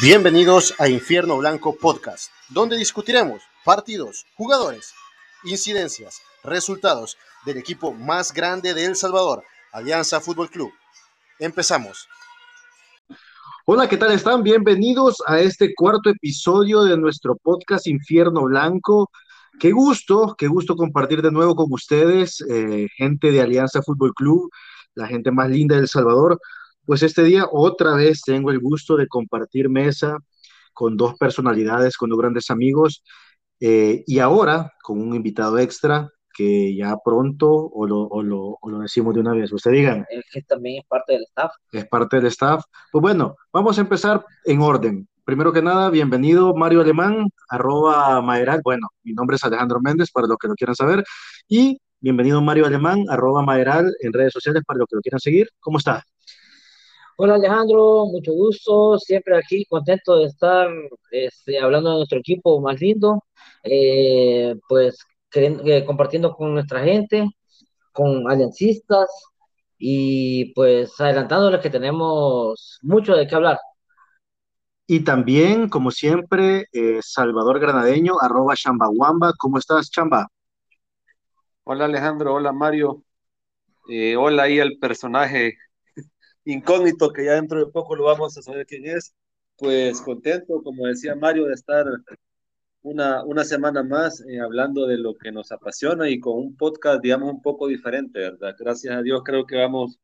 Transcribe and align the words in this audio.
Bienvenidos 0.00 0.76
a 0.78 0.88
Infierno 0.88 1.38
Blanco 1.38 1.76
Podcast, 1.76 2.30
donde 2.50 2.76
discutiremos 2.76 3.42
partidos, 3.64 4.26
jugadores, 4.36 4.94
incidencias, 5.42 6.22
resultados 6.44 7.18
del 7.44 7.56
equipo 7.56 7.92
más 7.92 8.32
grande 8.32 8.74
de 8.74 8.84
El 8.84 8.94
Salvador, 8.94 9.42
Alianza 9.72 10.20
Fútbol 10.20 10.50
Club. 10.50 10.70
Empezamos. 11.40 12.06
Hola, 13.66 13.88
¿qué 13.88 13.96
tal 13.96 14.12
están? 14.12 14.44
Bienvenidos 14.44 15.16
a 15.26 15.40
este 15.40 15.74
cuarto 15.74 16.10
episodio 16.10 16.84
de 16.84 16.96
nuestro 16.96 17.34
podcast 17.34 17.88
Infierno 17.88 18.44
Blanco. 18.44 19.10
Qué 19.58 19.72
gusto, 19.72 20.36
qué 20.38 20.46
gusto 20.46 20.76
compartir 20.76 21.22
de 21.22 21.32
nuevo 21.32 21.56
con 21.56 21.72
ustedes, 21.72 22.40
eh, 22.48 22.86
gente 22.96 23.32
de 23.32 23.40
Alianza 23.40 23.82
Fútbol 23.82 24.14
Club, 24.14 24.48
la 24.94 25.08
gente 25.08 25.32
más 25.32 25.50
linda 25.50 25.74
de 25.74 25.82
El 25.82 25.88
Salvador. 25.88 26.38
Pues 26.88 27.02
este 27.02 27.22
día 27.22 27.44
otra 27.52 27.94
vez 27.96 28.22
tengo 28.22 28.50
el 28.50 28.60
gusto 28.60 28.96
de 28.96 29.08
compartir 29.08 29.68
mesa 29.68 30.16
con 30.72 30.96
dos 30.96 31.18
personalidades, 31.18 31.98
con 31.98 32.08
dos 32.08 32.18
grandes 32.18 32.48
amigos 32.48 33.04
eh, 33.60 34.04
y 34.06 34.20
ahora 34.20 34.72
con 34.82 34.98
un 34.98 35.14
invitado 35.14 35.58
extra 35.58 36.10
que 36.32 36.74
ya 36.74 36.96
pronto 37.04 37.50
o 37.50 37.86
lo, 37.86 38.04
o 38.04 38.22
lo, 38.22 38.56
o 38.58 38.70
lo 38.70 38.78
decimos 38.78 39.12
de 39.12 39.20
una 39.20 39.34
vez. 39.34 39.52
Usted 39.52 39.72
digan. 39.72 40.06
Es 40.08 40.24
que 40.32 40.40
también 40.40 40.80
es 40.80 40.86
parte 40.88 41.12
del 41.12 41.24
staff. 41.24 41.52
Es 41.72 41.86
parte 41.88 42.16
del 42.16 42.26
staff. 42.28 42.64
Pues 42.90 43.02
bueno, 43.02 43.36
vamos 43.52 43.76
a 43.76 43.82
empezar 43.82 44.24
en 44.46 44.62
orden. 44.62 45.06
Primero 45.26 45.52
que 45.52 45.60
nada, 45.60 45.90
bienvenido 45.90 46.54
Mario 46.54 46.80
Alemán, 46.80 47.28
arroba 47.50 48.22
Maeral. 48.22 48.62
Bueno, 48.64 48.88
mi 49.02 49.12
nombre 49.12 49.36
es 49.36 49.44
Alejandro 49.44 49.78
Méndez, 49.82 50.10
para 50.10 50.26
los 50.26 50.38
que 50.38 50.48
lo 50.48 50.54
quieran 50.54 50.74
saber. 50.74 51.04
Y 51.48 51.82
bienvenido 52.00 52.40
Mario 52.40 52.64
Alemán, 52.64 53.04
arroba 53.10 53.42
Maeral 53.42 53.92
en 54.00 54.14
redes 54.14 54.32
sociales, 54.32 54.62
para 54.66 54.78
los 54.78 54.88
que 54.88 54.96
lo 54.96 55.02
quieran 55.02 55.20
seguir. 55.20 55.50
¿Cómo 55.60 55.76
está? 55.76 56.02
Hola 57.20 57.34
Alejandro, 57.34 58.06
mucho 58.06 58.32
gusto, 58.32 58.96
siempre 58.96 59.36
aquí 59.36 59.64
contento 59.64 60.18
de 60.18 60.26
estar 60.26 60.68
este, 61.10 61.58
hablando 61.58 61.90
de 61.90 61.96
nuestro 61.96 62.20
equipo 62.20 62.60
más 62.60 62.80
lindo, 62.80 63.24
eh, 63.64 64.54
pues 64.68 64.98
eh, 65.34 65.84
compartiendo 65.84 66.32
con 66.36 66.54
nuestra 66.54 66.80
gente, 66.84 67.26
con 67.92 68.30
aliancistas 68.30 69.08
y 69.78 70.54
pues 70.54 70.92
adelantándoles 71.00 71.60
que 71.60 71.70
tenemos 71.70 72.78
mucho 72.82 73.16
de 73.16 73.26
qué 73.26 73.34
hablar. 73.34 73.58
Y 74.86 75.00
también, 75.00 75.68
como 75.68 75.90
siempre, 75.90 76.66
eh, 76.72 77.00
Salvador 77.02 77.58
Granadeño, 77.58 78.14
arroba 78.20 78.54
Chambaguamba. 78.54 79.32
¿Cómo 79.36 79.58
estás, 79.58 79.90
Chamba? 79.90 80.28
Hola 81.64 81.86
Alejandro, 81.86 82.34
hola 82.34 82.52
Mario. 82.52 83.02
hola 84.16 84.44
ahí 84.44 84.60
al 84.60 84.78
personaje 84.78 85.56
incógnito 86.52 87.12
que 87.12 87.26
ya 87.26 87.34
dentro 87.34 87.64
de 87.64 87.70
poco 87.70 87.94
lo 87.94 88.04
vamos 88.04 88.36
a 88.36 88.42
saber 88.42 88.66
quién 88.66 88.86
es. 88.86 89.14
Pues 89.56 90.00
contento, 90.00 90.62
como 90.62 90.86
decía 90.86 91.14
Mario, 91.14 91.46
de 91.46 91.54
estar 91.54 91.84
una, 92.82 93.24
una 93.24 93.44
semana 93.44 93.82
más 93.82 94.24
eh, 94.28 94.40
hablando 94.40 94.86
de 94.86 94.98
lo 94.98 95.14
que 95.14 95.32
nos 95.32 95.52
apasiona 95.52 96.08
y 96.08 96.20
con 96.20 96.38
un 96.38 96.56
podcast, 96.56 97.02
digamos, 97.02 97.32
un 97.32 97.42
poco 97.42 97.66
diferente, 97.66 98.20
¿verdad? 98.20 98.54
Gracias 98.58 98.96
a 98.96 99.02
Dios 99.02 99.22
creo 99.24 99.46
que 99.46 99.56
vamos, 99.56 99.98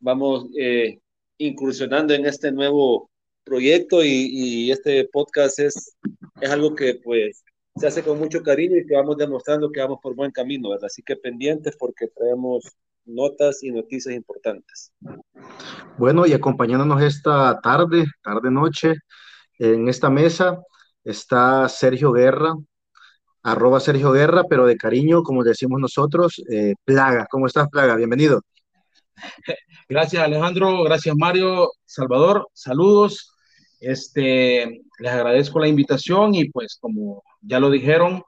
vamos 0.00 0.46
eh, 0.58 0.98
incursionando 1.38 2.14
en 2.14 2.26
este 2.26 2.50
nuevo 2.52 3.10
proyecto 3.44 4.02
y, 4.02 4.08
y, 4.08 4.72
este 4.72 5.08
podcast 5.12 5.58
es, 5.60 5.96
es 6.40 6.50
algo 6.50 6.74
que 6.74 6.96
pues 7.04 7.44
se 7.76 7.86
hace 7.86 8.02
con 8.02 8.18
mucho 8.18 8.42
cariño 8.42 8.76
y 8.76 8.86
que 8.86 8.94
vamos 8.94 9.16
demostrando 9.16 9.70
que 9.70 9.80
vamos 9.80 9.98
por 10.02 10.14
buen 10.14 10.30
camino, 10.30 10.70
¿verdad? 10.70 10.86
Así 10.86 11.02
que 11.02 11.16
pendientes 11.16 11.76
porque 11.78 12.08
traemos 12.08 12.64
notas 13.04 13.62
y 13.62 13.70
noticias 13.70 14.14
importantes. 14.14 14.92
Bueno, 15.98 16.26
y 16.26 16.32
acompañándonos 16.32 17.02
esta 17.02 17.60
tarde, 17.60 18.06
tarde-noche, 18.22 18.94
en 19.58 19.88
esta 19.88 20.10
mesa 20.10 20.60
está 21.04 21.68
Sergio 21.68 22.12
Guerra, 22.12 22.54
arroba 23.42 23.78
Sergio 23.78 24.10
Guerra, 24.10 24.44
pero 24.48 24.66
de 24.66 24.76
cariño, 24.76 25.22
como 25.22 25.44
decimos 25.44 25.80
nosotros, 25.80 26.42
eh, 26.50 26.74
Plaga. 26.84 27.26
¿Cómo 27.30 27.46
estás, 27.46 27.68
Plaga? 27.68 27.94
Bienvenido. 27.94 28.40
Gracias, 29.88 30.22
Alejandro. 30.22 30.82
Gracias, 30.82 31.14
Mario. 31.16 31.70
Salvador, 31.84 32.48
saludos. 32.52 33.32
Este, 33.78 34.82
les 34.98 35.12
agradezco 35.12 35.60
la 35.60 35.68
invitación 35.68 36.34
y 36.34 36.48
pues 36.50 36.76
como 36.80 37.22
ya 37.46 37.60
lo 37.60 37.70
dijeron, 37.70 38.22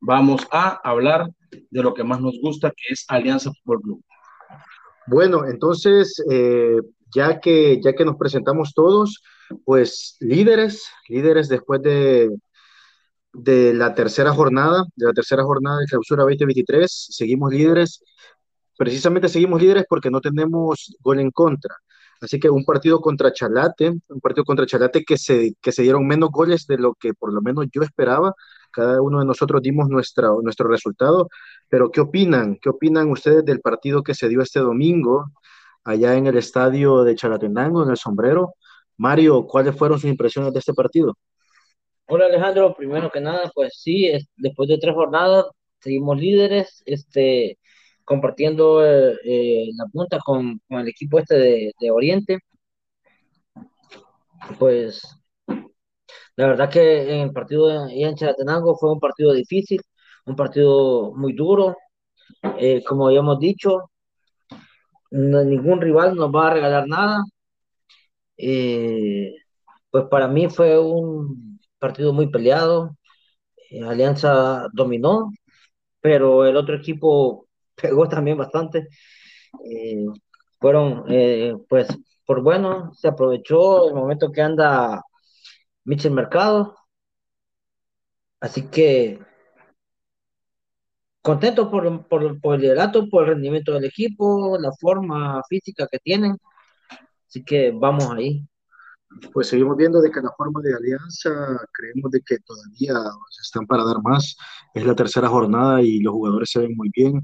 vamos 0.00 0.46
a 0.50 0.80
hablar 0.84 1.30
de 1.70 1.82
lo 1.82 1.94
que 1.94 2.04
más 2.04 2.20
nos 2.20 2.38
gusta, 2.40 2.70
que 2.70 2.92
es 2.92 3.04
Alianza 3.08 3.50
Fútbol 3.62 3.82
Club. 3.82 4.04
Bueno, 5.06 5.46
entonces, 5.46 6.22
eh, 6.30 6.76
ya, 7.14 7.40
que, 7.40 7.80
ya 7.82 7.94
que 7.94 8.04
nos 8.04 8.16
presentamos 8.16 8.72
todos, 8.74 9.22
pues 9.64 10.16
líderes, 10.20 10.84
líderes 11.08 11.48
después 11.48 11.82
de, 11.82 12.30
de 13.34 13.74
la 13.74 13.94
tercera 13.94 14.32
jornada, 14.32 14.84
de 14.96 15.06
la 15.06 15.12
tercera 15.12 15.44
jornada 15.44 15.80
de 15.80 15.86
clausura 15.86 16.22
2023, 16.22 17.08
seguimos 17.10 17.52
líderes. 17.52 18.02
Precisamente 18.76 19.28
seguimos 19.28 19.60
líderes 19.60 19.84
porque 19.88 20.10
no 20.10 20.20
tenemos 20.20 20.96
gol 21.00 21.20
en 21.20 21.30
contra. 21.30 21.76
Así 22.20 22.40
que 22.40 22.48
un 22.48 22.64
partido 22.64 23.00
contra 23.00 23.32
Chalate, 23.32 23.90
un 24.08 24.20
partido 24.20 24.44
contra 24.44 24.66
Chalate 24.66 25.04
que 25.04 25.18
se, 25.18 25.54
que 25.60 25.72
se 25.72 25.82
dieron 25.82 26.06
menos 26.06 26.30
goles 26.30 26.66
de 26.66 26.78
lo 26.78 26.94
que 26.94 27.12
por 27.12 27.32
lo 27.32 27.42
menos 27.42 27.66
yo 27.72 27.82
esperaba. 27.82 28.34
Cada 28.74 29.00
uno 29.00 29.20
de 29.20 29.26
nosotros 29.26 29.62
dimos 29.62 29.88
nuestro 29.88 30.68
resultado. 30.68 31.28
Pero 31.68 31.90
¿qué 31.90 32.00
opinan? 32.00 32.58
¿Qué 32.60 32.68
opinan 32.70 33.10
ustedes 33.10 33.44
del 33.44 33.60
partido 33.60 34.02
que 34.02 34.14
se 34.14 34.28
dio 34.28 34.42
este 34.42 34.60
domingo 34.60 35.26
allá 35.84 36.14
en 36.14 36.26
el 36.26 36.36
estadio 36.36 37.04
de 37.04 37.14
Chalatenango, 37.14 37.84
en 37.84 37.90
el 37.90 37.96
sombrero? 37.96 38.54
Mario, 38.96 39.46
¿cuáles 39.46 39.76
fueron 39.76 39.98
sus 39.98 40.10
impresiones 40.10 40.52
de 40.52 40.58
este 40.58 40.74
partido? 40.74 41.14
Hola 42.06 42.26
Alejandro, 42.26 42.74
primero 42.76 43.10
que 43.10 43.20
nada, 43.20 43.50
pues 43.54 43.80
sí, 43.80 44.10
después 44.36 44.68
de 44.68 44.78
tres 44.78 44.94
jornadas 44.94 45.46
seguimos 45.80 46.18
líderes, 46.18 46.82
este, 46.86 47.58
compartiendo 48.04 48.84
eh, 48.84 49.16
eh, 49.24 49.70
la 49.76 49.86
punta 49.86 50.18
con, 50.24 50.60
con, 50.68 50.80
el 50.80 50.88
equipo 50.88 51.18
este 51.18 51.36
de, 51.36 51.72
de, 51.80 51.90
Oriente. 51.90 52.38
Pues 54.58 55.02
la 56.36 56.46
verdad 56.48 56.70
que 56.70 57.02
en 57.14 57.20
el 57.22 57.32
partido 57.32 57.88
en 57.88 58.14
Chalatenango 58.16 58.76
fue 58.76 58.92
un 58.92 59.00
partido 59.00 59.32
difícil, 59.32 59.80
un 60.26 60.36
partido 60.36 61.12
muy 61.14 61.32
duro. 61.34 61.76
Eh, 62.58 62.82
como 62.84 63.06
habíamos 63.08 63.38
dicho, 63.40 63.90
ningún 65.10 65.80
rival 65.80 66.16
nos 66.16 66.30
va 66.30 66.48
a 66.48 66.54
regalar 66.54 66.86
nada. 66.88 67.24
Eh, 68.36 69.34
pues 69.90 70.04
para 70.10 70.28
mí 70.28 70.48
fue 70.48 70.78
un 70.78 71.60
partido 71.78 72.12
muy 72.12 72.28
peleado. 72.30 72.96
Eh, 73.70 73.82
Alianza 73.84 74.68
dominó, 74.72 75.30
pero 76.00 76.46
el 76.46 76.56
otro 76.56 76.76
equipo 76.76 77.48
pegó 77.76 78.08
también 78.08 78.38
bastante. 78.38 78.88
Eh, 79.64 80.06
fueron, 80.60 81.04
pues, 81.68 81.88
por 82.26 82.42
bueno, 82.42 82.92
se 82.94 83.08
aprovechó 83.08 83.88
el 83.88 83.94
momento 83.94 84.32
que 84.32 84.42
anda 84.42 85.02
Michel 85.84 86.12
Mercado. 86.12 86.76
Así 88.40 88.68
que 88.68 89.18
contento 91.22 91.70
por, 91.70 91.86
el 91.86 92.60
liderato, 92.60 93.08
por 93.08 93.22
el 93.22 93.30
rendimiento 93.30 93.72
del 93.72 93.84
equipo, 93.84 94.58
la 94.58 94.70
forma 94.72 95.42
física 95.48 95.88
que 95.90 95.98
tienen. 95.98 96.36
Así 97.26 97.42
que 97.42 97.72
vamos 97.72 98.10
ahí. 98.10 98.46
Pues 99.32 99.48
seguimos 99.48 99.76
viendo 99.76 100.00
de 100.00 100.10
que 100.10 100.20
la 100.20 100.32
forma 100.36 100.60
de 100.60 100.74
alianza 100.74 101.30
creemos 101.72 102.10
de 102.10 102.20
que 102.20 102.38
todavía 102.40 102.94
están 103.40 103.66
para 103.66 103.84
dar 103.84 104.02
más. 104.02 104.36
Es 104.74 104.84
la 104.84 104.94
tercera 104.94 105.28
jornada 105.28 105.80
y 105.80 106.00
los 106.00 106.12
jugadores 106.12 106.50
se 106.50 106.60
ven 106.60 106.76
muy 106.76 106.90
bien. 106.94 107.22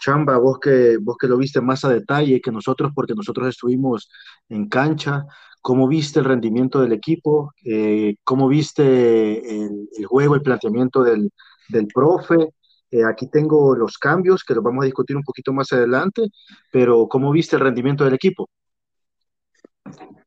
Chamba, 0.00 0.38
vos 0.38 0.58
que, 0.60 0.98
vos 0.98 1.16
que 1.18 1.26
lo 1.26 1.36
viste 1.36 1.60
más 1.60 1.84
a 1.84 1.88
detalle 1.88 2.40
que 2.40 2.52
nosotros, 2.52 2.92
porque 2.94 3.14
nosotros 3.14 3.48
estuvimos 3.48 4.08
en 4.48 4.68
cancha, 4.68 5.26
¿cómo 5.60 5.88
viste 5.88 6.18
el 6.20 6.24
rendimiento 6.24 6.80
del 6.80 6.92
equipo? 6.92 7.52
Eh, 7.64 8.16
¿Cómo 8.24 8.48
viste 8.48 9.38
el, 9.64 9.88
el, 9.96 10.06
juego, 10.06 10.34
el 10.34 10.42
planteamiento 10.42 11.02
del, 11.02 11.30
del 11.68 11.86
profe? 11.86 12.52
Eh, 12.90 13.04
aquí 13.04 13.28
tengo 13.28 13.76
los 13.76 13.98
cambios 13.98 14.42
que 14.42 14.54
los 14.54 14.64
vamos 14.64 14.82
a 14.82 14.86
discutir 14.86 15.16
un 15.16 15.22
poquito 15.22 15.52
más 15.52 15.72
adelante, 15.72 16.22
pero 16.72 17.06
¿cómo 17.08 17.30
viste 17.30 17.56
el 17.56 17.62
rendimiento 17.62 18.04
del 18.04 18.14
equipo? 18.14 18.48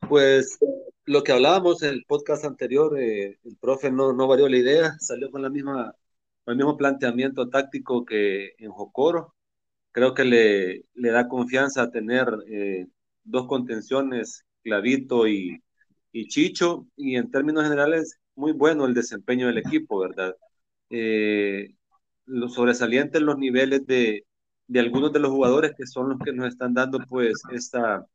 Pues 0.07 0.57
lo 1.05 1.23
que 1.23 1.33
hablábamos 1.33 1.83
en 1.83 1.89
el 1.89 2.05
podcast 2.07 2.45
anterior, 2.45 2.97
eh, 2.97 3.37
el 3.43 3.57
profe 3.57 3.91
no, 3.91 4.13
no 4.13 4.27
varió 4.27 4.47
la 4.47 4.57
idea, 4.57 4.95
salió 4.99 5.29
con 5.29 5.41
la 5.41 5.49
misma, 5.49 5.93
el 6.45 6.55
mismo 6.55 6.77
planteamiento 6.77 7.49
táctico 7.49 8.05
que 8.05 8.53
en 8.57 8.71
Jocoro. 8.71 9.33
Creo 9.91 10.13
que 10.13 10.23
le, 10.23 10.85
le 10.93 11.11
da 11.11 11.27
confianza 11.27 11.91
tener 11.91 12.27
eh, 12.47 12.87
dos 13.23 13.47
contenciones, 13.47 14.45
Clavito 14.63 15.27
y, 15.27 15.61
y 16.11 16.27
Chicho, 16.27 16.87
y 16.95 17.15
en 17.15 17.29
términos 17.31 17.63
generales, 17.63 18.19
muy 18.35 18.51
bueno 18.53 18.85
el 18.85 18.93
desempeño 18.93 19.47
del 19.47 19.59
equipo, 19.59 19.99
¿verdad? 19.99 20.35
Eh, 20.89 21.75
los 22.25 22.53
sobresalientes 22.53 23.21
los 23.21 23.37
niveles 23.37 23.85
de, 23.85 24.25
algunos 24.75 25.11
de 25.13 25.19
los 25.19 25.31
jugadores 25.31 25.73
que 25.77 25.85
son 25.85 26.09
los 26.09 26.19
que 26.19 26.33
nos 26.33 26.47
están 26.47 26.73
dando 26.73 26.99
pues 27.09 27.33
esta, 27.51 28.05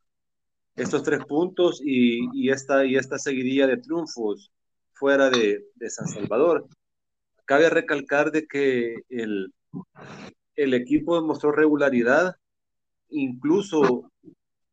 estos 0.77 1.03
tres 1.03 1.25
puntos 1.25 1.81
y, 1.85 2.21
y, 2.33 2.51
esta, 2.51 2.85
y 2.85 2.97
esta 2.97 3.19
seguidilla 3.19 3.67
de 3.67 3.79
triunfos 3.79 4.53
fuera 4.95 5.31
de, 5.31 5.65
de 5.75 5.91
San 5.91 6.09
Salvador. 6.09 6.67
Cabe 7.45 7.71
recalcar 7.71 8.31
de 8.31 8.47
que 8.47 8.97
el, 9.09 9.53
el 10.57 10.75
equipo 10.75 11.21
demostró 11.21 11.53
regularidad, 11.53 12.37
incluso 13.11 14.11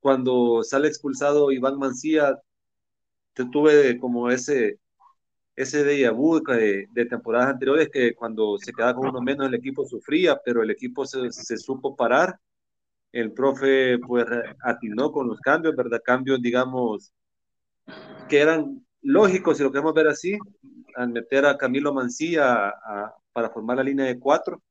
cuando 0.05 0.63
sale 0.63 0.87
expulsado 0.87 1.51
Iván 1.51 1.79
Mancía, 1.79 2.37
tuve 3.51 3.97
como 3.97 4.29
ese, 4.29 4.77
ese 5.55 5.83
déjà 5.83 6.11
vu 6.11 6.39
de, 6.41 6.85
de, 6.91 7.05
temporadas 7.07 7.49
anteriores 7.49 7.89
que 7.89 8.13
cuando 8.13 8.59
se 8.59 8.71
quedaba 8.71 8.93
con 8.93 9.09
uno 9.09 9.19
menos 9.19 9.47
el 9.47 9.55
equipo 9.55 9.83
sufría, 9.83 10.39
pero 10.45 10.61
el 10.61 10.69
equipo 10.69 11.07
se, 11.07 11.31
se 11.31 11.57
supo 11.57 11.95
parar. 11.95 12.39
El 13.11 13.31
profe 13.33 13.97
pues 13.97 14.27
atinó 14.61 15.11
con 15.11 15.27
los 15.27 15.39
cambios, 15.39 15.75
¿verdad? 15.75 16.01
Cambios, 16.05 16.39
digamos, 16.39 17.11
que 18.29 18.39
eran 18.39 18.85
lógicos, 19.01 19.57
si 19.57 19.63
lo 19.63 19.71
queremos 19.71 19.95
ver 19.95 20.07
así, 20.09 20.37
al 20.97 21.09
meter 21.09 21.47
a 21.47 21.57
Camilo 21.57 21.95
Mancía 21.95 22.67
a, 22.67 23.15
para 23.33 23.49
formar 23.49 23.77
la 23.77 23.83
línea 23.83 24.05
de 24.05 24.19
cuatro. 24.19 24.61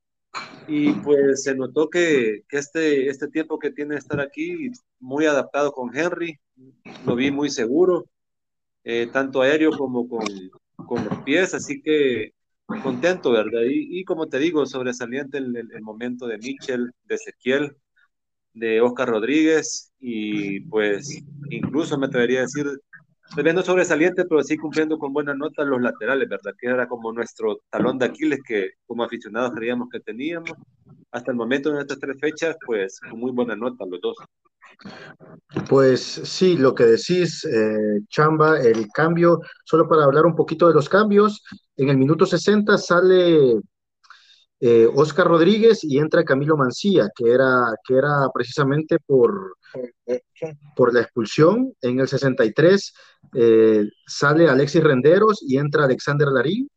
Y 0.67 0.93
pues 0.95 1.43
se 1.45 1.55
notó 1.55 1.89
que, 1.91 2.43
que, 2.49 2.59
este, 2.59 3.09
este 3.09 3.29
tiempo 3.29 3.59
que 3.59 3.71
tiene 3.71 3.97
estar 3.97 4.21
aquí, 4.21 4.71
muy 4.99 5.27
adaptado 5.27 5.73
con 5.73 5.95
Henry, 5.97 6.39
lo 7.07 7.15
vi 7.17 7.31
muy 7.31 7.51
seguro, 7.51 8.07
eh, 8.85 9.09
tanto 9.13 9.43
aéreo 9.43 9.71
como 9.73 10.09
con, 10.09 10.27
con 10.87 11.05
los 11.05 11.19
pies, 11.25 11.55
así 11.55 11.83
que 11.83 12.33
contento, 12.83 13.31
¿verdad? 13.33 13.63
Y, 13.69 14.01
y 14.01 14.05
como 14.05 14.29
te 14.29 14.39
digo, 14.39 14.65
sobresaliente 14.67 15.39
el, 15.39 15.57
el, 15.57 15.71
el, 15.73 15.83
momento 15.83 16.27
de 16.27 16.39
Mitchell, 16.39 16.91
de 17.05 17.15
Ezequiel, 17.15 17.77
de 18.55 18.81
Oscar 18.81 19.09
Rodríguez 19.09 19.93
y 20.01 20.61
pues 20.61 21.23
incluso 21.51 21.99
me 21.99 22.07
atrevería 22.07 22.41
a 22.41 22.43
decir, 22.43 22.67
viendo 23.43 23.63
sobresaliente, 23.63 24.25
pero 24.25 24.43
sí 24.43 24.57
cumpliendo 24.57 24.99
con 24.99 25.13
buena 25.13 25.35
nota 25.35 25.65
los 25.65 25.81
laterales, 25.81 26.29
¿verdad? 26.29 26.55
Que 26.59 26.69
era 26.69 26.87
como 26.89 27.13
nuestro 27.13 27.61
talón 27.71 27.99
de 27.99 28.07
Aquiles 28.07 28.41
que 28.47 28.73
como 28.87 29.05
aficionados 29.05 29.53
creíamos 29.55 29.89
que 29.91 30.01
teníamos. 30.01 30.53
Hasta 31.11 31.31
el 31.31 31.37
momento 31.37 31.71
en 31.71 31.79
estas 31.79 31.99
tres 31.99 32.17
fechas, 32.21 32.57
pues 32.67 33.01
con 33.01 33.21
muy 33.21 33.31
buena 33.31 33.55
nota 33.57 33.85
los 33.87 34.01
dos. 34.01 34.17
Pues 35.69 36.01
sí, 36.01 36.57
lo 36.57 36.75
que 36.75 36.85
decís, 36.85 37.45
eh, 37.45 38.01
Chamba, 38.09 38.61
el 38.61 38.89
cambio, 38.89 39.41
solo 39.65 39.89
para 39.89 40.05
hablar 40.05 40.27
un 40.27 40.35
poquito 40.35 40.67
de 40.69 40.75
los 40.75 40.89
cambios, 40.89 41.43
en 41.77 41.89
el 41.89 41.97
minuto 41.97 42.27
60 42.27 42.77
sale 42.79 43.61
eh, 44.61 44.89
Oscar 44.95 45.27
Rodríguez 45.27 45.85
y 45.85 45.99
entra 45.99 46.25
Camilo 46.25 46.57
Mancía, 46.57 47.11
que 47.15 47.31
era, 47.31 47.75
que 47.87 47.95
era 47.97 48.29
precisamente 48.33 48.99
por, 49.05 49.57
por 50.77 50.95
la 50.95 51.01
expulsión. 51.01 51.75
En 51.81 52.01
el 52.01 52.09
63 52.09 52.95
eh, 53.35 53.85
sale 54.07 54.49
Alexis 54.49 54.83
Renderos 54.83 55.43
y 55.47 55.59
entra 55.59 55.85
Alexander 55.85 56.29
Larín. 56.29 56.69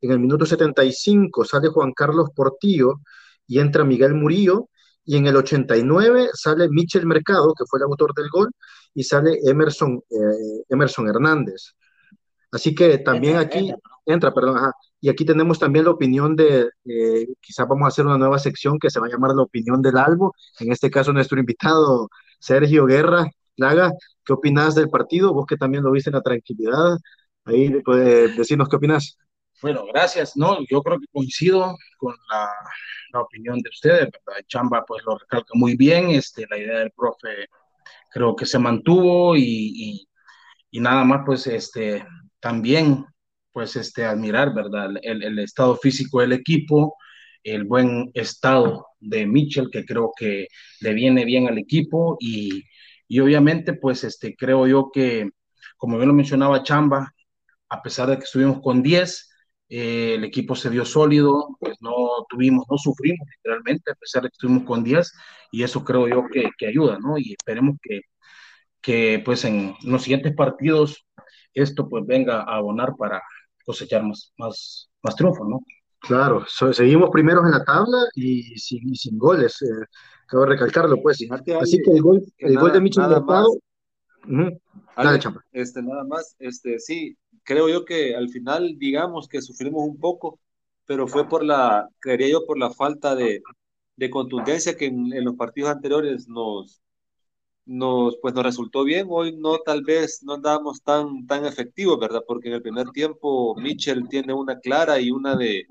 En 0.00 0.12
el 0.12 0.18
minuto 0.18 0.46
75 0.46 1.44
sale 1.44 1.68
Juan 1.68 1.92
Carlos 1.92 2.30
Portillo 2.34 3.00
y 3.46 3.58
entra 3.58 3.84
Miguel 3.84 4.14
Murillo 4.14 4.68
y 5.04 5.16
en 5.16 5.26
el 5.26 5.36
89 5.36 6.30
sale 6.34 6.68
Michel 6.68 7.06
Mercado, 7.06 7.54
que 7.54 7.64
fue 7.68 7.78
el 7.78 7.84
autor 7.84 8.14
del 8.14 8.28
gol, 8.30 8.50
y 8.94 9.02
sale 9.02 9.38
Emerson, 9.44 10.00
eh, 10.10 10.64
Emerson 10.68 11.08
Hernández. 11.08 11.74
Así 12.52 12.74
que 12.74 12.98
también 12.98 13.36
entra, 13.36 13.46
aquí, 13.46 13.58
entra, 13.70 13.90
entra 14.06 14.34
perdón, 14.34 14.56
ajá, 14.58 14.72
y 15.00 15.08
aquí 15.08 15.24
tenemos 15.24 15.58
también 15.58 15.84
la 15.84 15.92
opinión 15.92 16.36
de, 16.36 16.68
eh, 16.84 17.26
quizás 17.40 17.66
vamos 17.68 17.84
a 17.84 17.88
hacer 17.88 18.06
una 18.06 18.18
nueva 18.18 18.38
sección 18.38 18.78
que 18.78 18.90
se 18.90 19.00
va 19.00 19.06
a 19.06 19.10
llamar 19.10 19.34
la 19.34 19.42
opinión 19.42 19.80
del 19.82 19.96
Albo, 19.96 20.34
en 20.58 20.72
este 20.72 20.90
caso 20.90 21.12
nuestro 21.12 21.38
invitado 21.38 22.08
Sergio 22.38 22.86
Guerra, 22.86 23.26
Laga, 23.56 23.92
¿qué 24.24 24.32
opinas 24.32 24.74
del 24.74 24.90
partido? 24.90 25.32
Vos 25.32 25.46
que 25.46 25.56
también 25.56 25.84
lo 25.84 25.92
viste 25.92 26.10
en 26.10 26.16
la 26.16 26.22
tranquilidad, 26.22 26.98
ahí 27.44 27.70
puedes 27.82 28.36
decirnos 28.36 28.68
qué 28.68 28.76
opinas. 28.76 29.16
Bueno, 29.62 29.84
gracias. 29.92 30.36
No, 30.36 30.58
yo 30.70 30.82
creo 30.82 30.98
que 30.98 31.06
coincido 31.12 31.76
con 31.98 32.14
la, 32.30 32.50
la, 33.12 33.20
opinión 33.20 33.58
de 33.60 33.68
ustedes, 33.68 34.08
¿verdad? 34.10 34.42
Chamba 34.46 34.84
pues 34.86 35.02
lo 35.04 35.18
recalca 35.18 35.50
muy 35.54 35.76
bien, 35.76 36.10
este, 36.10 36.46
la 36.48 36.56
idea 36.58 36.78
del 36.78 36.92
profe 36.92 37.48
creo 38.10 38.34
que 38.34 38.46
se 38.46 38.58
mantuvo 38.58 39.36
y, 39.36 39.42
y, 39.42 40.08
y 40.70 40.80
nada 40.80 41.04
más 41.04 41.22
pues 41.26 41.46
este, 41.46 42.04
también 42.40 43.06
pues 43.52 43.76
este, 43.76 44.04
admirar, 44.04 44.54
¿verdad? 44.54 44.90
El, 45.02 45.22
el, 45.22 45.38
estado 45.40 45.76
físico 45.76 46.20
del 46.20 46.32
equipo, 46.32 46.96
el 47.42 47.64
buen 47.64 48.10
estado 48.14 48.86
de 49.00 49.26
Mitchell, 49.26 49.70
que 49.70 49.84
creo 49.84 50.12
que 50.16 50.48
le 50.80 50.94
viene 50.94 51.24
bien 51.24 51.48
al 51.48 51.58
equipo 51.58 52.16
y, 52.20 52.64
y 53.08 53.20
obviamente 53.20 53.74
pues 53.74 54.04
este, 54.04 54.36
creo 54.36 54.66
yo 54.66 54.90
que, 54.92 55.30
como 55.76 55.96
bien 55.96 56.08
lo 56.08 56.14
mencionaba 56.14 56.62
Chamba, 56.62 57.12
a 57.70 57.82
pesar 57.82 58.08
de 58.08 58.18
que 58.18 58.24
estuvimos 58.24 58.60
con 58.62 58.82
10, 58.82 59.30
eh, 59.68 60.14
el 60.16 60.24
equipo 60.24 60.56
se 60.56 60.68
vio 60.68 60.84
sólido, 60.84 61.56
pues 61.60 61.76
no 61.80 61.92
tuvimos, 62.28 62.66
no 62.70 62.76
sufrimos 62.78 63.26
literalmente, 63.36 63.92
a 63.92 63.94
pesar 63.94 64.22
de 64.22 64.28
que 64.28 64.34
estuvimos 64.34 64.64
con 64.64 64.84
10, 64.84 65.12
y 65.52 65.62
eso 65.62 65.84
creo 65.84 66.08
yo 66.08 66.24
que, 66.32 66.50
que 66.58 66.66
ayuda, 66.66 66.98
¿no? 67.00 67.18
Y 67.18 67.32
esperemos 67.32 67.76
que, 67.82 68.02
que 68.80 69.22
pues 69.24 69.44
en 69.44 69.74
los 69.84 70.02
siguientes 70.02 70.34
partidos 70.34 71.06
esto 71.54 71.88
pues 71.88 72.06
venga 72.06 72.42
a 72.42 72.56
abonar 72.56 72.94
para 72.96 73.22
cosechar 73.64 74.02
más, 74.02 74.32
más, 74.38 74.90
más 75.02 75.16
triunfos, 75.16 75.48
¿no? 75.48 75.60
Claro, 76.00 76.44
so, 76.48 76.72
seguimos 76.72 77.10
primeros 77.10 77.44
en 77.44 77.52
la 77.52 77.64
tabla 77.64 77.98
y 78.14 78.42
sin, 78.58 78.88
y 78.88 78.96
sin 78.96 79.18
goles, 79.18 79.60
eh, 79.62 79.86
acabo 80.24 80.44
de 80.44 80.50
recalcarlo, 80.50 81.02
pues. 81.02 81.18
Fíjate, 81.18 81.56
Así 81.56 81.78
que 81.82 81.90
el 81.90 82.02
gol, 82.02 82.22
el 82.38 82.54
nada, 82.54 82.62
gol 82.62 82.72
de 82.72 82.80
Michel 82.80 83.08
Mercado. 83.08 83.50
Uh 83.50 84.28
-huh. 84.28 84.60
Dale, 84.96 85.20
este, 85.52 85.82
nada 85.82 86.04
más, 86.04 86.36
este, 86.38 86.78
sí, 86.78 87.16
creo 87.42 87.68
yo 87.68 87.84
que 87.84 88.16
al 88.16 88.28
final, 88.28 88.76
digamos 88.78 89.28
que 89.28 89.42
sufrimos 89.42 89.82
un 89.82 89.98
poco, 89.98 90.38
pero 90.86 91.06
fue 91.06 91.28
por 91.28 91.44
la, 91.44 91.88
creería 92.00 92.28
yo, 92.30 92.46
por 92.46 92.58
la 92.58 92.70
falta 92.70 93.14
de, 93.14 93.42
de 93.96 94.10
contundencia 94.10 94.76
que 94.76 94.86
en, 94.86 95.12
en, 95.12 95.24
los 95.24 95.36
partidos 95.36 95.70
anteriores 95.70 96.28
nos, 96.28 96.82
nos, 97.66 98.16
pues 98.20 98.34
nos 98.34 98.44
resultó 98.44 98.84
bien. 98.84 99.06
Hoy 99.10 99.36
no, 99.36 99.58
tal 99.58 99.82
vez 99.82 100.22
no 100.22 100.34
andábamos 100.34 100.82
tan, 100.82 101.26
tan 101.26 101.44
efectivos, 101.44 101.98
¿verdad? 101.98 102.22
Porque 102.26 102.48
en 102.48 102.54
el 102.54 102.62
primer 102.62 102.90
tiempo 102.90 103.54
Mitchell 103.56 104.08
tiene 104.08 104.32
una 104.32 104.58
clara 104.58 105.00
y 105.00 105.10
una 105.10 105.36
de, 105.36 105.66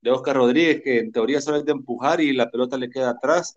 de 0.00 0.10
Oscar 0.10 0.36
Rodríguez, 0.36 0.82
que 0.82 0.98
en 0.98 1.12
teoría 1.12 1.40
solo 1.40 1.58
es 1.58 1.64
de 1.64 1.72
empujar 1.72 2.20
y 2.20 2.32
la 2.32 2.50
pelota 2.50 2.76
le 2.76 2.90
queda 2.90 3.10
atrás. 3.10 3.56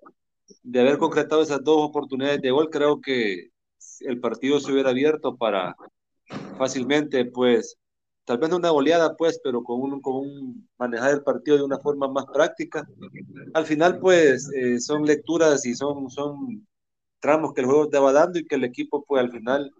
De 0.61 0.79
haber 0.81 0.97
concretado 0.97 1.41
esas 1.41 1.63
dos 1.63 1.77
oportunidades 1.81 2.41
de 2.41 2.51
gol, 2.51 2.69
creo 2.69 3.01
que 3.01 3.49
el 4.01 4.19
partido 4.19 4.59
se 4.59 4.71
hubiera 4.71 4.91
abierto 4.91 5.35
para 5.35 5.75
fácilmente, 6.57 7.25
pues, 7.25 7.77
tal 8.25 8.37
vez 8.37 8.49
no 8.49 8.57
una 8.57 8.69
goleada, 8.69 9.15
pues, 9.15 9.39
pero 9.43 9.63
con 9.63 9.81
un, 9.81 10.01
con 10.01 10.15
un 10.15 10.69
manejar 10.77 11.11
el 11.13 11.23
partido 11.23 11.57
de 11.57 11.63
una 11.63 11.79
forma 11.79 12.07
más 12.07 12.25
práctica. 12.25 12.87
Al 13.53 13.65
final, 13.65 13.99
pues, 13.99 14.51
eh, 14.53 14.79
son 14.79 15.05
lecturas 15.05 15.65
y 15.65 15.75
son, 15.75 16.09
son 16.09 16.67
tramos 17.25 17.53
que 17.53 17.61
el 17.61 17.67
juego 17.67 17.85
estaba 17.85 18.13
dando 18.13 18.37
y 18.37 18.45
que 18.45 18.53
el 18.53 18.63
equipo, 18.63 19.03
pues, 19.03 19.23
al 19.23 19.31
final, 19.31 19.71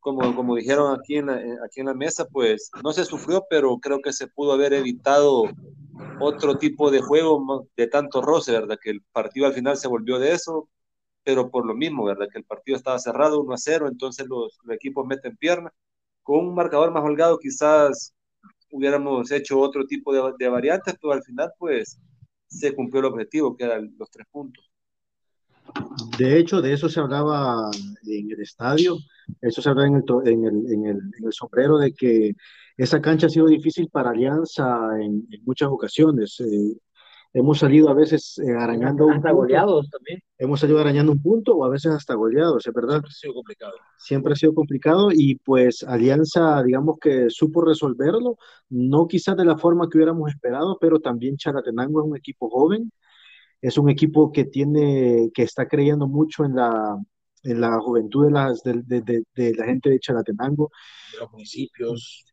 como, 0.00 0.34
como 0.34 0.56
dijeron 0.56 0.98
aquí 0.98 1.16
en, 1.16 1.26
la, 1.26 1.34
aquí 1.62 1.80
en 1.80 1.86
la 1.86 1.94
mesa, 1.94 2.26
pues, 2.32 2.70
no 2.82 2.94
se 2.94 3.04
sufrió, 3.04 3.44
pero 3.50 3.78
creo 3.78 4.00
que 4.00 4.14
se 4.14 4.26
pudo 4.26 4.52
haber 4.54 4.72
evitado 4.72 5.44
otro 6.18 6.56
tipo 6.56 6.90
de 6.90 7.02
juego 7.02 7.68
de 7.76 7.88
tanto 7.88 8.22
roce, 8.22 8.52
¿verdad? 8.52 8.78
Que 8.82 8.88
el 8.90 9.02
partido 9.12 9.46
al 9.46 9.52
final 9.52 9.76
se 9.76 9.86
volvió 9.86 10.18
de 10.18 10.32
eso, 10.32 10.70
pero 11.24 11.50
por 11.50 11.66
lo 11.66 11.74
mismo, 11.74 12.04
¿verdad? 12.06 12.26
Que 12.32 12.38
el 12.38 12.46
partido 12.46 12.78
estaba 12.78 12.98
cerrado 12.98 13.42
1 13.42 13.52
a 13.52 13.58
0, 13.58 13.88
entonces 13.88 14.26
los, 14.26 14.58
los 14.64 14.74
equipos 14.74 15.06
meten 15.06 15.36
pierna. 15.36 15.70
Con 16.22 16.38
un 16.38 16.54
marcador 16.54 16.90
más 16.90 17.04
holgado 17.04 17.38
quizás 17.38 18.14
hubiéramos 18.70 19.30
hecho 19.30 19.60
otro 19.60 19.84
tipo 19.86 20.14
de, 20.14 20.32
de, 20.38 20.48
variantes, 20.48 20.94
pero 20.98 21.12
al 21.12 21.22
final 21.22 21.52
pues 21.58 21.98
se 22.48 22.74
cumplió 22.74 23.00
el 23.00 23.06
objetivo, 23.12 23.54
que 23.56 23.64
eran 23.64 23.94
los 23.98 24.10
tres 24.10 24.26
puntos. 24.30 24.73
De 26.18 26.38
hecho, 26.38 26.60
de 26.62 26.72
eso 26.72 26.88
se 26.88 27.00
hablaba 27.00 27.70
en 28.06 28.30
el 28.30 28.40
estadio, 28.40 28.96
eso 29.40 29.62
se 29.62 29.68
hablaba 29.68 29.88
en 29.88 29.96
el, 29.96 30.04
en 30.28 30.44
el, 30.44 30.72
en 30.72 30.86
el, 30.86 30.96
en 30.96 31.26
el 31.26 31.32
sombrero, 31.32 31.78
de 31.78 31.92
que 31.92 32.34
esa 32.76 33.00
cancha 33.00 33.26
ha 33.26 33.30
sido 33.30 33.46
difícil 33.46 33.88
para 33.88 34.10
Alianza 34.10 34.90
en, 35.00 35.26
en 35.30 35.44
muchas 35.44 35.68
ocasiones. 35.68 36.38
Eh, 36.40 36.76
hemos 37.32 37.58
salido 37.58 37.88
a 37.88 37.94
veces 37.94 38.38
eh, 38.38 38.52
arañando 38.56 39.10
hasta 39.10 39.32
un 39.32 39.38
goleados 39.38 39.90
también. 39.90 40.20
Hemos 40.38 40.60
salido 40.60 40.80
arañando 40.80 41.12
un 41.12 41.20
punto 41.20 41.56
o 41.56 41.64
a 41.64 41.68
veces 41.68 41.92
hasta 41.92 42.14
goleados, 42.14 42.66
es 42.66 42.72
verdad. 42.72 43.02
Siempre 43.02 43.10
ha 43.10 43.20
sido 43.20 43.34
complicado. 43.34 43.74
Siempre 43.98 44.32
ha 44.32 44.36
sido 44.36 44.54
complicado 44.54 45.08
y 45.12 45.36
pues 45.36 45.82
Alianza, 45.82 46.62
digamos 46.62 46.98
que 47.00 47.28
supo 47.30 47.64
resolverlo, 47.64 48.38
no 48.70 49.06
quizás 49.08 49.36
de 49.36 49.44
la 49.44 49.58
forma 49.58 49.88
que 49.88 49.98
hubiéramos 49.98 50.30
esperado, 50.30 50.78
pero 50.80 51.00
también 51.00 51.36
Chalatenango 51.36 52.00
es 52.00 52.06
un 52.08 52.16
equipo 52.16 52.48
joven, 52.48 52.92
es 53.66 53.78
un 53.78 53.88
equipo 53.88 54.30
que 54.32 54.44
tiene, 54.44 55.30
que 55.34 55.42
está 55.42 55.66
creyendo 55.66 56.06
mucho 56.06 56.44
en 56.44 56.56
la, 56.56 56.96
en 57.42 57.60
la 57.60 57.78
juventud 57.80 58.26
de, 58.26 58.32
las, 58.32 58.62
de, 58.62 58.82
de, 58.84 59.00
de, 59.00 59.22
de 59.34 59.54
la 59.54 59.66
gente 59.66 59.90
de 59.90 60.00
Chalatenango. 60.00 60.70
De 61.12 61.18
los 61.20 61.32
municipios 61.32 62.24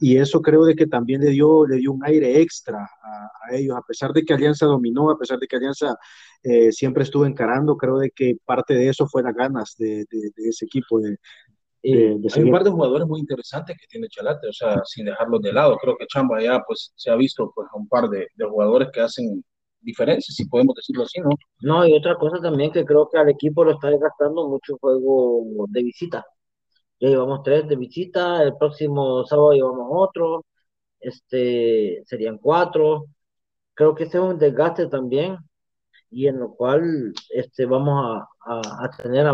y, 0.00 0.16
eso. 0.16 0.42
creo 0.42 0.64
de 0.64 0.74
que 0.74 0.86
también 0.86 1.20
le 1.20 1.30
dio, 1.30 1.66
le 1.66 1.76
dio 1.76 1.92
un 1.92 2.04
aire 2.04 2.40
extra 2.40 2.78
a, 2.78 3.54
ellos, 3.54 3.76
a 3.76 3.82
pesar 3.82 4.12
de 4.12 4.24
que 4.24 4.34
Alianza 4.34 4.66
dominó, 4.66 5.10
a 5.10 5.18
pesar 5.18 5.38
de 5.38 5.46
que 5.46 5.56
Alianza 5.56 5.96
eh, 6.42 6.72
siempre 6.72 7.04
estuvo 7.04 7.26
encarando, 7.26 7.76
creo 7.76 7.98
de 7.98 8.10
que 8.10 8.36
parte 8.44 8.74
de 8.74 8.88
eso 8.88 9.06
fue 9.06 9.22
las 9.22 9.34
ganas 9.34 9.76
de, 9.78 10.06
ese 10.36 10.64
equipo. 10.64 11.00
De, 11.00 11.18
hay 11.82 12.42
un 12.42 12.50
par 12.50 12.64
de 12.64 12.70
jugadores 12.70 13.06
muy 13.06 13.20
interesantes 13.20 13.76
que 13.78 13.86
tiene 13.86 14.08
Chalate, 14.08 14.48
o 14.48 14.52
sea, 14.52 14.82
sin 14.84 15.04
dejarlos 15.04 15.40
de 15.40 15.52
lado. 15.52 15.76
Creo 15.76 15.96
que 15.96 16.06
Chamba 16.06 16.42
ya 16.42 16.60
pues 16.66 16.92
se 16.96 17.10
ha 17.10 17.16
visto 17.16 17.52
pues 17.54 17.68
un 17.74 17.88
par 17.88 18.08
de, 18.08 18.26
jugadores 18.48 18.88
que 18.92 19.00
hacen 19.00 19.44
diferencias, 19.86 20.34
si 20.36 20.46
podemos 20.48 20.74
decirlo 20.76 21.04
así, 21.04 21.20
¿no? 21.20 21.30
No, 21.60 21.86
y 21.86 21.94
otra 21.96 22.16
cosa 22.16 22.40
también 22.42 22.72
que 22.72 22.84
creo 22.84 23.08
que 23.10 23.18
al 23.18 23.30
equipo 23.30 23.64
lo 23.64 23.72
está 23.72 23.90
desgastando 23.90 24.48
mucho 24.48 24.76
juego 24.80 25.66
de 25.68 25.82
visita. 25.82 26.24
Ya 27.00 27.08
llevamos 27.10 27.42
tres 27.44 27.68
de 27.68 27.76
visita, 27.76 28.42
el 28.42 28.56
próximo 28.56 29.24
sábado 29.26 29.52
llevamos 29.52 29.88
otro, 29.90 30.44
este, 31.00 32.02
serían 32.06 32.38
cuatro. 32.38 33.06
Creo 33.74 33.94
que 33.94 34.04
ese 34.04 34.18
es 34.18 34.24
un 34.24 34.38
desgaste 34.38 34.86
también 34.88 35.38
y 36.10 36.28
en 36.28 36.40
lo 36.40 36.54
cual 36.54 37.12
este, 37.30 37.66
vamos 37.66 38.24
a, 38.46 38.84
a, 38.84 38.90
tener 39.02 39.26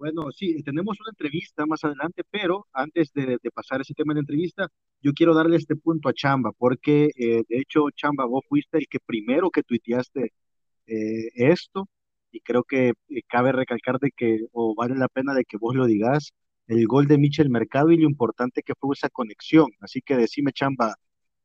Bueno, 0.00 0.32
sí, 0.32 0.62
tenemos 0.62 0.98
una 0.98 1.10
entrevista 1.10 1.66
más 1.66 1.84
adelante, 1.84 2.22
pero 2.30 2.66
antes 2.72 3.12
de, 3.12 3.38
pasar 3.52 3.82
ese 3.82 3.92
tema 3.92 4.14
de 4.14 4.20
entrevista, 4.20 4.66
yo 5.02 5.12
quiero 5.12 5.34
darle 5.34 5.58
este 5.58 5.76
punto 5.76 6.08
a 6.08 6.14
Chamba, 6.14 6.52
porque 6.56 7.10
eh, 7.16 7.42
de 7.46 7.58
hecho, 7.58 7.90
Chamba, 7.94 8.24
vos 8.24 8.42
fuiste 8.48 8.78
el 8.78 8.86
que 8.88 8.98
primero 8.98 9.50
que 9.50 9.62
tuiteaste 9.62 10.32
eh, 10.86 11.30
esto, 11.34 11.86
y 12.32 12.40
creo 12.40 12.64
que 12.64 12.94
eh, 13.10 13.22
cabe 13.28 13.52
recalcar 13.52 13.98
de 13.98 14.10
que, 14.12 14.46
o 14.52 14.74
vale 14.74 14.94
la 14.96 15.08
pena 15.08 15.34
de 15.34 15.44
que 15.44 15.58
vos 15.58 15.74
lo 15.74 15.84
digas, 15.86 16.32
el 16.66 16.86
gol 16.86 17.06
de 17.06 17.18
Michel 17.18 17.50
Mercado 17.50 17.90
y 17.90 17.98
lo 17.98 18.08
importante 18.08 18.62
que 18.62 18.74
fue 18.80 18.94
esa 18.94 19.10
conexión. 19.10 19.68
Así 19.80 20.00
que 20.00 20.16
decime, 20.16 20.52
Chamba, 20.52 20.94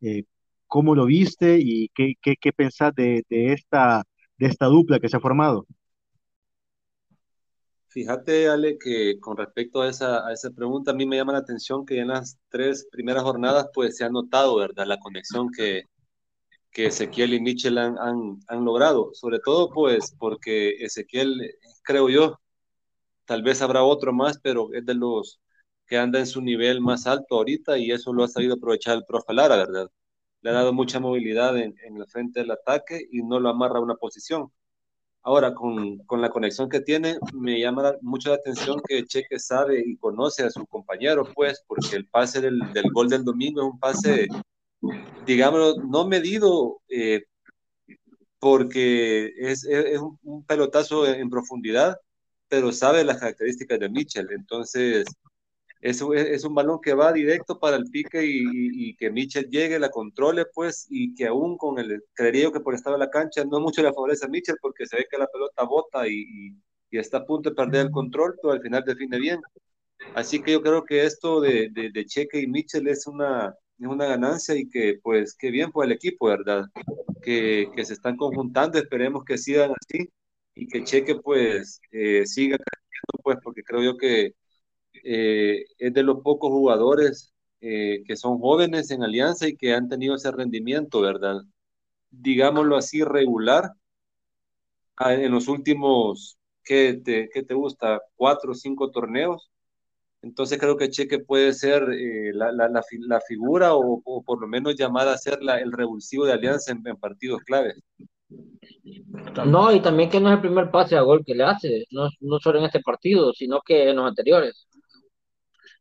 eh, 0.01 0.24
¿cómo 0.67 0.95
lo 0.95 1.05
viste 1.07 1.59
y 1.62 1.89
qué, 1.89 2.13
qué, 2.21 2.35
qué 2.39 2.53
pensás 2.53 2.95
de, 2.95 3.25
de, 3.29 3.53
esta, 3.53 4.03
de 4.38 4.47
esta 4.47 4.67
dupla 4.67 5.00
que 5.00 5.09
se 5.09 5.17
ha 5.17 5.19
formado? 5.19 5.67
Fíjate, 7.96 8.50
Ale, 8.50 8.78
que 8.78 9.20
con 9.22 9.38
respecto 9.38 9.82
a 9.82 9.88
esa, 9.90 10.28
a 10.28 10.34
esa 10.34 10.52
pregunta, 10.52 10.92
a 10.92 10.94
mí 10.94 11.06
me 11.06 11.16
llama 11.16 11.32
la 11.32 11.40
atención 11.40 11.86
que 11.86 12.00
en 12.00 12.10
las 12.10 12.38
tres 12.50 12.86
primeras 12.92 13.24
jornadas, 13.24 13.70
pues 13.74 13.96
se 13.96 14.04
ha 14.04 14.10
notado, 14.10 14.58
¿verdad? 14.58 14.86
La 14.86 15.00
conexión 15.00 15.50
que, 15.50 15.84
que 16.72 16.88
Ezequiel 16.88 17.34
y 17.36 17.42
Mitchell 17.42 17.78
han, 17.78 17.98
han, 18.48 18.66
logrado, 18.66 19.12
sobre 19.14 19.40
todo 19.40 19.70
pues 19.72 20.14
porque 20.20 20.72
Ezequiel, 20.86 21.56
creo 21.84 22.10
yo, 22.10 22.40
tal 23.25 23.44
vez 23.44 23.62
habrá 23.62 23.84
otro 23.84 24.14
más, 24.14 24.40
pero 24.44 24.74
es 24.74 24.86
de 24.86 24.96
los 24.96 25.40
que 25.88 25.98
anda 25.98 26.20
en 26.20 26.28
su 26.28 26.42
nivel 26.42 26.82
más 26.82 27.08
alto 27.08 27.36
ahorita 27.38 27.78
y 27.78 27.92
eso 27.92 28.14
lo 28.14 28.25
ha 28.25 28.28
sabido 28.28 28.56
aprovechar 28.56 28.98
el 28.98 29.06
profe 29.06 29.34
Lara, 29.34 29.58
¿verdad? 29.58 29.90
Le 30.42 30.50
ha 30.52 30.54
dado 30.54 30.74
mucha 30.74 31.00
movilidad 31.00 31.58
en, 31.58 31.75
en 31.86 32.00
la 32.00 32.08
frente 32.08 32.42
del 32.42 32.52
ataque 32.52 33.08
y 33.12 33.24
no 33.24 33.40
lo 33.40 33.50
amarra 33.50 33.80
a 33.80 33.84
una 33.84 33.96
posición. 33.96 34.52
Ahora, 35.25 35.53
con, 35.53 35.98
con, 36.05 36.22
la 36.22 36.29
conexión 36.29 36.70
que 36.70 36.82
tiene, 36.82 37.17
me 37.34 37.60
llama 37.60 37.94
mucho 38.01 38.29
la 38.29 38.36
atención 38.36 38.79
que 38.88 39.05
Cheque 39.05 39.39
sabe 39.39 39.84
y 39.86 39.98
conoce 39.98 40.44
a 40.44 40.51
su 40.51 40.65
compañero, 40.67 41.27
pues, 41.34 41.63
porque 41.67 41.96
el 41.96 42.08
pase 42.08 42.39
del, 42.41 42.60
del 42.74 42.91
gol 42.94 43.10
del 43.10 43.25
domingo 43.25 43.62
es 43.62 43.67
un 43.74 43.79
pase 43.79 44.27
digámoslo, 45.25 45.84
no 45.84 46.08
medido 46.08 46.82
eh, 46.89 47.24
porque 48.39 49.34
es, 49.38 49.65
un, 50.24 50.46
pelotazo 50.46 51.08
en 51.08 51.29
profundidad, 51.29 51.98
pero 52.48 52.72
sabe 52.72 53.03
las 53.03 53.17
características 53.17 53.79
de 53.79 53.89
Mitchell. 53.89 54.27
Entonces, 54.32 55.05
es, 55.86 56.01
es 56.01 56.44
un 56.44 56.56
balón 56.56 56.80
que 56.82 56.96
va 56.96 57.13
directo 57.13 57.60
para 57.60 57.77
el 57.77 57.86
pique 57.92 58.22
y, 58.25 58.96
que 58.96 59.12
Mitchell 59.12 59.48
llegue, 59.50 59.77
la 59.77 59.89
controle, 59.89 60.46
pues, 60.54 60.88
y 60.89 61.13
que 61.13 61.27
aún 61.27 61.58
con 61.58 61.77
el, 61.77 62.04
creería 62.13 62.51
que 62.51 62.60
por 62.60 62.74
estar 62.74 62.94
en 62.94 63.00
la 63.00 63.10
cancha, 63.12 63.44
no 63.46 63.60
mucho 63.60 63.84
le 63.84 63.94
favorece 63.94 64.25
a 64.25 64.30
Mitchell 64.30 64.58
porque 64.60 64.88
se 64.88 64.98
ve 64.98 65.06
que 65.10 65.18
la 65.18 65.27
pelota 65.27 65.63
bota 65.63 66.08
y, 66.08 66.56
está 66.92 67.18
a 67.18 67.25
punto 67.25 67.50
de 67.50 67.56
perder 67.56 67.88
el 67.88 67.92
control, 67.92 68.36
pero 68.42 68.54
al 68.54 68.62
final 68.62 68.84
define 68.86 69.20
bien. 69.20 69.42
Así 70.15 70.42
que 70.42 70.54
yo 70.54 70.62
creo 70.62 70.86
que 70.86 71.04
esto 71.04 71.42
de, 71.42 71.70
de, 71.72 71.92
de 71.92 72.06
Cheque 72.06 72.39
y 72.39 72.48
Mitchell 72.48 72.88
es 72.88 73.06
una, 73.06 73.54
es 73.77 73.88
una 73.88 74.06
ganancia 74.06 74.56
y 74.56 74.70
que 74.70 75.00
pues 75.04 75.36
qué 75.36 75.51
bien 75.51 75.72
por 75.72 75.86
el 75.86 75.92
equipo, 75.92 76.27
¿verdad? 76.27 76.65
Que, 77.22 77.70
que 77.75 77.86
se 77.86 77.94
están 77.94 78.15
conjuntando, 78.15 78.80
esperemos 78.80 79.25
que 79.25 79.38
sigan 79.38 79.72
así 79.72 80.10
y 80.56 80.68
que 80.68 80.84
Cheque 80.86 81.15
pues 81.15 81.82
eh, 81.92 82.25
siga 82.25 82.58
creciendo, 82.58 83.24
pues 83.24 83.38
porque 83.44 83.63
creo 83.63 83.84
yo 83.84 83.98
que 83.98 84.34
eh, 85.05 85.65
es 85.77 85.93
de 85.93 86.03
los 86.03 86.21
pocos 86.21 86.50
jugadores 86.51 87.33
eh, 87.62 88.03
que 88.05 88.15
son 88.17 88.39
jóvenes 88.39 88.91
en 88.91 89.03
Alianza 89.03 89.47
y 89.47 89.55
que 89.55 89.74
han 89.74 89.89
tenido 89.89 90.15
ese 90.15 90.31
rendimiento, 90.31 91.01
¿verdad? 91.01 91.41
Digámoslo 92.12 92.77
así, 92.77 93.03
regular 93.03 93.71
ah, 94.97 95.13
en 95.13 95.31
los 95.31 95.47
últimos, 95.47 96.38
¿qué 96.63 97.00
te, 97.03 97.29
qué 97.33 97.43
te 97.43 97.53
gusta? 97.53 98.01
Cuatro 98.15 98.51
o 98.51 98.55
cinco 98.55 98.91
torneos 98.91 99.50
entonces 100.25 100.57
creo 100.57 100.75
que 100.75 100.89
Cheque 100.89 101.19
puede 101.19 101.53
ser 101.53 101.83
eh, 101.93 102.31
la, 102.33 102.51
la, 102.51 102.67
la, 102.67 103.21
figura 103.21 103.75
o, 103.75 104.24
por 104.25 104.41
lo 104.41 104.47
menos 104.47 104.75
llamada 104.75 105.13
a 105.13 105.17
ser 105.19 105.38
el 105.62 105.71
revulsivo 105.71 106.25
de 106.25 106.33
Alianza 106.33 106.71
en, 106.71 106.81
partidos 106.97 107.41
claves. 107.43 107.75
No, 109.45 109.71
y 109.71 109.81
también 109.81 110.09
que 110.09 110.19
no 110.19 110.29
es 110.29 110.35
el 110.35 110.41
primer 110.41 110.71
pase 110.71 110.97
a 110.97 111.01
gol 111.01 111.24
que 111.24 111.35
le 111.35 111.43
hace, 111.43 111.85
no, 111.91 112.09
no 112.21 112.39
solo 112.39 112.57
en 112.57 112.65
este 112.65 112.79
partido, 112.79 113.33
sino 113.33 113.62
que 113.63 113.91
en 113.91 113.97
los 113.97 114.07
anteriores. 114.07 114.67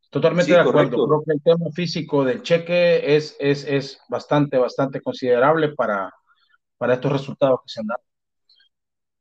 Totalmente 0.09 0.51
de 0.51 0.59
acuerdo. 0.59 1.07
Creo 1.07 1.23
que 1.25 1.33
el 1.33 1.41
tema 1.41 1.69
físico 1.73 2.23
del 2.23 2.41
Cheque 2.41 3.15
es, 3.15 3.35
es, 3.39 3.65
es 3.65 3.99
bastante, 4.09 4.57
bastante 4.57 5.01
considerable 5.01 5.73
para, 5.73 6.11
para 6.77 6.93
estos 6.95 7.11
resultados 7.11 7.59
que 7.65 7.71
se 7.71 7.81
han 7.81 7.87
dado. 7.87 8.01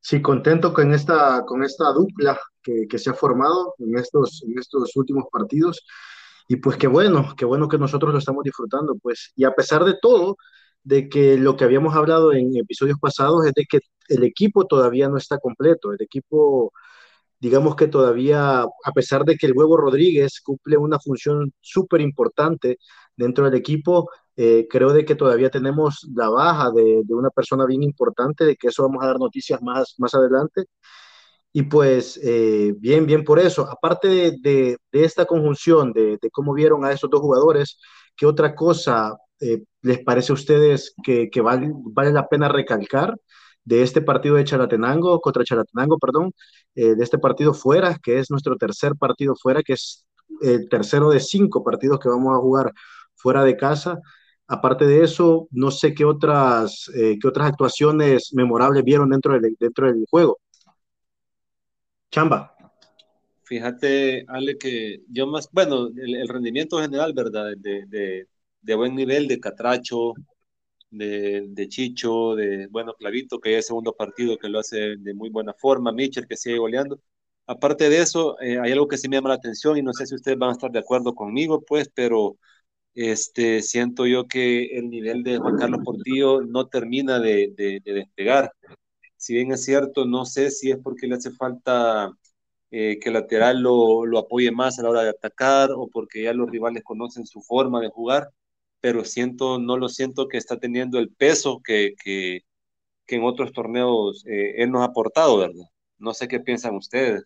Sí, 0.01 0.21
contento 0.21 0.73
con 0.75 0.93
esta, 0.93 1.45
con 1.47 1.65
esta 1.65 1.91
dupla 1.93 2.39
que, 2.63 2.87
que, 2.89 2.99
se 2.99 3.11
ha 3.11 3.15
formado 3.15 3.75
en 3.79 3.97
estos, 3.99 4.43
en 4.47 4.59
estos 4.59 4.95
últimos 4.97 5.25
partidos. 5.33 5.85
Y 6.47 6.57
pues 6.57 6.77
qué 6.77 6.87
bueno, 6.87 7.35
qué 7.37 7.45
bueno 7.47 7.69
que 7.69 7.79
nosotros 7.79 8.13
lo 8.13 8.19
estamos 8.19 8.45
disfrutando. 8.45 8.95
Pues, 9.03 9.33
y 9.35 9.45
a 9.45 9.53
pesar 9.53 9.85
de 9.85 9.97
todo, 10.01 10.37
de 10.85 11.09
que 11.09 11.39
lo 11.39 11.57
que 11.57 11.65
habíamos 11.65 11.95
hablado 11.97 12.33
en 12.33 12.57
episodios 12.57 12.99
pasados 13.01 13.47
es 13.47 13.53
de 13.55 13.65
que 13.65 13.81
el 14.09 14.23
equipo 14.25 14.67
todavía 14.67 15.09
no 15.09 15.17
está 15.17 15.39
completo. 15.39 15.93
El 15.93 16.03
equipo, 16.03 16.73
digamos 17.41 17.77
que 17.77 17.89
todavía, 17.89 18.63
a 18.63 18.93
pesar 18.95 19.25
de 19.25 19.37
que 19.37 19.47
el 19.47 19.53
huevo 19.57 19.77
Rodríguez 19.77 20.41
cumple 20.41 20.77
una 20.77 20.99
función 20.99 21.53
súper 21.61 22.01
importante 22.01 22.79
dentro 23.17 23.45
del 23.45 23.55
equipo, 23.55 24.11
eh, 24.37 24.67
creo 24.69 24.93
de 24.93 25.05
que 25.05 25.15
todavía 25.15 25.51
tenemos 25.51 26.09
la 26.15 26.29
baja 26.29 26.71
de, 26.73 27.03
de, 27.05 27.15
una 27.15 27.31
persona 27.31 27.67
bien 27.67 27.83
importante, 27.83 28.45
de 28.45 28.57
que 28.57 28.69
eso 28.69 28.83
vamos 28.83 29.03
a 29.05 29.09
dar 29.09 29.19
noticias 29.19 29.63
más, 29.63 29.95
más 29.99 30.15
adelante. 30.15 30.65
Y 31.53 31.63
pues 31.65 32.19
eh, 32.23 32.75
bien, 32.79 33.07
bien 33.07 33.25
por 33.25 33.39
eso. 33.39 33.63
Aparte 33.71 34.09
de, 34.09 34.33
de, 34.41 34.77
de 34.93 35.05
esta 35.05 35.25
conjunción, 35.25 35.93
de, 35.93 36.19
cómo 36.33 36.53
vieron 36.53 36.85
a 36.85 36.93
esos 36.93 37.09
dos 37.11 37.21
jugadores, 37.21 37.79
¿qué 38.17 38.27
otra 38.27 38.55
cosa 38.57 39.17
eh, 39.41 39.63
les 39.83 40.01
parece 40.03 40.33
a 40.33 40.35
ustedes 40.35 40.95
que, 41.05 41.31
que 41.31 41.41
vale, 41.41 41.71
vale, 41.73 42.13
la 42.13 42.29
pena 42.29 42.49
recalcar 42.49 43.15
de 43.65 43.83
este 43.83 44.03
partido 44.03 44.37
de 44.37 44.45
Chalatenango, 44.45 45.21
contra 45.21 45.45
Chalatenango, 45.45 45.99
perdón, 45.99 46.33
de 46.75 47.05
este 47.05 47.19
partido 47.19 47.55
fuera, 47.55 47.99
que 48.03 48.19
es 48.19 48.31
nuestro 48.31 48.57
tercer 48.57 48.97
partido 48.97 49.35
fuera, 49.37 49.63
que 49.63 49.75
es 49.75 50.05
el 50.43 50.69
tercero 50.69 51.11
de 51.11 51.21
cinco 51.21 51.63
partidos 51.63 51.99
que 52.01 52.09
vamos 52.09 52.35
a 52.35 52.41
jugar 52.41 52.73
fuera 53.15 53.45
de 53.45 53.57
casa? 53.57 54.01
Aparte 54.47 54.87
de 54.87 55.03
eso, 55.03 55.49
no 55.53 55.71
sé 55.71 55.95
qué 55.95 56.05
otras, 56.05 56.91
eh, 56.95 57.17
qué 57.21 57.29
otras 57.29 57.49
actuaciones 57.49 58.33
memorables 58.35 58.85
vieron 58.85 59.09
dentro 59.09 59.39
del, 59.41 59.57
dentro 59.59 59.87
del 59.87 60.05
juego. 60.11 60.39
Chamba. 62.11 62.55
Fíjate, 63.45 64.25
Ale, 64.29 64.57
que 64.59 65.01
yo 65.09 65.27
más, 65.27 65.49
bueno, 65.53 65.89
el, 65.97 66.29
rendimiento 66.29 66.81
general, 66.81 67.13
¿verdad? 67.15 67.53
De, 67.57 67.85
de, 67.87 68.27
de, 68.61 68.75
buen 68.75 68.95
nivel 68.95 69.29
de 69.29 69.39
Catracho, 69.39 70.15
de, 70.99 71.69
Chicho, 71.69 72.35
de, 72.37 72.67
bueno, 72.69 72.95
Clavito, 72.95 73.41
que 73.41 73.59
es 73.59 73.67
segundo 73.67 73.95
partido 73.95 74.39
que 74.39 74.49
lo 74.49 74.61
hace 74.61 74.97
de 74.97 75.15
muy 75.15 75.31
buena 75.31 75.55
forma, 75.55 75.93
Mitchell, 75.93 76.27
que 76.27 76.37
sigue 76.37 76.59
goleando. 76.59 77.01
Aparte 77.47 77.89
de 77.91 78.01
eso, 78.01 78.41
eh, 78.41 78.59
hay 78.59 78.73
algo 78.73 78.89
que 78.89 78.99
sí 78.99 79.09
me 79.09 79.17
llama 79.17 79.31
la 79.31 79.35
atención 79.37 79.77
y 79.77 79.83
no 79.83 79.93
sé 79.93 80.07
si 80.07 80.15
ustedes 80.15 80.39
van 80.39 80.51
a 80.51 80.53
estar 80.53 80.71
de 80.71 80.79
acuerdo 80.79 81.15
conmigo, 81.15 81.63
pues, 81.63 81.91
pero 81.95 82.39
este, 82.95 83.63
siento 83.63 84.07
yo 84.07 84.27
que 84.29 84.67
el 84.79 84.91
nivel 84.91 85.23
de 85.25 85.39
Juan 85.39 85.57
Carlos 85.59 85.81
Portillo 85.85 86.43
no 86.43 86.69
termina 86.69 87.19
de, 87.21 87.53
despegar. 87.85 88.53
Si 89.17 89.35
bien 89.35 89.53
es 89.53 89.65
cierto, 89.65 90.07
no 90.07 90.27
sé 90.27 90.51
si 90.51 90.71
es 90.71 90.79
porque 90.79 91.07
le 91.07 91.17
hace 91.17 91.31
falta 91.33 92.13
eh, 92.71 92.99
que 93.01 93.09
el 93.11 93.15
lateral 93.15 93.61
lo, 93.63 94.19
apoye 94.19 94.51
más 94.53 94.79
a 94.79 94.83
la 94.83 94.91
hora 94.91 95.03
de 95.03 95.11
atacar 95.11 95.71
o 95.73 95.89
porque 95.89 96.25
ya 96.25 96.33
los 96.35 96.51
rivales 96.51 96.85
conocen 96.85 97.27
su 97.27 97.41
forma 97.43 97.81
de 97.81 97.89
jugar, 97.91 98.31
pero 98.85 99.03
siento, 99.03 99.59
no 99.59 99.79
lo 99.79 99.89
siento 99.89 100.29
que 100.29 100.37
está 100.37 100.59
teniendo 100.59 100.99
el 100.99 101.09
peso 101.09 101.63
que, 101.65 101.95
que, 102.05 102.41
que 103.07 103.17
en 103.17 103.25
otros 103.25 103.51
torneos 103.53 104.23
eh, 104.27 104.57
él 104.59 104.71
nos 104.71 104.83
ha 104.83 104.87
aportado, 104.87 105.39
¿verdad? 105.39 105.65
No 105.97 106.13
sé 106.13 106.29
qué 106.29 106.39
piensan 106.39 106.77
ustedes. 106.77 107.25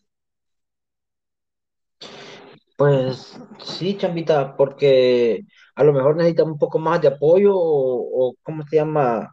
Pues 2.77 3.41
sí, 3.59 3.97
Chambita, 3.97 4.57
porque 4.57 5.41
a 5.75 5.83
lo 5.83 5.93
mejor 5.93 6.15
necesita 6.15 6.45
un 6.45 6.59
poco 6.59 6.79
más 6.79 7.03
de 7.03 7.09
apoyo 7.09 7.57
o, 7.57 8.29
o 8.31 8.35
¿cómo 8.45 8.62
se 8.69 8.77
llama? 8.77 9.29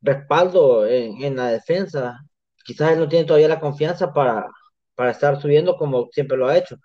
Respaldo 0.00 0.84
en, 0.88 1.22
en 1.22 1.36
la 1.36 1.52
defensa. 1.52 2.18
Quizás 2.64 2.90
él 2.92 2.98
no 2.98 3.08
tiene 3.08 3.24
todavía 3.24 3.46
la 3.48 3.60
confianza 3.60 4.12
para, 4.12 4.48
para 4.96 5.12
estar 5.12 5.40
subiendo 5.40 5.76
como 5.76 6.08
siempre 6.12 6.36
lo 6.38 6.48
ha 6.48 6.58
hecho. 6.58 6.76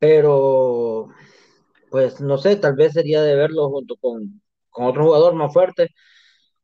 Pero, 0.00 1.08
pues 1.90 2.20
no 2.20 2.38
sé, 2.38 2.56
tal 2.56 2.74
vez 2.76 2.92
sería 2.92 3.22
de 3.22 3.34
verlo 3.36 3.68
junto 3.70 3.96
con, 3.96 4.42
con 4.70 4.86
otro 4.86 5.04
jugador 5.04 5.34
más 5.34 5.52
fuerte. 5.52 5.90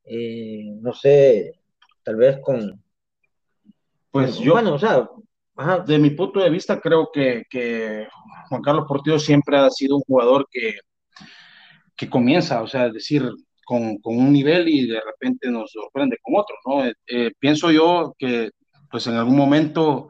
Eh, 0.04 0.64
no 0.80 0.92
sé, 0.92 1.60
tal 2.02 2.16
vez 2.16 2.38
con, 2.42 2.82
Pues 4.10 4.38
yo, 4.38 4.52
bueno, 4.52 4.74
o 4.74 4.78
sea, 4.78 5.08
ajá, 5.56 5.80
de 5.80 5.98
mi 5.98 6.10
punto 6.10 6.40
de 6.40 6.50
vista, 6.50 6.80
creo 6.80 7.10
que, 7.12 7.44
que 7.50 8.06
Juan 8.48 8.62
Carlos 8.62 8.86
Portillo 8.88 9.18
siempre 9.18 9.56
ha 9.58 9.70
sido 9.70 9.96
un 9.96 10.02
jugador 10.02 10.46
que, 10.50 10.74
que 11.96 12.08
comienza, 12.10 12.62
o 12.62 12.66
sea, 12.66 12.86
es 12.86 12.94
decir, 12.94 13.28
con, 13.64 13.98
con 13.98 14.16
un 14.16 14.32
nivel 14.32 14.68
y 14.68 14.86
de 14.86 15.00
repente 15.00 15.50
nos 15.50 15.72
sorprende 15.72 16.18
con 16.22 16.34
otro, 16.36 16.56
¿no? 16.66 16.84
Eh, 16.84 16.94
eh, 17.06 17.32
pienso 17.38 17.70
yo 17.70 18.14
que, 18.18 18.50
pues 18.90 19.06
en 19.06 19.14
algún 19.14 19.36
momento 19.36 20.08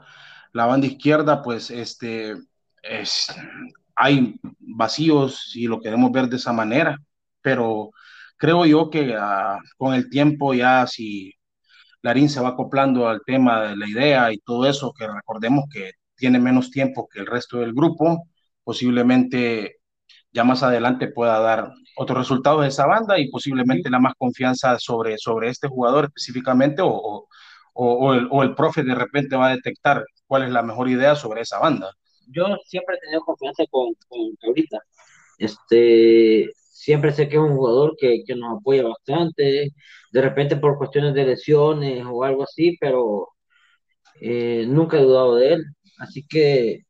la 0.52 0.66
banda 0.66 0.86
izquierda, 0.86 1.42
pues, 1.42 1.70
este, 1.70 2.34
es, 2.82 3.26
hay 3.96 4.36
vacíos 4.58 5.52
y 5.54 5.66
lo 5.66 5.80
queremos 5.80 6.12
ver 6.12 6.28
de 6.28 6.36
esa 6.36 6.52
manera, 6.52 6.98
pero 7.42 7.90
creo 8.36 8.66
yo 8.66 8.90
que 8.90 9.14
ah, 9.18 9.58
con 9.76 9.94
el 9.94 10.08
tiempo 10.10 10.54
ya 10.54 10.86
si 10.86 11.32
Larín 12.02 12.28
se 12.28 12.40
va 12.40 12.50
acoplando 12.50 13.08
al 13.08 13.22
tema 13.24 13.62
de 13.68 13.76
la 13.76 13.88
idea 13.88 14.32
y 14.32 14.38
todo 14.38 14.68
eso, 14.68 14.92
que 14.92 15.06
recordemos 15.08 15.64
que 15.72 15.92
tiene 16.16 16.38
menos 16.38 16.70
tiempo 16.70 17.08
que 17.08 17.20
el 17.20 17.26
resto 17.26 17.58
del 17.58 17.72
grupo, 17.74 18.28
posiblemente 18.64 19.76
ya 20.32 20.44
más 20.44 20.62
adelante 20.62 21.08
pueda 21.08 21.38
dar 21.40 21.72
otros 21.96 22.18
resultados 22.18 22.62
de 22.62 22.68
esa 22.68 22.86
banda 22.86 23.18
y 23.18 23.30
posiblemente 23.30 23.90
la 23.90 24.00
más 24.00 24.14
confianza 24.18 24.78
sobre, 24.78 25.16
sobre 25.18 25.48
este 25.50 25.68
jugador 25.68 26.06
específicamente 26.06 26.82
o, 26.82 26.90
o, 26.90 27.28
o 27.74 28.14
el, 28.14 28.28
o 28.30 28.42
el 28.42 28.54
profe 28.54 28.82
de 28.82 28.94
repente 28.94 29.36
va 29.36 29.48
a 29.48 29.56
detectar 29.56 30.04
cuál 30.26 30.44
es 30.44 30.50
la 30.50 30.62
mejor 30.62 30.88
idea 30.88 31.14
sobre 31.16 31.42
esa 31.42 31.58
banda. 31.58 31.90
Yo 32.28 32.46
siempre 32.66 32.96
he 32.96 33.00
tenido 33.00 33.22
confianza 33.22 33.64
con, 33.70 33.94
con 34.08 34.36
Cabrita. 34.36 34.78
Este, 35.38 36.50
siempre 36.56 37.12
sé 37.12 37.28
que 37.28 37.36
es 37.36 37.42
un 37.42 37.56
jugador 37.56 37.96
que, 37.98 38.24
que 38.26 38.36
nos 38.36 38.58
apoya 38.60 38.84
bastante, 38.84 39.72
de 40.12 40.22
repente 40.22 40.56
por 40.56 40.78
cuestiones 40.78 41.14
de 41.14 41.26
lesiones 41.26 42.04
o 42.08 42.24
algo 42.24 42.44
así, 42.44 42.76
pero 42.80 43.30
eh, 44.20 44.66
nunca 44.68 44.98
he 44.98 45.02
dudado 45.02 45.36
de 45.36 45.54
él. 45.54 45.64
Así 45.98 46.26
que 46.28 46.80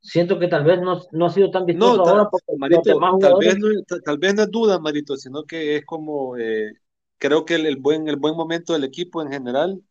siento 0.00 0.38
que 0.40 0.48
tal 0.48 0.64
vez 0.64 0.80
no, 0.80 1.00
no 1.12 1.26
ha 1.26 1.30
sido 1.30 1.50
tan 1.50 1.66
No, 1.66 1.66
vistoso 1.66 2.02
ta- 2.02 2.12
ahora 2.12 2.28
porque 2.30 2.52
los 2.68 2.84
Marito, 2.84 2.90
demás 2.90 3.14
tal 3.18 3.34
vez 3.36 3.56
no, 3.58 3.68
ta- 3.86 4.00
tal 4.00 4.18
vez 4.18 4.34
no 4.34 4.42
es 4.42 4.50
duda, 4.50 4.78
Marito, 4.78 5.16
sino 5.16 5.44
que 5.44 5.76
es 5.76 5.84
como, 5.86 6.36
eh, 6.36 6.72
creo 7.18 7.44
que 7.44 7.54
el, 7.54 7.66
el 7.66 7.76
buen, 7.76 8.08
el 8.08 8.16
buen 8.16 8.34
momento 8.36 8.72
del 8.74 8.84
equipo 8.84 9.22
en 9.22 9.30
general, 9.30 9.82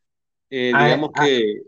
eh, 0.49 0.73
a, 0.73 0.77
digamos 0.77 1.11
a- 1.15 1.15
que 1.15 1.61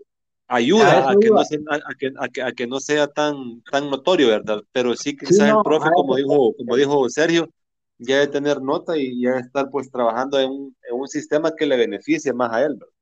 ayuda 0.47 1.09
a 1.09 1.15
que 1.17 1.31
no 1.31 1.43
iba. 1.43 1.45
se, 1.45 1.57
a, 1.69 1.79
que, 1.97 2.11
a 2.19 2.27
que, 2.29 2.41
a 2.43 2.51
que 2.53 2.67
no 2.67 2.79
sea 2.79 3.07
tan, 3.07 3.61
tan 3.71 3.89
notorio, 3.89 4.27
¿verdad? 4.29 4.61
Pero 4.71 4.95
sí 4.95 5.17
Sí, 5.27 5.35
quizás 5.35 5.49
el 5.49 5.59
no, 5.59 5.61
a 5.61 5.63
profe, 5.63 5.91
como 5.91 6.15
dijo, 6.15 6.53
como 6.57 6.75
dijo 6.75 7.09
Sergio, 7.09 7.49
ya 7.97 8.19
de 8.19 8.27
tener 8.27 8.61
nota 8.61 8.97
y 8.97 9.21
ya 9.21 9.33
de 9.33 9.41
estar 9.41 9.69
pues 9.71 9.89
trabajando 9.91 10.39
en 10.39 10.49
un, 10.51 10.77
en 10.89 10.95
un 10.99 11.07
sistema 11.07 11.51
que 11.57 11.65
le 11.65 11.77
beneficie 11.77 12.33
más 12.33 12.51
a 12.53 12.61
él, 12.63 12.73
¿verdad? 12.75 12.93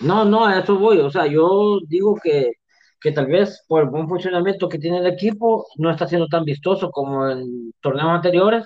no, 0.00 0.24
no, 0.24 0.44
a 0.46 0.58
eso 0.60 0.78
voy. 0.78 0.98
O 0.98 1.10
sea, 1.10 1.26
yo 1.26 1.78
digo 1.88 2.16
que, 2.22 2.52
que 3.00 3.12
tal 3.12 3.26
vez 3.26 3.64
por 3.68 3.82
el 3.82 3.90
buen 3.90 4.08
funcionamiento 4.08 4.68
que 4.68 4.78
tiene 4.78 4.98
el 4.98 5.06
equipo 5.06 5.66
no 5.76 5.90
está 5.90 6.06
siendo 6.08 6.26
tan 6.28 6.44
vistoso 6.44 6.90
como 6.90 7.28
en 7.28 7.72
torneos 7.80 8.10
anteriores 8.10 8.64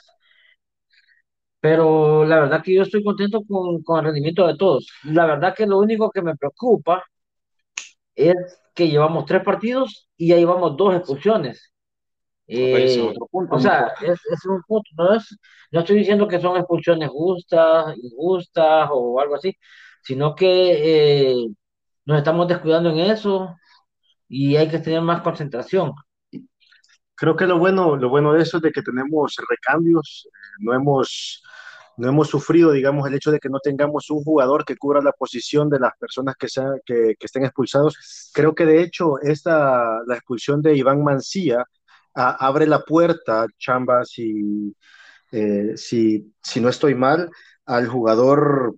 pero 1.60 2.24
la 2.24 2.40
verdad 2.40 2.62
que 2.62 2.74
yo 2.74 2.82
estoy 2.82 3.02
contento 3.02 3.42
con, 3.44 3.82
con 3.82 3.98
el 3.98 4.04
rendimiento 4.06 4.46
de 4.46 4.56
todos. 4.56 4.88
La 5.04 5.26
verdad 5.26 5.54
que 5.54 5.66
lo 5.66 5.78
único 5.78 6.10
que 6.10 6.22
me 6.22 6.36
preocupa 6.36 7.04
es 8.16 8.60
que 8.74 8.88
llevamos 8.88 9.26
tres 9.26 9.42
partidos 9.44 10.08
y 10.16 10.28
ya 10.28 10.36
llevamos 10.36 10.76
dos 10.76 10.94
expulsiones. 10.94 11.72
Eh, 12.48 13.00
otro 13.02 13.26
punto 13.26 13.56
o 13.56 13.60
sea, 13.60 13.92
es, 14.00 14.20
es 14.30 14.46
un 14.46 14.62
punto, 14.62 14.88
no 14.96 15.14
es, 15.14 15.36
no 15.72 15.80
estoy 15.80 15.96
diciendo 15.98 16.28
que 16.28 16.38
son 16.38 16.56
expulsiones 16.56 17.08
justas, 17.08 17.96
injustas 18.00 18.88
o 18.92 19.20
algo 19.20 19.34
así, 19.34 19.56
sino 20.02 20.34
que 20.34 21.32
eh, 21.32 21.46
nos 22.04 22.18
estamos 22.18 22.46
descuidando 22.46 22.90
en 22.90 22.98
eso 22.98 23.56
y 24.28 24.56
hay 24.56 24.68
que 24.68 24.78
tener 24.78 25.02
más 25.02 25.22
concentración. 25.22 25.92
Creo 27.16 27.34
que 27.34 27.46
lo 27.46 27.58
bueno, 27.58 27.96
lo 27.96 28.08
bueno 28.10 28.32
de 28.32 28.42
eso 28.42 28.58
es 28.58 28.62
de 28.62 28.70
que 28.70 28.82
tenemos 28.82 29.34
recambios, 29.48 30.28
eh, 30.28 30.30
no 30.60 30.74
hemos, 30.74 31.42
no 31.96 32.08
hemos 32.08 32.28
sufrido, 32.28 32.72
digamos, 32.72 33.06
el 33.08 33.14
hecho 33.14 33.30
de 33.30 33.38
que 33.40 33.48
no 33.48 33.58
tengamos 33.60 34.10
un 34.10 34.22
jugador 34.24 34.64
que 34.64 34.76
cubra 34.76 35.00
la 35.02 35.12
posición 35.12 35.70
de 35.70 35.80
las 35.80 35.92
personas 35.98 36.36
que, 36.38 36.48
sea, 36.48 36.70
que, 36.84 37.14
que 37.18 37.26
estén 37.26 37.44
expulsados. 37.44 38.30
Creo 38.34 38.54
que 38.54 38.66
de 38.66 38.82
hecho 38.82 39.18
esta, 39.20 40.00
la 40.06 40.14
expulsión 40.14 40.62
de 40.62 40.76
Iván 40.76 41.02
Mancía 41.04 41.64
a- 42.14 42.46
abre 42.46 42.66
la 42.66 42.80
puerta, 42.80 43.46
Chamba, 43.58 44.04
si, 44.04 44.74
eh, 45.32 45.72
si, 45.76 46.34
si 46.42 46.60
no 46.60 46.68
estoy 46.68 46.94
mal, 46.94 47.30
al 47.66 47.88
jugador 47.88 48.76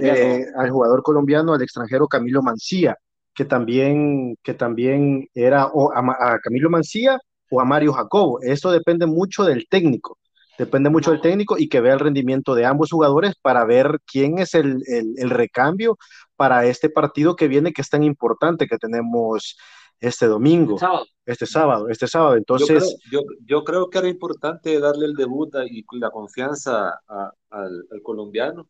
eh, 0.00 0.44
al 0.56 0.70
jugador 0.70 1.02
colombiano, 1.02 1.54
al 1.54 1.62
extranjero 1.62 2.08
Camilo 2.08 2.42
Mancía, 2.42 2.96
que 3.34 3.44
también, 3.44 4.36
que 4.42 4.54
también 4.54 5.28
era 5.34 5.66
o 5.66 5.92
a, 5.92 6.34
a 6.34 6.38
Camilo 6.40 6.70
Mancía 6.70 7.18
o 7.50 7.60
a 7.60 7.64
Mario 7.64 7.92
Jacobo. 7.92 8.40
Eso 8.42 8.70
depende 8.70 9.06
mucho 9.06 9.44
del 9.44 9.66
técnico, 9.68 10.18
depende 10.58 10.90
mucho 10.90 11.10
del 11.10 11.20
técnico 11.20 11.56
y 11.58 11.68
que 11.68 11.80
vea 11.80 11.94
el 11.94 12.00
rendimiento 12.00 12.54
de 12.54 12.64
ambos 12.66 12.90
jugadores 12.90 13.34
para 13.40 13.64
ver 13.64 14.00
quién 14.06 14.38
es 14.38 14.54
el, 14.54 14.82
el, 14.86 15.14
el 15.16 15.30
recambio 15.30 15.98
para 16.36 16.66
este 16.66 16.90
partido 16.90 17.36
que 17.36 17.48
viene, 17.48 17.72
que 17.72 17.82
es 17.82 17.88
tan 17.90 18.02
importante 18.02 18.66
que 18.66 18.78
tenemos 18.78 19.56
este 20.00 20.26
domingo, 20.26 20.78
sábado. 20.78 21.06
este 21.26 21.46
sábado, 21.46 21.88
este 21.88 22.06
sábado. 22.06 22.32
Yo 22.34 22.66
creo, 22.66 22.78
Entonces, 22.78 22.96
yo, 23.10 23.20
yo 23.46 23.64
creo 23.64 23.88
que 23.90 23.98
era 23.98 24.08
importante 24.08 24.78
darle 24.78 25.06
el 25.06 25.14
debut 25.14 25.54
y 25.70 25.84
la 25.98 26.10
confianza 26.10 27.00
a- 27.08 27.32
al, 27.50 27.86
al 27.90 28.02
colombiano, 28.02 28.68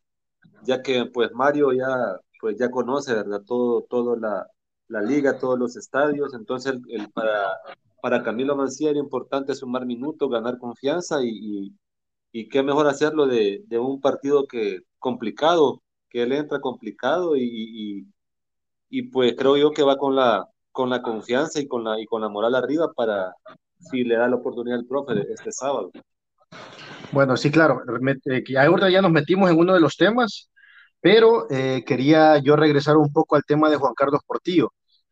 ya 0.63 0.81
que 0.81 1.05
pues 1.05 1.31
Mario 1.33 1.73
ya, 1.73 1.87
pues, 2.41 2.57
ya 2.57 2.69
conoce, 2.69 3.13
¿verdad? 3.13 3.41
Todo, 3.45 3.83
todo 3.89 4.15
la, 4.15 4.47
la 4.87 5.01
liga, 5.01 5.37
todos 5.39 5.57
los 5.59 5.75
estadios, 5.77 6.33
entonces 6.33 6.73
el, 6.73 6.81
el- 7.01 7.11
para, 7.11 7.57
para 8.05 8.21
Camilo 8.21 8.55
Mancía 8.55 8.91
era 8.91 8.99
importante 8.99 9.55
sumar 9.55 9.83
minutos, 9.83 10.29
ganar 10.29 10.59
confianza 10.59 11.23
y, 11.23 11.73
qué 12.51 12.61
mejor 12.61 12.85
hacerlo 12.85 13.25
de, 13.25 13.63
un 13.79 13.99
partido 13.99 14.45
que 14.45 14.81
complicado, 14.99 15.81
que 16.07 16.21
él 16.21 16.31
entra 16.31 16.61
complicado 16.61 17.35
y, 17.35 18.05
pues 19.11 19.33
creo 19.35 19.57
yo 19.57 19.71
que 19.71 19.81
va 19.81 19.97
con 19.97 20.15
la, 20.15 20.45
con 20.71 20.91
la 20.91 21.01
confianza 21.01 21.59
y 21.59 21.65
con 21.65 21.83
la, 21.83 22.29
moral 22.29 22.53
arriba 22.53 22.93
para 22.95 23.33
si 23.79 24.03
le 24.03 24.17
da 24.17 24.27
la 24.27 24.35
oportunidad 24.35 24.77
al 24.77 24.85
profe 24.85 25.13
este 25.27 25.51
sábado. 25.51 25.91
bueno, 27.11 27.35
sí, 27.35 27.49
claro, 27.49 27.81
eh, 28.27 28.43
ahora 28.59 28.91
ya 28.91 29.01
nos 29.01 29.13
metimos 29.13 29.49
en 29.49 29.57
uno 29.57 29.73
de 29.73 29.79
los 29.79 29.97
temas, 29.97 30.51
pero 31.01 31.49
eh, 31.49 31.83
quería 31.83 32.37
yo 32.37 32.55
regresar 32.55 32.97
un 32.97 33.11
poco 33.11 33.35
al 33.35 33.45
tema 33.45 33.67
de 33.67 33.77
Juan 33.77 33.95
Carlos 33.95 34.21
Portillo. 34.27 34.71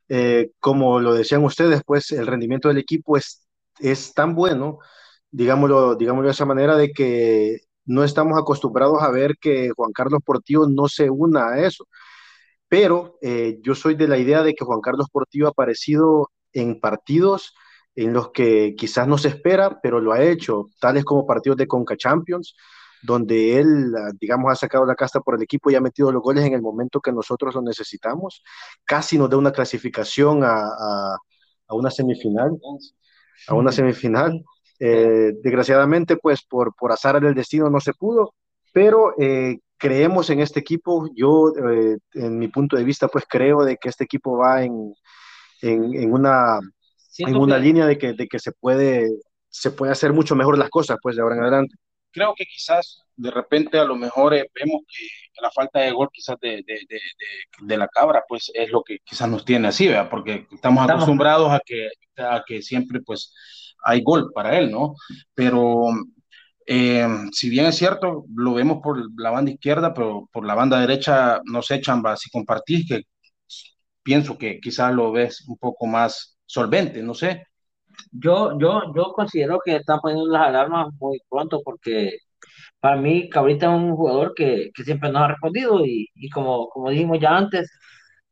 Eh, 0.10 0.52
como 0.60 1.00
lo 1.00 1.14
decían 1.14 1.44
ustedes, 1.44 1.82
pues 1.86 2.12
el 2.12 2.28
rendimiento 2.28 2.68
del 2.68 2.78
equipo 2.78 3.18
es, 3.18 3.48
es 3.80 4.14
tan 4.14 4.36
bueno, 4.36 4.80
digámoslo, 5.32 5.96
digámoslo 5.96 6.28
de 6.28 6.34
esa 6.34 6.46
manera, 6.46 6.76
de 6.78 6.92
que 6.92 7.60
no 7.86 8.04
estamos 8.04 8.38
acostumbrados 8.40 9.02
a 9.02 9.10
ver 9.12 9.38
que 9.40 9.72
Juan 9.76 9.92
Carlos 9.94 10.22
Portillo 10.26 10.68
no 10.68 10.88
se 10.88 11.10
una 11.10 11.50
a 11.50 11.66
eso. 11.66 11.88
Pero 12.68 13.18
eh, 13.22 13.60
yo 13.62 13.76
soy 13.76 13.96
de 13.96 14.08
la 14.08 14.18
idea 14.18 14.44
de 14.44 14.54
que 14.54 14.66
Juan 14.66 14.82
Carlos 14.82 15.08
Portillo 15.12 15.48
ha 15.48 15.50
aparecido 15.52 16.32
en 16.54 16.80
partidos 16.80 17.54
en 17.96 18.14
los 18.14 18.32
que 18.32 18.76
quizás 18.76 19.08
no 19.08 19.18
se 19.18 19.28
espera, 19.30 19.80
pero 19.82 20.00
lo 20.00 20.14
ha 20.14 20.24
hecho, 20.24 20.70
tales 20.80 21.06
como 21.06 21.28
partidos 21.28 21.58
de 21.58 21.68
Conca 21.68 21.96
Champions, 21.98 22.56
donde 23.04 23.60
él, 23.60 23.94
ah, 23.98 24.12
digamos, 24.20 24.52
ha 24.52 24.56
sacado 24.56 24.86
la 24.86 24.96
casta 24.96 25.20
por 25.20 25.36
el 25.36 25.44
equipo 25.44 25.70
y 25.70 25.76
ha 25.76 25.82
metido 25.82 26.12
los 26.12 26.22
goles 26.22 26.46
en 26.46 26.54
el 26.54 26.62
momento 26.62 27.02
que 27.02 27.12
nosotros 27.12 27.54
lo 27.56 27.62
necesitamos. 27.62 28.44
Casi 28.86 29.18
nos 29.18 29.30
da 29.30 29.38
una 29.38 29.52
clasificación 29.52 30.44
a, 30.44 30.56
a, 30.56 31.18
a 31.68 31.76
una 31.76 31.92
semifinal, 31.92 32.52
a 33.48 33.54
una 33.56 33.72
semifinal. 33.72 34.44
Eh, 34.80 35.34
desgraciadamente, 35.42 36.18
pues 36.18 36.44
por, 36.44 36.74
por 36.76 36.92
azar 36.92 37.22
del 37.22 37.36
destino 37.36 37.70
no 37.70 37.80
se 37.80 37.94
pudo, 37.94 38.34
pero 38.74 39.14
eh, 39.20 39.60
creemos 39.78 40.30
en 40.30 40.40
este 40.40 40.60
equipo. 40.60 41.08
Yo, 41.16 41.54
eh, 41.70 41.98
en 42.14 42.40
mi 42.40 42.48
punto 42.48 42.76
de 42.76 42.84
vista, 42.84 43.08
pues 43.08 43.26
creo 43.30 43.64
de 43.64 43.78
que 43.78 43.90
este 43.90 44.06
equipo 44.06 44.38
va 44.38 44.64
en, 44.64 44.94
en, 45.62 45.94
en 45.94 46.12
una, 46.14 46.60
en 47.18 47.36
una 47.36 47.58
línea 47.58 47.86
de 47.86 47.98
que, 47.98 48.14
de 48.14 48.28
que 48.28 48.40
se 48.40 48.52
puede, 48.52 49.10
se 49.50 49.72
puede 49.72 49.92
hacer 49.92 50.12
mucho 50.14 50.36
mejor 50.36 50.58
las 50.58 50.70
cosas, 50.70 50.98
pues 51.02 51.16
de 51.16 51.22
ahora 51.22 51.36
en 51.36 51.42
adelante. 51.44 51.76
Creo 52.14 52.34
que 52.36 52.46
quizás 52.46 53.04
de 53.16 53.32
repente 53.32 53.78
a 53.78 53.84
lo 53.84 53.96
mejor 53.96 54.34
eh, 54.34 54.50
vemos 54.54 54.82
que 54.88 55.42
la 55.42 55.52
falta 55.52 55.80
de 55.80 55.92
gol 55.92 56.10
quizás 56.12 56.38
de, 56.40 56.64
de, 56.66 56.80
de, 56.88 57.00
de, 57.62 57.78
la 57.78 57.88
cabra, 57.88 58.24
pues 58.28 58.52
es 58.54 58.72
lo 58.72 58.84
que 58.84 59.00
quizás 59.04 59.28
nos 59.30 59.44
tiene 59.44 59.68
así, 59.68 59.88
¿verdad? 59.88 60.10
Porque 60.10 60.48
estamos, 60.52 60.90
acostumbrados 60.90 61.52
a 61.52 61.60
que, 61.66 61.90
a 62.18 62.44
que 62.46 62.62
siempre 62.62 63.02
pues 63.02 63.34
hay 63.84 64.02
gol 64.02 64.32
para 64.34 64.58
él, 64.58 64.72
¿no? 64.72 64.96
Pero 65.34 65.88
eh, 66.66 67.08
si 67.32 67.50
bien 67.50 67.66
es 67.66 67.76
cierto, 67.76 68.26
lo 68.34 68.54
vemos 68.54 68.80
por 68.82 69.02
la 69.20 69.32
banda 69.32 69.52
izquierda, 69.52 69.94
pero 69.94 70.30
por 70.32 70.46
la 70.46 70.56
banda 70.56 70.80
derecha, 70.80 71.42
no 71.46 71.62
sé, 71.62 71.82
Chamba, 71.82 72.16
si 72.16 72.30
compartís, 72.30 72.88
que 72.88 73.02
pienso 74.04 74.38
que 74.38 74.60
quizás 74.60 74.94
lo 74.94 75.12
ves 75.12 75.46
un 75.48 75.58
poco 75.58 75.88
más 75.88 76.38
solvente, 76.46 77.02
no 77.02 77.14
sé. 77.14 77.48
Yo, 78.12 78.58
yo, 78.60 78.94
yo 78.96 79.14
considero 79.14 79.60
que 79.64 79.78
están 79.78 80.00
poniendo 80.02 80.28
las 80.32 80.48
alarmas 80.48 80.94
muy 81.00 81.20
pronto 81.30 81.62
porque 81.64 82.18
para 82.80 82.98
mí 82.98 83.30
Cabrita 83.30 83.68
es 83.68 83.82
un 83.82 83.96
jugador 83.96 84.34
que, 84.36 84.72
que 84.76 84.84
siempre 84.84 85.12
nos 85.12 85.24
ha 85.24 85.28
respondido 85.30 85.86
y, 85.86 86.08
y, 86.16 86.30
como, 86.30 86.70
como 86.70 86.90
dijimos 86.90 87.20
ya 87.20 87.38
antes, 87.38 87.72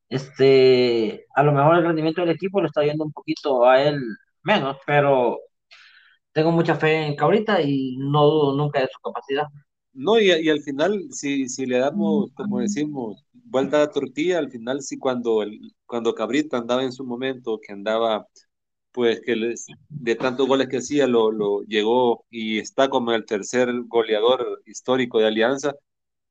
este, 0.10 1.26
a 1.36 1.44
lo 1.44 1.54
mejor 1.54 1.78
el 1.78 1.86
rendimiento 1.86 2.22
del 2.22 2.32
equipo 2.32 2.62
lo 2.62 2.68
está 2.68 2.84
yendo 2.84 3.06
un 3.06 3.12
poquito 3.14 3.66
a 3.68 3.82
él 3.84 4.00
menos, 4.44 4.78
pero 4.86 5.40
tengo 6.34 6.52
mucha 6.52 6.76
fe 6.76 7.08
en 7.08 7.16
Cabrita 7.16 7.62
y 7.62 7.98
no 7.98 8.26
dudo 8.26 8.56
nunca 8.58 8.80
de 8.82 8.88
su 8.88 9.00
capacidad. 9.02 9.46
No, 9.94 10.20
y, 10.20 10.32
y 10.32 10.50
al 10.50 10.62
final, 10.62 11.02
si, 11.12 11.50
si 11.50 11.66
le 11.66 11.80
damos, 11.80 12.32
como 12.34 12.60
decimos, 12.60 13.26
vuelta 13.34 13.78
a 13.78 13.80
la 13.82 13.92
tortilla, 13.92 14.40
al 14.40 14.50
final 14.50 14.82
sí 14.82 14.98
cuando, 14.98 15.44
el, 15.44 15.60
cuando 15.86 16.16
Cabrita 16.16 16.58
andaba 16.58 16.84
en 16.84 16.94
su 16.94 17.04
momento, 17.06 17.60
que 17.62 17.74
andaba 17.74 18.26
pues 18.92 19.22
que 19.22 19.36
les, 19.36 19.68
de 19.90 20.16
tantos 20.16 20.48
goles 20.48 20.68
que 20.68 20.78
hacía 20.78 21.08
lo, 21.08 21.32
lo, 21.32 21.62
llegó 21.64 22.26
y 22.30 22.60
está 22.60 22.90
como 22.90 23.14
el 23.14 23.26
tercer 23.26 23.70
goleador 23.88 24.62
histórico 24.66 25.20
de 25.20 25.28
Alianza 25.28 25.74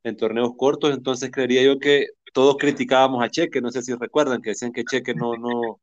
en 0.05 0.16
torneos 0.16 0.53
cortos, 0.57 0.94
entonces 0.94 1.31
creería 1.31 1.62
yo 1.62 1.79
que 1.79 2.09
todos 2.33 2.57
criticábamos 2.59 3.23
a 3.23 3.31
Cheque, 3.31 3.61
no 3.61 3.70
sé 3.70 3.83
si 3.83 3.94
recuerdan 3.94 4.42
que 4.42 4.51
decían 4.51 4.73
que 4.73 4.85
Cheque 4.85 5.14
no, 5.14 5.37
no, 5.37 5.81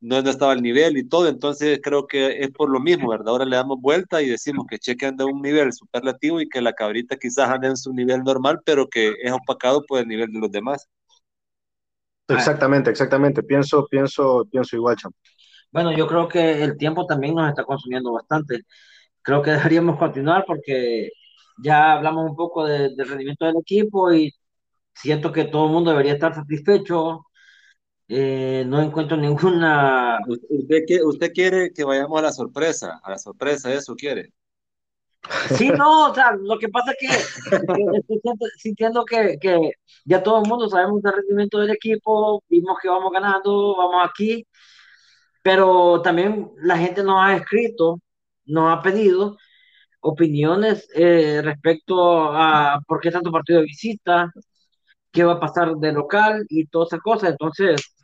no, 0.00 0.18
estaba 0.30 0.52
al 0.52 0.62
nivel 0.62 0.96
y 0.96 1.08
todo, 1.08 1.28
entonces 1.28 1.80
creo 1.82 2.06
que 2.06 2.40
es 2.40 2.50
por 2.50 2.70
lo 2.70 2.80
mismo, 2.80 3.10
¿verdad? 3.10 3.28
Ahora 3.28 3.44
le 3.44 3.56
damos 3.56 3.80
vuelta 3.80 4.22
y 4.22 4.28
decimos 4.28 4.66
que 4.68 4.78
Cheque 4.78 5.06
anda 5.06 5.24
a 5.24 5.28
un 5.28 5.42
nivel 5.42 5.72
superlativo 5.72 6.40
y 6.40 6.48
que 6.48 6.60
la 6.62 6.72
cabrita 6.72 7.16
quizás 7.16 7.50
anda 7.50 7.68
en 7.68 7.76
su 7.76 7.92
nivel 7.92 8.22
normal, 8.22 8.60
pero 8.64 8.88
que 8.88 9.14
es 9.22 9.32
opacado 9.32 9.84
por 9.86 10.00
el 10.00 10.08
nivel 10.08 10.32
de 10.32 10.40
los 10.40 10.50
demás. 10.50 10.88
Exactamente, 12.28 12.90
exactamente. 12.90 13.42
Pienso, 13.42 13.86
pienso, 13.86 14.46
pienso 14.50 14.76
igual, 14.76 14.96
Cham. 14.96 15.12
Bueno, 15.70 15.92
yo 15.96 16.06
creo 16.06 16.28
que 16.28 16.62
el 16.62 16.76
tiempo 16.78 17.06
también 17.06 17.34
nos 17.34 17.48
está 17.48 17.64
consumiendo 17.64 18.12
bastante. 18.12 18.62
Creo 19.22 19.42
que 19.42 19.50
deberíamos 19.52 19.98
continuar 19.98 20.44
porque 20.46 21.10
ya 21.62 21.94
hablamos 21.94 22.30
un 22.30 22.36
poco 22.36 22.66
del 22.66 22.96
rendimiento 22.98 23.46
del 23.46 23.56
equipo 23.60 24.12
y 24.12 24.32
siento 24.94 25.32
que 25.32 25.44
todo 25.46 25.66
el 25.66 25.72
mundo 25.72 25.90
debería 25.90 26.14
estar 26.14 26.34
satisfecho. 26.34 27.26
Eh, 28.08 28.64
no 28.66 28.80
encuentro 28.82 29.16
ninguna... 29.16 30.18
¿Usted, 30.28 31.02
¿Usted 31.04 31.32
quiere 31.32 31.72
que 31.72 31.84
vayamos 31.84 32.18
a 32.18 32.22
la 32.22 32.32
sorpresa? 32.32 33.00
A 33.02 33.10
la 33.10 33.18
sorpresa, 33.18 33.72
¿eso 33.72 33.94
quiere? 33.96 34.32
Sí, 35.56 35.68
no, 35.70 36.10
o 36.10 36.14
sea, 36.14 36.32
lo 36.40 36.58
que 36.58 36.68
pasa 36.68 36.92
es 36.92 36.96
que, 36.98 37.06
estoy 37.98 38.20
sintiendo 38.56 39.04
que, 39.04 39.36
que, 39.40 39.72
ya 40.04 40.22
todo 40.22 40.42
el 40.42 40.48
mundo 40.48 40.68
sabemos 40.68 41.02
del 41.02 41.12
rendimiento 41.12 41.58
del 41.58 41.70
equipo, 41.70 42.42
vimos 42.48 42.78
que 42.80 42.88
vamos 42.88 43.12
ganando, 43.12 43.76
vamos 43.76 44.08
aquí, 44.08 44.46
pero 45.42 46.02
también 46.02 46.50
la 46.62 46.78
gente 46.78 47.02
nos 47.02 47.22
ha 47.22 47.36
escrito, 47.36 48.00
nos 48.44 48.76
ha 48.76 48.82
pedido 48.82 49.36
opiniones 50.00 50.88
eh, 50.94 51.40
respecto 51.42 52.32
a 52.32 52.80
por 52.86 53.00
qué 53.00 53.10
tanto 53.10 53.30
partido 53.30 53.60
de 53.60 53.66
visita, 53.66 54.32
qué 55.10 55.24
va 55.24 55.34
a 55.34 55.40
pasar 55.40 55.74
de 55.76 55.92
local 55.92 56.46
y 56.48 56.66
todas 56.66 56.88
esas 56.88 57.00
cosas. 57.00 57.30
Entonces, 57.30 57.94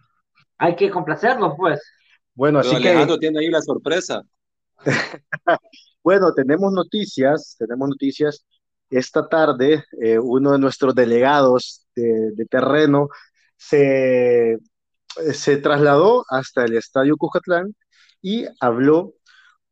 hay 0.58 0.76
que 0.76 0.90
complacerlos, 0.90 1.54
pues. 1.56 1.80
Bueno, 2.34 2.58
así 2.58 2.70
que 2.70 2.88
Alejandro 2.88 3.18
tiene 3.18 3.40
ahí 3.40 3.48
la 3.48 3.62
sorpresa. 3.62 4.22
bueno, 6.02 6.32
tenemos 6.34 6.72
noticias, 6.72 7.56
tenemos 7.58 7.88
noticias. 7.88 8.44
Esta 8.90 9.28
tarde, 9.28 9.84
eh, 10.00 10.18
uno 10.18 10.52
de 10.52 10.58
nuestros 10.58 10.94
delegados 10.94 11.86
de, 11.94 12.32
de 12.32 12.44
terreno 12.46 13.08
se 13.56 14.58
se 15.32 15.56
trasladó 15.58 16.24
hasta 16.28 16.64
el 16.64 16.76
estadio 16.76 17.16
Cujatlán 17.16 17.74
y 18.22 18.46
habló 18.60 19.14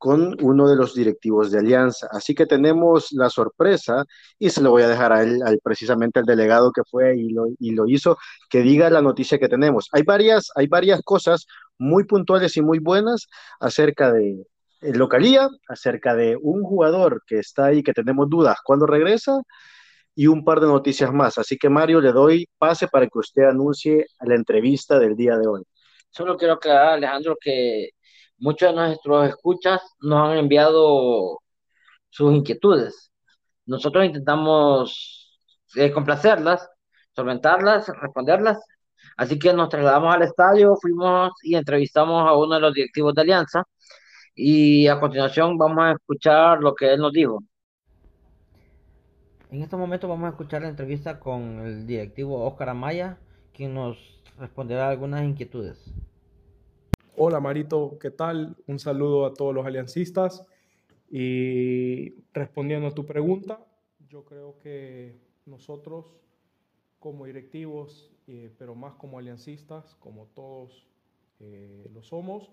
con 0.02 0.36
uno 0.42 0.68
de 0.68 0.74
los 0.74 0.96
directivos 0.96 1.52
de 1.52 1.60
Alianza. 1.60 2.08
Así 2.10 2.34
que 2.34 2.44
tenemos 2.44 3.12
la 3.12 3.30
sorpresa 3.30 4.04
y 4.36 4.50
se 4.50 4.60
lo 4.60 4.70
voy 4.70 4.82
a 4.82 4.88
dejar 4.88 5.12
al, 5.12 5.40
precisamente 5.62 6.18
al 6.18 6.26
delegado 6.26 6.72
que 6.72 6.82
fue 6.90 7.16
y 7.16 7.28
lo, 7.28 7.44
y 7.60 7.70
lo, 7.70 7.86
hizo, 7.86 8.18
que 8.50 8.62
diga 8.62 8.90
la 8.90 9.00
noticia 9.00 9.38
que 9.38 9.48
tenemos. 9.48 9.88
Hay 9.92 10.02
varias, 10.02 10.50
hay 10.56 10.66
varias 10.66 11.02
cosas 11.02 11.46
muy 11.78 12.02
puntuales 12.02 12.56
y 12.56 12.62
muy 12.62 12.80
buenas 12.80 13.28
acerca 13.60 14.12
de 14.12 14.44
localía, 14.80 15.48
acerca 15.68 16.16
de 16.16 16.36
un 16.40 16.64
jugador 16.64 17.22
que 17.24 17.38
está 17.38 17.66
ahí, 17.66 17.84
que 17.84 17.92
tenemos 17.92 18.28
dudas 18.28 18.56
cuando 18.64 18.86
regresa, 18.86 19.40
y 20.14 20.26
un 20.26 20.44
par 20.44 20.60
de 20.60 20.66
noticias 20.66 21.12
más. 21.12 21.38
Así 21.38 21.56
que 21.56 21.68
Mario, 21.68 22.00
le 22.00 22.12
doy 22.12 22.48
pase 22.58 22.88
para 22.88 23.06
que 23.06 23.18
usted 23.18 23.44
anuncie 23.44 24.06
la 24.20 24.34
entrevista 24.34 24.98
del 24.98 25.16
día 25.16 25.36
de 25.36 25.46
hoy. 25.46 25.62
Solo 26.10 26.36
quiero 26.36 26.54
aclarar, 26.54 26.94
Alejandro, 26.94 27.36
que 27.40 27.90
muchos 28.38 28.70
de 28.70 28.76
nuestros 28.76 29.28
escuchas 29.28 29.80
nos 30.00 30.30
han 30.30 30.38
enviado 30.38 31.38
sus 32.10 32.34
inquietudes. 32.34 33.12
Nosotros 33.66 34.04
intentamos 34.04 35.40
eh, 35.76 35.92
complacerlas, 35.92 36.68
solventarlas, 37.14 37.88
responderlas. 38.00 38.58
Así 39.16 39.38
que 39.38 39.52
nos 39.52 39.68
trasladamos 39.68 40.14
al 40.14 40.22
estadio, 40.22 40.76
fuimos 40.80 41.32
y 41.42 41.56
entrevistamos 41.56 42.28
a 42.28 42.36
uno 42.36 42.54
de 42.56 42.60
los 42.60 42.74
directivos 42.74 43.14
de 43.14 43.22
Alianza 43.22 43.64
y 44.34 44.86
a 44.88 45.00
continuación 45.00 45.58
vamos 45.58 45.84
a 45.84 45.92
escuchar 45.92 46.60
lo 46.60 46.74
que 46.74 46.92
él 46.94 47.00
nos 47.00 47.12
dijo. 47.12 47.40
En 49.52 49.60
este 49.60 49.76
momento 49.76 50.08
vamos 50.08 50.24
a 50.24 50.30
escuchar 50.30 50.62
la 50.62 50.70
entrevista 50.70 51.20
con 51.20 51.60
el 51.60 51.86
directivo 51.86 52.42
Óscar 52.42 52.70
Amaya, 52.70 53.18
quien 53.52 53.74
nos 53.74 54.22
responderá 54.38 54.88
algunas 54.88 55.24
inquietudes. 55.24 55.92
Hola 57.18 57.38
Marito, 57.38 57.98
¿qué 58.00 58.10
tal? 58.10 58.56
Un 58.66 58.78
saludo 58.78 59.26
a 59.26 59.34
todos 59.34 59.54
los 59.54 59.66
aliancistas. 59.66 60.46
Y 61.10 62.14
respondiendo 62.32 62.86
a 62.86 62.94
tu 62.94 63.04
pregunta, 63.04 63.62
yo 64.08 64.24
creo 64.24 64.58
que 64.58 65.20
nosotros 65.44 66.06
como 66.98 67.26
directivos, 67.26 68.10
eh, 68.28 68.50
pero 68.58 68.74
más 68.74 68.94
como 68.94 69.18
aliancistas, 69.18 69.96
como 69.96 70.28
todos 70.28 70.88
eh, 71.40 71.90
lo 71.92 72.02
somos, 72.02 72.50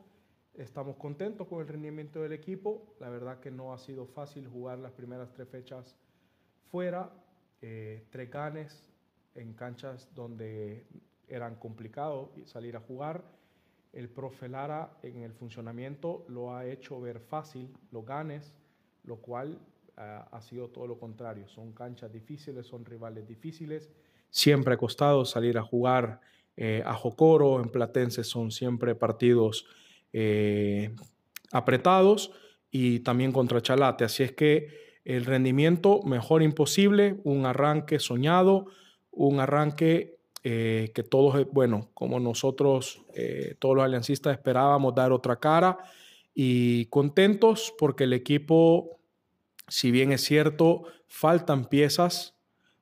estamos 0.54 0.98
contentos 0.98 1.48
con 1.48 1.62
el 1.62 1.68
rendimiento 1.70 2.22
del 2.22 2.34
equipo. 2.34 2.94
La 3.00 3.08
verdad 3.08 3.40
que 3.40 3.52
no 3.52 3.72
ha 3.72 3.78
sido 3.78 4.06
fácil 4.06 4.50
jugar 4.50 4.80
las 4.80 4.92
primeras 4.92 5.32
tres 5.32 5.48
fechas 5.48 5.96
fuera, 6.72 7.12
eh, 7.62 8.06
Trecanes 8.10 8.84
en 9.36 9.54
canchas 9.54 10.10
donde 10.16 10.86
eran 11.28 11.56
complicados 11.56 12.30
salir 12.46 12.76
a 12.76 12.80
jugar. 12.80 13.24
El 13.94 14.10
profe 14.10 14.48
Lara 14.48 14.98
en 15.02 15.24
el 15.24 15.34
funcionamiento 15.34 16.26
lo 16.28 16.56
ha 16.56 16.66
hecho 16.66 17.00
ver 17.02 17.20
fácil, 17.20 17.70
los 17.92 18.06
ganes, 18.06 18.54
lo 19.04 19.18
cual 19.18 19.60
ah, 19.98 20.28
ha 20.32 20.42
sido 20.42 20.70
todo 20.70 20.88
lo 20.88 21.00
contrario. 21.00 21.48
Son 21.48 21.74
canchas 21.74 22.12
difíciles, 22.12 22.68
son 22.68 22.86
rivales 22.86 23.28
difíciles. 23.28 23.90
Siempre 24.30 24.76
ha 24.76 24.78
costado 24.78 25.26
salir 25.26 25.58
a 25.58 25.64
jugar 25.64 26.22
eh, 26.56 26.84
a 26.86 26.94
Jocoro, 26.94 27.62
en 27.62 27.70
Platense 27.70 28.24
son 28.24 28.52
siempre 28.52 28.94
partidos 28.94 29.66
eh, 30.12 30.94
apretados 31.52 32.32
y 32.70 33.00
también 33.00 33.32
contra 33.32 33.62
Chalate. 33.62 34.04
Así 34.04 34.24
es 34.24 34.34
que 34.34 34.89
el 35.10 35.26
rendimiento 35.26 36.04
mejor 36.04 36.44
imposible, 36.44 37.20
un 37.24 37.48
arranque 37.48 37.98
soñado, 37.98 38.68
un 39.10 39.40
arranque 39.40 40.20
eh, 40.44 40.92
que 40.94 41.02
todos, 41.02 41.42
eh, 41.42 41.48
bueno, 41.52 41.90
como 41.96 42.20
nosotros, 42.20 43.02
eh, 43.16 43.56
todos 43.58 43.76
los 43.76 43.86
aliancistas 43.86 44.34
esperábamos 44.34 44.94
dar 44.94 45.12
otra 45.12 45.40
cara. 45.40 45.80
Y 46.36 46.86
contentos 46.86 47.74
porque 47.80 48.04
el 48.04 48.14
equipo, 48.14 49.00
si 49.68 49.90
bien 49.90 50.12
es 50.12 50.22
cierto, 50.22 50.84
faltan 51.08 51.66
piezas 51.66 52.36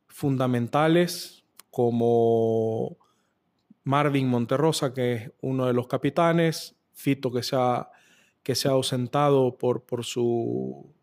fundamentales 0.10 1.46
como 1.72 2.98
Marvin 3.86 4.28
Monterrosa, 4.28 4.94
que 4.94 5.14
es 5.14 5.32
uno 5.40 5.66
de 5.66 5.74
los 5.74 5.88
capitanes, 5.88 6.76
Fito 6.92 7.32
que 7.32 7.42
se 7.42 7.56
ha, 7.56 7.90
que 8.44 8.54
se 8.54 8.68
ha 8.68 8.72
ausentado 8.72 9.58
por, 9.58 9.86
por 9.86 10.04
su 10.04 10.97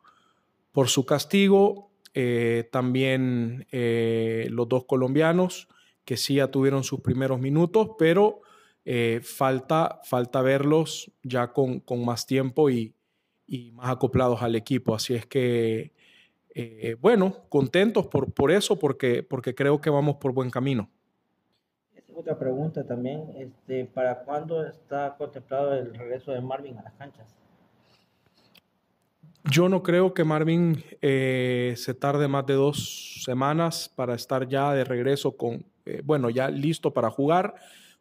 por 0.75 0.89
su 0.89 1.07
castigo, 1.07 1.93
eh, 2.15 2.69
también 2.73 3.67
eh, 3.71 4.49
los 4.51 4.69
dos 4.69 4.87
colombianos 4.87 5.69
que 6.05 6.17
sí 6.17 6.35
ya 6.35 6.49
tuvieron 6.49 6.83
sus 6.83 7.01
primeros 7.01 7.41
minutos, 7.41 7.91
pero 7.97 8.41
eh, 8.85 9.21
falta, 9.23 10.01
falta 10.03 10.43
verlos 10.43 11.13
ya 11.23 11.53
con, 11.53 11.83
más 12.05 12.27
tiempo 12.27 12.71
y, 12.71 12.93
más 13.73 13.91
acoplados 13.91 14.43
al 14.43 14.57
equipo. 14.57 14.97
Así 14.97 15.15
es 15.15 15.27
que 15.27 15.93
eh, 16.57 16.97
bueno, 17.01 17.45
contentos 17.49 18.09
por, 18.09 18.33
por 18.33 18.51
eso, 18.51 18.77
porque, 18.77 19.23
porque 19.23 19.55
creo 19.55 19.81
que 19.81 19.91
vamos 19.91 20.17
por 20.17 20.33
buen 20.33 20.51
camino. 20.51 20.91
Otra 22.17 22.37
pregunta 22.37 22.85
también, 22.85 23.33
este, 23.37 23.85
¿para 23.87 24.25
cuándo 24.25 24.67
está 24.67 25.15
contemplado 25.17 25.75
el 25.75 25.95
regreso 25.95 26.33
de 26.33 26.41
Marvin 26.41 26.79
a 26.79 26.83
las 26.83 26.95
canchas? 26.95 27.44
Yo 29.51 29.69
no 29.69 29.83
creo 29.83 30.15
que 30.15 30.25
Marvin 30.25 30.83
eh, 31.03 31.75
se 31.77 31.93
tarde 31.93 32.29
más 32.29 32.47
de 32.47 32.55
dos 32.55 33.21
semanas 33.25 33.93
para 33.95 34.15
estar 34.15 34.49
ya 34.49 34.73
de 34.73 34.85
regreso 34.85 35.37
con, 35.37 35.67
eh, 35.85 36.01
bueno, 36.03 36.31
ya 36.31 36.49
listo 36.49 36.95
para 36.95 37.11
jugar, 37.11 37.55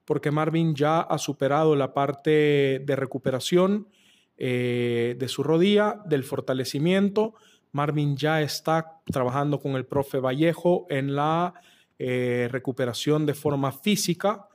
porque 0.05 0.31
Marvin 0.31 0.73
ya 0.73 1.01
ha 1.01 1.17
superado 1.17 1.75
la 1.75 1.93
parte 1.93 2.81
de 2.85 2.95
recuperación 2.95 3.89
eh, 4.37 5.15
de 5.19 5.27
su 5.27 5.43
rodilla, 5.43 6.01
del 6.05 6.23
fortalecimiento. 6.23 7.33
Marvin 7.73 8.15
ya 8.15 8.41
está 8.41 9.01
trabajando 9.05 9.59
con 9.59 9.73
el 9.73 9.85
profe 9.85 10.19
Vallejo 10.19 10.85
en 10.89 11.15
la 11.15 11.53
recuperación 11.99 13.25
de 13.25 13.33
forma 13.33 13.71
física 13.71 14.49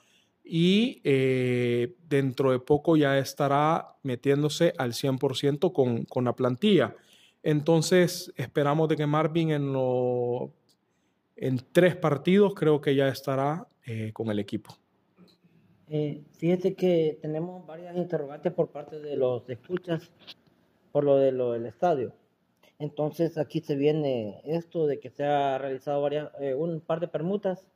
y 0.50 1.02
eh, 1.04 1.94
dentro 2.08 2.52
de 2.52 2.58
poco 2.58 2.96
ya 2.96 3.18
estará 3.18 3.96
metiéndose 4.02 4.72
al 4.78 4.92
100% 4.92 5.72
con, 5.74 6.06
con, 6.06 6.24
la 6.24 6.32
plantilla. 6.32 6.96
Entonces 7.42 8.32
esperamos 8.34 8.88
de 8.88 8.96
que 8.96 9.06
Marvin 9.06 9.50
en, 9.50 9.74
lo, 9.74 10.50
en 11.36 11.60
tres 11.70 11.96
partidos 11.96 12.54
creo 12.54 12.80
que 12.80 12.94
ya 12.94 13.08
estará 13.08 13.68
eh, 13.84 14.10
con 14.14 14.30
el 14.30 14.38
equipo. 14.38 14.74
Eh, 15.90 16.22
fíjate 16.38 16.74
que 16.74 17.18
tenemos 17.20 17.66
varias 17.66 17.94
interrogantes 17.94 18.50
por 18.54 18.70
parte 18.70 19.00
de 19.00 19.18
los 19.18 19.46
escuchas 19.50 20.10
por 20.92 21.04
lo 21.04 21.16
de 21.16 21.30
lo 21.30 21.52
del 21.52 21.66
estadio. 21.66 22.14
Entonces 22.78 23.36
aquí 23.36 23.60
se 23.60 23.76
viene 23.76 24.40
esto 24.44 24.86
de 24.86 24.98
que 24.98 25.10
se 25.10 25.24
ha 25.24 25.58
realizado 25.58 26.00
varias, 26.00 26.30
un 26.56 26.80
par 26.80 27.00
de 27.00 27.08
permutas 27.08 27.66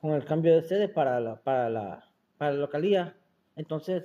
con 0.00 0.12
el 0.12 0.24
cambio 0.24 0.54
de 0.54 0.62
sede 0.62 0.88
para 0.88 1.20
la, 1.20 1.36
para 1.36 1.68
la, 1.68 2.04
para 2.36 2.52
la 2.52 2.58
localía. 2.58 3.16
Entonces, 3.56 4.04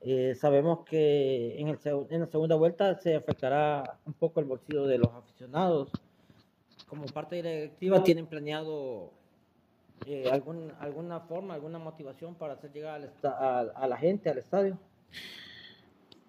eh, 0.00 0.34
sabemos 0.34 0.84
que 0.84 1.58
en, 1.58 1.68
el, 1.68 1.78
en 2.10 2.20
la 2.20 2.26
segunda 2.26 2.56
vuelta 2.56 2.94
se 2.98 3.14
afectará 3.14 3.98
un 4.04 4.14
poco 4.14 4.40
el 4.40 4.46
bolsillo 4.46 4.86
de 4.86 4.98
los 4.98 5.12
aficionados. 5.12 5.90
Como 6.86 7.04
parte 7.06 7.36
directiva, 7.36 8.02
¿tienen 8.02 8.26
planeado 8.26 9.12
eh, 10.06 10.28
algún, 10.32 10.72
alguna 10.80 11.20
forma, 11.20 11.54
alguna 11.54 11.78
motivación 11.78 12.34
para 12.34 12.54
hacer 12.54 12.72
llegar 12.72 13.00
a 13.22 13.86
la 13.86 13.96
gente 13.96 14.30
al 14.30 14.38
estadio? 14.38 14.78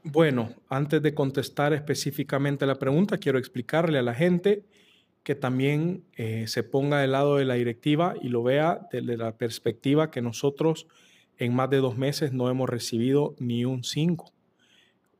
Bueno, 0.04 0.50
antes 0.70 1.02
de 1.02 1.14
contestar 1.14 1.74
específicamente 1.74 2.66
la 2.66 2.76
pregunta, 2.76 3.18
quiero 3.18 3.38
explicarle 3.38 4.00
a 4.00 4.02
la 4.02 4.14
gente 4.14 4.64
que 5.30 5.36
también 5.36 6.06
eh, 6.16 6.46
se 6.48 6.64
ponga 6.64 7.02
del 7.02 7.12
lado 7.12 7.36
de 7.36 7.46
la 7.46 7.54
directiva 7.54 8.16
y 8.20 8.30
lo 8.30 8.42
vea 8.42 8.88
desde 8.92 9.16
la 9.16 9.38
perspectiva 9.38 10.10
que 10.10 10.24
nosotros 10.24 10.88
en 11.38 11.54
más 11.54 11.70
de 11.70 11.78
dos 11.78 12.00
meses 12.00 12.34
no 12.34 12.50
hemos 12.50 12.68
recibido 12.68 13.36
ni 13.38 13.64
un 13.64 13.84
5, 13.84 14.34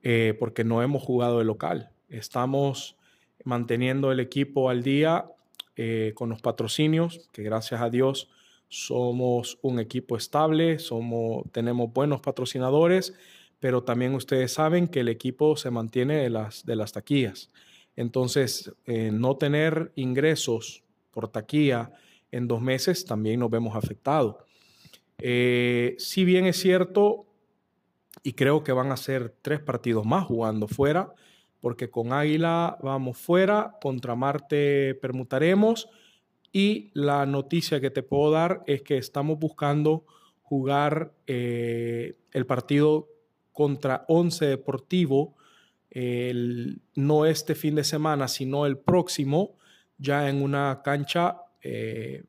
eh, 0.02 0.36
porque 0.40 0.64
no 0.64 0.82
hemos 0.82 1.04
jugado 1.04 1.38
de 1.38 1.46
local. 1.46 1.92
Estamos 2.10 2.98
manteniendo 3.44 4.12
el 4.12 4.20
equipo 4.20 4.72
al 4.72 4.82
día 4.82 5.26
eh, 5.76 6.14
con 6.16 6.30
los 6.30 6.42
patrocinios, 6.42 7.30
que 7.32 7.44
gracias 7.44 7.80
a 7.80 7.92
Dios 7.92 8.32
somos 8.68 9.60
un 9.62 9.80
equipo 9.80 10.18
estable, 10.18 10.80
somos, 10.80 11.44
tenemos 11.52 11.94
buenos 11.94 12.20
patrocinadores, 12.20 13.14
pero 13.60 13.84
también 13.84 14.16
ustedes 14.16 14.54
saben 14.54 14.88
que 14.88 15.02
el 15.02 15.08
equipo 15.08 15.56
se 15.56 15.70
mantiene 15.70 16.16
de 16.16 16.32
las, 16.32 16.66
de 16.66 16.76
las 16.76 16.94
taquillas. 16.94 17.52
Entonces, 18.00 18.72
eh, 18.86 19.12
no 19.12 19.36
tener 19.36 19.92
ingresos 19.96 20.86
por 21.12 21.28
taquilla 21.28 21.92
en 22.32 22.48
dos 22.48 22.62
meses 22.62 23.04
también 23.04 23.42
nos 23.42 23.52
vemos 23.52 23.76
afectados. 23.76 24.38
Eh, 25.18 25.96
si 25.98 26.24
bien 26.24 26.46
es 26.46 26.56
cierto, 26.56 27.26
y 28.24 28.32
creo 28.32 28.64
que 28.64 28.72
van 28.72 28.94
a 28.94 28.96
ser 28.96 29.36
tres 29.42 29.60
partidos 29.60 30.06
más 30.06 30.26
jugando 30.26 30.70
fuera, 30.70 31.14
porque 31.60 31.90
con 31.90 32.14
Águila 32.14 32.78
vamos 32.82 33.18
fuera, 33.18 33.76
contra 33.82 34.16
Marte 34.16 34.96
permutaremos, 35.02 35.90
y 36.54 36.92
la 36.94 37.26
noticia 37.26 37.82
que 37.82 37.92
te 37.92 38.02
puedo 38.02 38.32
dar 38.32 38.64
es 38.66 38.82
que 38.82 38.98
estamos 38.98 39.38
buscando 39.40 40.06
jugar 40.42 41.12
eh, 41.28 42.16
el 42.32 42.46
partido 42.46 43.10
contra 43.52 44.06
Once 44.08 44.46
Deportivo 44.46 45.36
no 45.92 47.26
este 47.26 47.56
fin 47.56 47.76
de 47.76 47.84
semana, 47.84 48.28
sino 48.28 48.66
el 48.66 48.78
próximo, 48.78 49.58
ya 49.98 50.30
en 50.30 50.42
una 50.42 50.82
cancha 50.84 51.42
eh, 51.62 52.24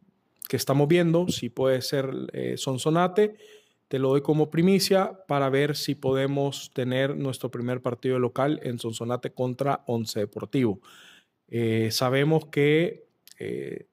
que 0.49 0.57
estamos 0.57 0.89
viendo, 0.89 1.29
si 1.29 1.49
puede 1.49 1.83
ser 1.83 2.11
eh, 2.33 2.57
Sonsonate, 2.57 3.37
te 3.89 3.99
lo 3.99 4.09
doy 4.09 4.23
como 4.23 4.51
primicia 4.51 5.25
para 5.27 5.51
ver 5.51 5.77
si 5.77 5.95
podemos 5.95 6.71
tener 6.73 7.17
nuestro 7.17 7.51
primer 7.51 7.83
partido 7.83 8.19
local 8.19 8.61
en 8.63 8.79
Sonsonate 8.79 9.33
contra 9.33 9.83
Once 9.87 10.19
Deportivo. 10.19 10.81
Eh, 11.49 11.89
sabemos 11.91 12.47
que 12.47 13.09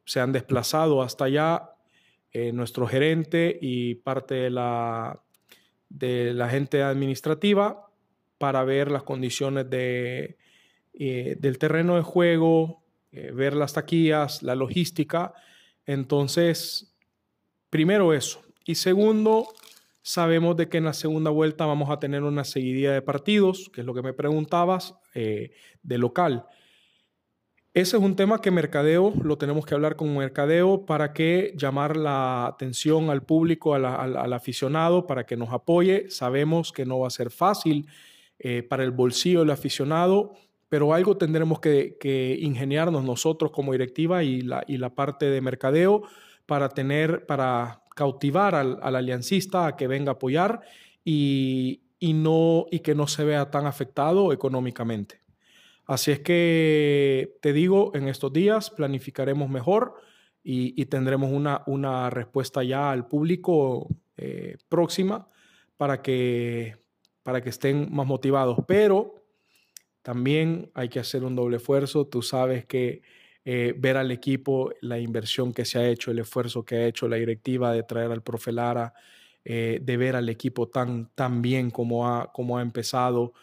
se 0.04 0.20
han 0.20 0.34
desplazado 0.34 1.02
hasta 1.02 1.24
allá 1.24 1.70
nuestro 2.52 2.86
gerente 2.86 3.58
y 3.62 3.96
parte 3.96 4.36
de 4.36 4.50
la, 4.50 5.22
de 5.88 6.34
la 6.34 6.50
gente 6.50 6.84
administrativa 6.84 7.87
para 8.38 8.64
ver 8.64 8.92
las 8.92 9.04
condiciones 9.04 9.70
de, 9.70 10.38
eh, 10.94 11.36
del 11.40 11.58
terreno 11.58 11.96
de 11.96 12.02
juego, 12.02 12.84
eh, 13.12 13.32
ver 13.32 13.56
las 13.56 13.74
taquillas, 13.74 14.44
la 14.44 14.56
logística. 14.56 15.34
Entonces, 15.86 16.96
primero 17.70 18.14
eso. 18.14 18.42
Y 18.66 18.76
segundo, 18.76 19.48
sabemos 20.02 20.58
de 20.58 20.70
que 20.70 20.78
en 20.78 20.86
la 20.86 20.94
segunda 20.94 21.30
vuelta 21.30 21.66
vamos 21.66 21.90
a 21.90 22.00
tener 22.00 22.24
una 22.24 22.44
seguidilla 22.44 22.94
de 22.94 23.02
partidos, 23.02 23.70
que 23.74 23.82
es 23.82 23.88
lo 23.88 23.94
que 23.94 24.02
me 24.02 24.14
preguntabas, 24.14 24.96
eh, 25.14 25.52
de 25.84 25.98
local. 25.98 26.46
Ese 27.74 27.98
es 27.98 28.04
un 28.04 28.16
tema 28.16 28.42
que 28.42 28.50
mercadeo, 28.50 29.14
lo 29.22 29.38
tenemos 29.38 29.66
que 29.66 29.76
hablar 29.76 29.96
con 29.96 30.18
mercadeo 30.18 30.88
para 30.88 31.14
que 31.14 31.54
llamar 31.56 31.96
la 31.96 32.48
atención 32.48 33.12
al 33.12 33.22
público, 33.22 33.76
al 33.76 34.34
aficionado, 34.34 35.06
para 35.06 35.28
que 35.28 35.38
nos 35.38 35.54
apoye. 35.54 36.10
Sabemos 36.10 36.72
que 36.72 36.86
no 36.88 37.00
va 37.00 37.08
a 37.08 37.12
ser 37.12 37.30
fácil 37.30 37.88
eh, 38.40 38.64
para 38.64 38.84
el 38.84 38.92
bolsillo 38.92 39.40
del 39.40 39.52
aficionado, 39.52 40.34
pero 40.70 40.94
algo 40.94 41.18
tendremos 41.18 41.60
que, 41.60 42.38
ingeniarnos 42.40 43.04
nosotros 43.04 43.52
como 43.52 43.72
directiva 43.72 44.24
y 44.24 44.42
la, 44.42 44.64
y 44.68 44.78
la, 44.78 44.94
parte 44.94 45.28
de 45.28 45.42
mercadeo 45.42 46.04
para 46.46 46.70
tener, 46.70 47.26
para 47.26 47.84
cautivar 47.96 48.54
al, 48.56 48.80
aliancista 48.96 49.66
a 49.66 49.76
que 49.76 49.88
venga 49.88 50.12
a 50.12 50.16
apoyar 50.16 50.62
y, 51.04 51.82
no, 52.00 52.66
y 52.70 52.80
que 52.80 52.96
no 52.96 53.08
se 53.08 53.24
vea 53.24 53.50
tan 53.50 53.66
afectado 53.66 54.32
económicamente. 54.32 55.22
Así 55.86 56.12
es 56.12 56.20
que 56.20 57.38
te 57.42 57.54
digo, 57.54 57.92
en 57.96 58.08
estos 58.08 58.32
días 58.34 58.70
planificaremos 58.70 59.50
mejor 59.50 59.96
y, 60.44 60.86
tendremos 60.86 61.32
una, 61.32 61.64
una, 61.66 62.10
respuesta 62.10 62.64
ya 62.64 62.92
al 62.92 63.08
público 63.08 63.88
eh, 64.16 64.58
próxima 64.70 65.28
para 65.76 66.02
que 66.02 66.78
para 67.28 67.42
que 67.42 67.50
estén 67.50 67.94
más 67.94 68.08
motivados. 68.08 68.58
Pero 68.66 69.22
también 70.02 70.72
hay 70.74 70.88
que 70.88 71.02
hacer 71.02 71.26
un 71.26 71.36
doble 71.36 71.58
esfuerzo. 71.58 72.08
Tú 72.08 72.22
sabes 72.22 72.64
que 72.64 73.02
eh, 73.44 73.76
ver 73.78 73.98
al 73.98 74.12
equipo, 74.12 74.72
la 74.80 74.98
inversión 74.98 75.52
que 75.52 75.66
se 75.66 75.78
ha 75.78 75.90
hecho, 75.90 76.10
el 76.10 76.20
esfuerzo 76.20 76.64
que 76.64 76.76
ha 76.76 76.86
hecho 76.88 77.10
la 77.10 77.18
directiva 77.18 77.74
de 77.74 77.84
traer 77.84 78.14
al 78.14 78.24
profe 78.24 78.54
Lara, 78.54 78.94
eh, 79.44 79.82
de 79.82 79.98
ver 79.98 80.16
al 80.16 80.30
equipo 80.30 80.70
tan, 80.70 81.10
tan 81.16 81.42
bien 81.42 81.70
como 81.70 82.08
ha, 82.08 82.32
como 82.32 82.58
ha 82.58 82.62
empezado, 82.62 83.34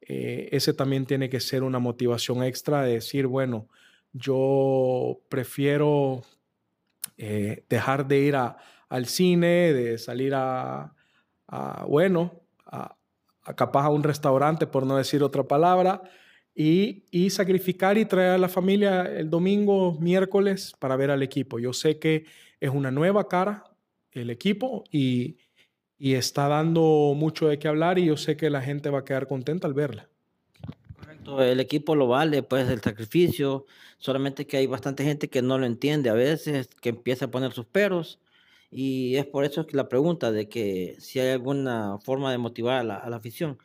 eh, 0.00 0.48
ese 0.50 0.72
también 0.72 1.04
tiene 1.04 1.28
que 1.28 1.40
ser 1.40 1.64
una 1.64 1.78
motivación 1.78 2.42
extra 2.42 2.80
de 2.80 2.94
decir, 2.94 3.26
bueno, 3.26 3.68
yo 4.14 5.20
prefiero 5.28 6.22
dejar 7.68 8.08
de 8.08 8.18
ir 8.20 8.36
al 8.36 9.04
cine, 9.04 9.74
de 9.74 9.98
salir 9.98 10.32
a, 10.34 10.94
a 11.46 11.84
bueno, 11.84 12.40
a, 12.64 12.96
a 13.03 13.03
capaz 13.56 13.84
a 13.84 13.90
un 13.90 14.02
restaurante, 14.02 14.66
por 14.66 14.86
no 14.86 14.96
decir 14.96 15.22
otra 15.22 15.44
palabra, 15.44 16.02
y, 16.54 17.04
y, 17.10 17.30
sacrificar 17.30 17.98
y 17.98 18.04
traer 18.04 18.30
a 18.30 18.38
la 18.38 18.48
familia 18.48 19.02
el 19.02 19.28
domingo, 19.28 19.98
miércoles, 20.00 20.72
para 20.78 20.96
ver 20.96 21.10
al 21.10 21.22
equipo. 21.22 21.58
Yo 21.58 21.72
sé 21.72 21.98
que 21.98 22.26
es 22.60 22.70
una 22.70 22.90
nueva 22.90 23.28
cara 23.28 23.64
el 24.12 24.30
equipo 24.30 24.84
y, 24.90 25.38
y 25.98 26.14
está 26.14 26.48
dando 26.48 27.14
mucho 27.16 27.48
de 27.48 27.58
qué 27.58 27.66
hablar 27.66 27.98
y 27.98 28.06
yo 28.06 28.16
sé 28.16 28.36
que 28.36 28.50
la 28.50 28.62
gente 28.62 28.90
va 28.90 29.00
a 29.00 29.04
quedar 29.04 29.26
contenta 29.26 29.66
al 29.66 29.74
verla. 29.74 30.08
Correcto, 30.96 31.42
el 31.42 31.60
equipo 31.60 31.96
lo 31.96 32.06
vale, 32.06 32.42
pues 32.42 32.68
el 32.68 32.80
sacrificio, 32.80 33.66
solamente 33.98 34.46
que 34.46 34.58
hay 34.58 34.66
bastante 34.66 35.04
gente 35.04 35.28
que 35.28 35.42
no 35.42 35.58
lo 35.58 35.66
entiende 35.66 36.10
a 36.10 36.14
veces, 36.14 36.68
que 36.80 36.90
empieza 36.90 37.24
a 37.24 37.30
poner 37.30 37.52
sus 37.52 37.66
peros 37.66 38.20
y 38.70 39.16
es 39.16 39.26
por 39.26 39.44
eso 39.44 39.66
que 39.66 39.76
la 39.76 39.88
pregunta 39.88 40.32
de 40.32 40.48
que 40.48 40.96
si 40.98 41.20
hay 41.20 41.30
alguna 41.30 41.98
forma 41.98 42.30
de 42.30 42.38
motivar 42.38 42.80
a 42.80 42.84
la, 42.84 43.16
afición. 43.16 43.58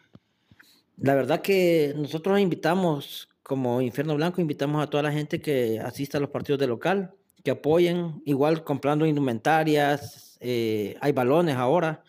La 0.97 1.15
verdad 1.15 1.41
que 1.41 1.93
nosotros 1.95 2.39
invitamos 2.39 3.29
como 3.43 3.81
Infierno 3.81 4.15
Blanco, 4.15 4.41
invitamos 4.41 4.83
a 4.83 4.87
toda 4.87 5.03
la 5.03 5.11
gente 5.11 5.41
que 5.41 5.79
asista 5.79 6.17
a 6.17 6.21
los 6.21 6.29
partidos 6.29 6.59
de 6.59 6.67
local, 6.67 7.15
que 7.43 7.51
apoyen, 7.51 8.21
igual 8.25 8.63
comprando 8.63 9.05
indumentarias, 9.05 10.37
eh, 10.41 10.95
hay 11.01 11.11
balones 11.11 11.55
ahora 11.55 12.03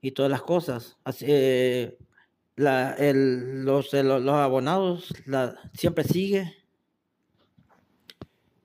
y 0.00 0.12
todas 0.12 0.30
las 0.30 0.42
cosas. 0.42 0.96
Eh, 1.20 1.96
los, 2.56 3.92
los, 3.92 4.34
abonados 4.34 5.14
la, 5.26 5.56
siempre 5.74 6.04
sigue. 6.04 6.57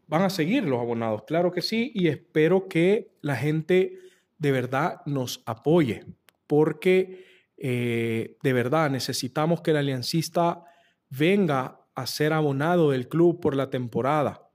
Van 0.07 0.21
a 0.21 0.29
seguir 0.29 0.63
los 0.63 0.79
abonados, 0.79 1.23
claro 1.25 1.51
que 1.51 1.61
sí, 1.61 1.91
y 1.93 2.07
espero 2.07 2.67
que 2.67 3.11
la 3.21 3.35
gente 3.35 3.99
de 4.37 4.51
verdad 4.51 5.01
nos 5.05 5.41
apoye, 5.45 6.05
porque 6.47 7.25
eh, 7.57 8.37
de 8.43 8.53
verdad 8.53 8.89
necesitamos 8.89 9.61
que 9.61 9.71
el 9.71 9.77
aliancista 9.77 10.65
venga 11.09 11.79
a 11.95 12.07
ser 12.07 12.33
abonado 12.33 12.91
del 12.91 13.07
club 13.07 13.39
por 13.39 13.55
la 13.55 13.69
temporada. 13.69 14.49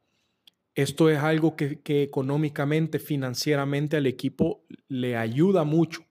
Esto 0.75 1.11
es 1.11 1.19
algo 1.19 1.57
que, 1.57 1.81
que 1.81 2.03
económicamente, 2.03 2.99
financieramente 2.99 3.97
al 3.97 4.07
equipo 4.07 4.65
le 4.89 5.17
ayuda 5.17 5.65
mucho 5.65 6.09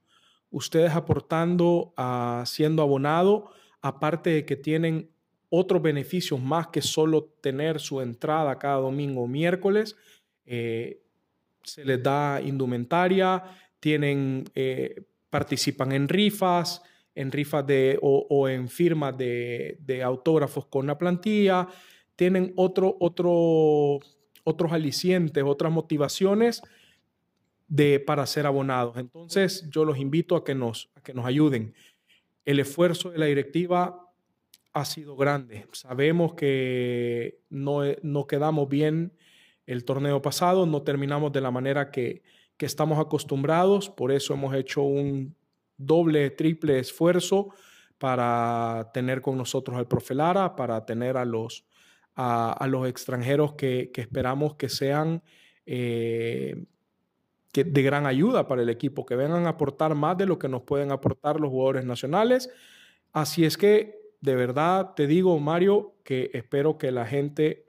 ustedes 0.50 0.94
aportando, 0.94 1.94
a, 1.98 2.44
siendo 2.46 2.82
abonado, 2.82 3.52
aparte 3.82 4.32
de 4.32 4.46
que 4.46 4.56
tienen 4.56 5.12
otros 5.50 5.82
beneficios 5.82 6.42
más 6.42 6.68
que 6.68 6.82
solo 6.82 7.26
tener 7.42 7.80
su 7.80 8.02
entrada 8.02 8.60
cada 8.60 8.78
domingo 8.78 9.24
o 9.24 9.28
miércoles, 9.28 9.96
eh, 10.46 11.02
se 11.64 11.84
les 11.86 12.02
da 12.02 12.42
indumentaria, 12.42 13.44
tienen, 13.80 14.46
eh, 14.56 15.04
participan 15.30 15.92
en 15.92 16.08
rifas, 16.08 16.82
en 17.14 17.32
rifas 17.32 17.66
de, 17.66 17.98
o, 18.02 18.48
en 18.48 18.70
firmas 18.70 19.18
de, 19.18 19.78
de, 19.82 20.04
autógrafos 20.04 20.68
con 20.68 20.88
la 20.88 20.98
plantilla, 20.98 21.68
tienen 22.16 22.54
otro, 22.56 22.96
otro, 23.00 24.00
otros 24.44 24.72
alicientes, 24.72 25.44
otras 25.44 25.72
motivaciones 25.72 26.62
de, 27.68 28.00
para 28.00 28.26
ser 28.26 28.46
abonados. 28.46 28.98
Entonces, 28.98 29.68
yo 29.70 29.84
los 29.84 29.98
invito 29.98 30.36
a 30.36 30.44
que, 30.44 30.56
nos, 30.56 30.90
a 30.96 31.02
que 31.02 31.14
nos 31.14 31.26
ayuden. 31.26 31.74
El 32.46 32.60
esfuerzo 32.60 33.12
de 33.12 33.18
la 33.18 33.26
directiva 33.26 34.07
ha 34.78 34.86
sido 34.86 35.16
grande. 35.16 35.68
Sabemos 35.72 36.34
que 36.34 37.40
no, 37.50 37.82
no 38.04 38.28
quedamos 38.28 38.70
bien 38.70 39.14
el 39.66 39.84
torneo 39.84 40.22
pasado, 40.22 40.66
no 40.66 40.84
terminamos 40.84 41.32
de 41.32 41.42
la 41.42 41.52
manera 41.52 41.92
que, 41.92 42.24
que 42.58 42.66
estamos 42.66 43.00
acostumbrados, 43.00 43.90
por 43.90 44.12
eso 44.12 44.34
hemos 44.34 44.56
hecho 44.56 44.82
un 44.84 45.36
doble, 45.78 46.30
triple 46.32 46.80
esfuerzo 46.80 47.50
para 47.98 48.92
tener 48.94 49.22
con 49.22 49.38
nosotros 49.38 49.78
al 49.78 49.88
profe 49.88 50.16
Lara, 50.16 50.56
para 50.56 50.86
tener 50.86 51.18
a 51.18 51.26
los, 51.26 51.66
a, 52.16 52.66
los 52.70 52.88
extranjeros 52.88 53.54
que, 53.54 53.92
que, 53.94 54.02
esperamos 54.02 54.56
que 54.56 54.70
sean 54.70 55.24
eh, 55.66 56.66
de 57.54 57.82
gran 57.82 58.06
ayuda 58.06 58.48
para 58.48 58.62
el 58.62 58.70
equipo, 58.70 59.06
que 59.06 59.16
vengan 59.16 59.46
a 59.48 59.50
aportar 59.50 59.96
más 59.96 60.18
de 60.18 60.28
lo 60.28 60.38
que 60.38 60.48
nos 60.48 60.62
pueden 60.62 60.92
aportar 60.92 61.40
los 61.40 61.50
jugadores 61.50 61.86
nacionales. 61.86 62.50
Así 63.14 63.46
es 63.46 63.58
que, 63.58 63.97
de 64.22 64.36
verdad, 64.36 64.94
te 64.96 65.08
digo, 65.08 65.40
Mario, 65.40 65.96
que 66.04 66.32
espero 66.34 66.78
que 66.78 66.92
la 66.92 67.06
gente 67.06 67.66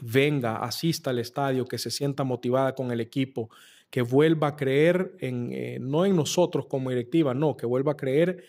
venga, 0.00 0.56
asista 0.56 1.10
al 1.10 1.18
estadio, 1.18 1.66
que 1.66 1.78
se 1.78 1.90
sienta 1.90 2.24
motivada 2.24 2.74
con 2.74 2.92
el 2.92 3.00
equipo, 3.00 3.50
que 3.90 4.02
vuelva 4.02 4.48
a 4.48 4.56
creer 4.56 5.16
en, 5.20 5.50
eh, 5.52 5.78
no 5.80 6.04
en 6.04 6.16
nosotros 6.16 6.66
como 6.66 6.90
directiva, 6.90 7.34
no, 7.34 7.56
que 7.56 7.66
vuelva 7.66 7.92
a 7.92 7.96
creer 7.96 8.44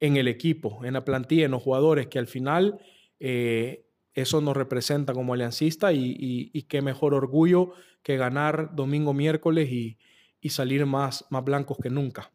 en 0.00 0.16
el 0.16 0.28
equipo, 0.28 0.84
en 0.84 0.94
la 0.94 1.04
plantilla, 1.04 1.44
en 1.44 1.50
los 1.52 1.62
jugadores, 1.62 2.08
que 2.08 2.18
al 2.18 2.26
final 2.26 2.80
eh, 3.20 3.86
eso 4.14 4.40
nos 4.40 4.56
representa 4.56 5.12
como 5.12 5.34
aliancista 5.34 5.92
y, 5.92 6.66
qué 6.68 6.82
mejor 6.82 7.14
orgullo 7.14 7.72
que 8.02 8.16
ganar 8.16 8.74
domingo, 8.74 9.12
miércoles 9.12 9.70
y, 9.70 9.98
salir 10.48 10.86
más, 10.86 11.26
más 11.30 11.44
blancos 11.44 11.78
que 11.82 11.90
nunca. 11.90 12.32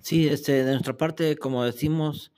Sí, 0.00 0.26
este, 0.26 0.64
de 0.64 0.72
nuestra 0.72 0.96
parte, 0.96 1.36
como 1.36 1.64
decimos, 1.64 2.32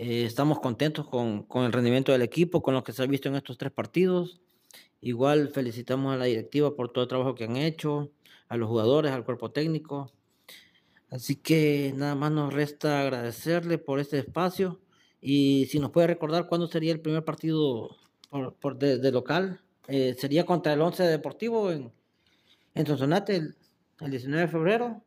eh, 0.00 0.24
estamos 0.24 0.60
contentos 0.60 1.08
con, 1.08 1.44
el 1.52 1.72
rendimiento 1.72 2.12
del 2.12 2.22
equipo, 2.22 2.62
con 2.62 2.74
lo 2.74 2.84
que 2.84 2.92
se 2.92 3.02
ha 3.02 3.06
visto 3.06 3.28
en 3.28 3.34
estos 3.34 3.58
tres 3.58 3.72
partidos. 3.72 4.40
Igual 5.00 5.48
felicitamos 5.48 6.14
a 6.14 6.16
la 6.16 6.26
directiva 6.26 6.76
por 6.76 6.92
todo 6.92 7.02
el 7.02 7.08
trabajo 7.08 7.34
que 7.34 7.44
han 7.44 7.56
hecho, 7.56 8.12
a 8.48 8.56
los 8.56 8.68
jugadores, 8.68 9.10
al 9.10 9.24
cuerpo 9.24 9.50
técnico. 9.50 10.12
Así 11.10 11.34
que 11.34 11.92
nada 11.96 12.14
más 12.14 12.30
nos 12.30 12.54
resta 12.54 13.00
agradecerle 13.00 13.78
por 13.78 13.98
este 13.98 14.20
espacio 14.20 14.80
y 15.20 15.66
si 15.66 15.80
nos 15.80 15.90
puede 15.90 16.06
recordar 16.06 16.46
cuándo 16.46 16.68
sería 16.68 16.92
el 16.92 17.00
primer 17.00 17.24
partido 17.24 17.96
por, 18.60 18.78
de, 18.78 19.10
local, 19.10 19.60
eh, 19.88 20.14
sería 20.16 20.46
contra 20.46 20.74
el 20.74 20.80
11 20.80 21.02
Deportivo 21.02 21.72
en, 21.72 21.90
en 22.76 22.86
Sonsonate 22.86 23.34
el, 23.34 23.56
19 24.00 24.42
de 24.42 24.48
febrero. 24.48 25.02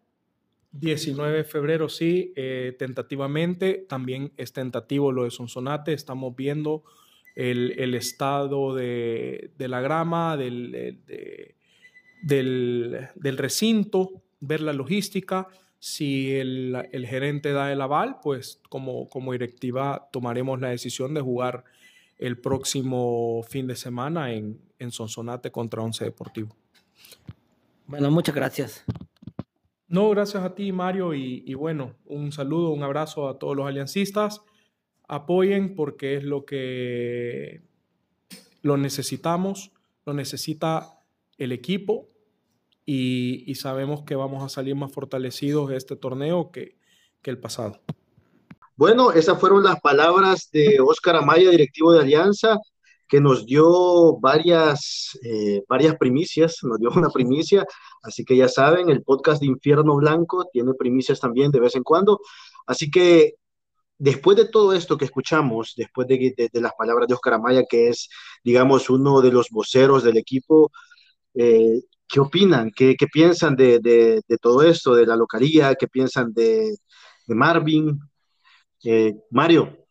19 0.72 1.38
de 1.38 1.44
febrero, 1.44 1.90
sí, 1.90 2.34
eh, 2.36 2.76
tentativamente. 2.78 3.86
También 3.90 4.32
es 4.38 4.54
tentativo 4.54 5.12
lo 5.12 5.24
de 5.26 5.32
Sonsonate. 5.32 5.94
Estamos 5.94 6.36
viendo 6.36 6.84
el, 7.36 7.80
el 7.80 7.94
estado 7.94 8.76
de, 8.76 9.52
de, 9.58 9.68
la 9.68 9.82
grama, 9.82 10.38
del, 10.38 11.00
del, 12.24 13.08
del 13.16 13.38
recinto, 13.38 14.24
ver 14.40 14.62
la 14.62 14.74
logística 14.74 15.48
si 15.82 16.36
el, 16.36 16.88
el, 16.92 17.08
gerente 17.08 17.54
da 17.54 17.72
el 17.72 17.82
aval, 17.82 18.20
pues 18.22 18.62
como, 18.70 19.10
como 19.10 19.32
directiva 19.32 20.10
tomaremos 20.12 20.62
la 20.62 20.70
decisión 20.70 21.16
de 21.16 21.22
jugar 21.22 21.64
el 22.20 22.38
próximo 22.38 23.42
fin 23.50 23.66
de 23.66 23.76
semana 23.76 24.32
en, 24.32 24.62
en 24.78 24.92
Sonsonate 24.92 25.52
contra 25.52 25.82
Once 25.82 26.06
Deportivo. 26.06 26.56
Bueno, 27.88 28.12
muchas 28.12 28.36
gracias. 28.36 28.86
No, 29.92 30.10
gracias 30.10 30.42
a 30.42 30.56
ti, 30.56 30.72
Mario, 30.72 31.14
y, 31.14 31.54
bueno, 31.54 31.96
un 32.06 32.32
saludo, 32.32 32.70
un 32.70 32.82
abrazo 32.82 33.28
a 33.28 33.38
todos 33.38 33.58
los 33.58 33.68
aliancistas. 33.68 34.42
Apoyen 35.06 35.76
porque 35.76 36.16
es 36.16 36.24
lo 36.24 36.46
que 36.46 37.62
lo 38.62 38.78
necesitamos, 38.78 39.74
lo 40.06 40.14
necesita 40.14 40.98
el 41.38 41.52
equipo 41.52 42.08
y, 42.86 43.54
sabemos 43.56 44.04
que 44.04 44.16
vamos 44.16 44.42
a 44.46 44.48
salir 44.48 44.76
más 44.76 44.94
fortalecidos 44.94 45.68
de 45.68 45.76
este 45.76 45.98
torneo 45.98 46.52
que, 46.52 46.78
que 47.22 47.30
el 47.30 47.38
pasado. 47.38 47.82
Bueno, 48.78 49.12
esas 49.12 49.42
fueron 49.42 49.62
las 49.62 49.82
palabras 49.82 50.50
de 50.54 50.80
Óscar 50.80 51.18
Amaya, 51.18 51.50
directivo 51.50 51.92
de 51.92 52.00
Alianza, 52.00 52.58
que 53.12 53.20
nos 53.20 53.46
dio 53.46 54.18
varias, 54.22 55.20
eh, 55.22 55.64
varias 55.68 55.98
primicias, 55.98 56.60
nos 56.64 56.80
dio 56.80 56.90
una 56.96 57.10
primicia, 57.10 57.66
así 58.02 58.24
que 58.24 58.38
ya 58.38 58.48
saben, 58.48 58.90
el 58.90 59.04
podcast 59.04 59.42
de 59.42 59.48
Infierno 59.48 59.98
Blanco 59.98 60.46
tiene 60.54 60.74
primicias 60.76 61.20
también 61.20 61.52
de 61.52 61.60
vez 61.60 61.76
en 61.76 61.84
cuando, 61.84 62.22
así 62.66 62.90
que 62.90 63.34
después 63.98 64.38
de 64.38 64.46
todo 64.46 64.72
esto 64.72 64.98
que 64.98 65.04
escuchamos, 65.04 65.74
después 65.76 66.08
de, 66.08 66.50
las 66.54 66.72
palabras 66.78 67.10
de 67.10 67.16
Óscar 67.16 67.34
Amaya, 67.34 67.64
que 67.70 67.90
es, 67.90 68.08
digamos, 68.46 68.90
uno 68.90 69.20
de 69.20 69.32
los 69.34 69.50
voceros 69.50 70.04
del 70.04 70.18
equipo, 70.18 70.72
eh, 71.34 71.82
¿Qué 72.08 72.20
opinan? 72.20 72.72
¿Qué, 72.76 72.96
piensan 73.12 73.56
de, 73.56 74.22
todo 74.42 74.64
esto, 74.64 74.96
de 74.96 75.06
la 75.06 75.16
localía? 75.16 75.76
¿Qué 75.76 75.88
piensan 75.88 76.34
de, 76.34 76.76
de 77.28 77.36
Marvin? 77.36 78.00
Eh, 78.84 79.14
Mario. 79.32 79.82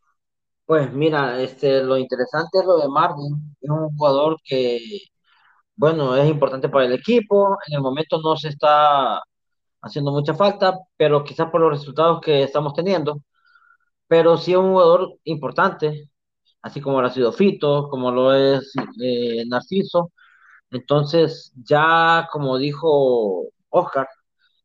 Pues 0.70 0.92
mira, 0.92 1.40
este, 1.42 1.82
lo 1.82 1.96
interesante 1.98 2.58
es 2.60 2.64
lo 2.64 2.78
de 2.78 2.88
Marvin. 2.88 3.56
Es 3.60 3.68
un 3.70 3.96
jugador 3.96 4.38
que, 4.44 4.78
bueno, 5.76 6.16
es 6.16 6.28
importante 6.30 6.68
para 6.68 6.86
el 6.86 6.92
equipo. 6.92 7.58
En 7.68 7.76
el 7.76 7.82
momento 7.82 8.20
no 8.22 8.36
se 8.36 8.48
está 8.48 9.20
haciendo 9.82 10.12
mucha 10.12 10.34
falta, 10.34 10.74
pero 10.96 11.24
quizás 11.24 11.50
por 11.50 11.60
los 11.62 11.72
resultados 11.72 12.20
que 12.22 12.42
estamos 12.44 12.74
teniendo. 12.74 13.22
Pero 14.08 14.38
sí 14.38 14.52
es 14.52 14.58
un 14.58 14.72
jugador 14.72 15.18
importante, 15.24 16.10
así 16.62 16.80
como 16.80 17.00
lo 17.02 17.08
ha 17.08 17.10
sido 17.10 17.32
Fito, 17.32 17.88
como 17.90 18.12
lo 18.12 18.34
es 18.34 18.72
eh, 19.02 19.44
Narciso 19.48 20.12
entonces, 20.70 21.52
ya 21.64 22.28
como 22.32 22.58
dijo 22.58 23.44
Oscar, 23.70 24.08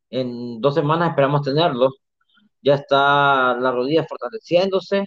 en 0.10 0.62
dos 0.62 0.76
semanas 0.76 1.10
esperamos 1.12 1.44
tenerlo. 1.44 1.90
Ya 2.62 2.76
está 2.76 3.56
la 3.60 3.72
rodilla 3.72 4.06
fortaleciéndose. 4.08 5.06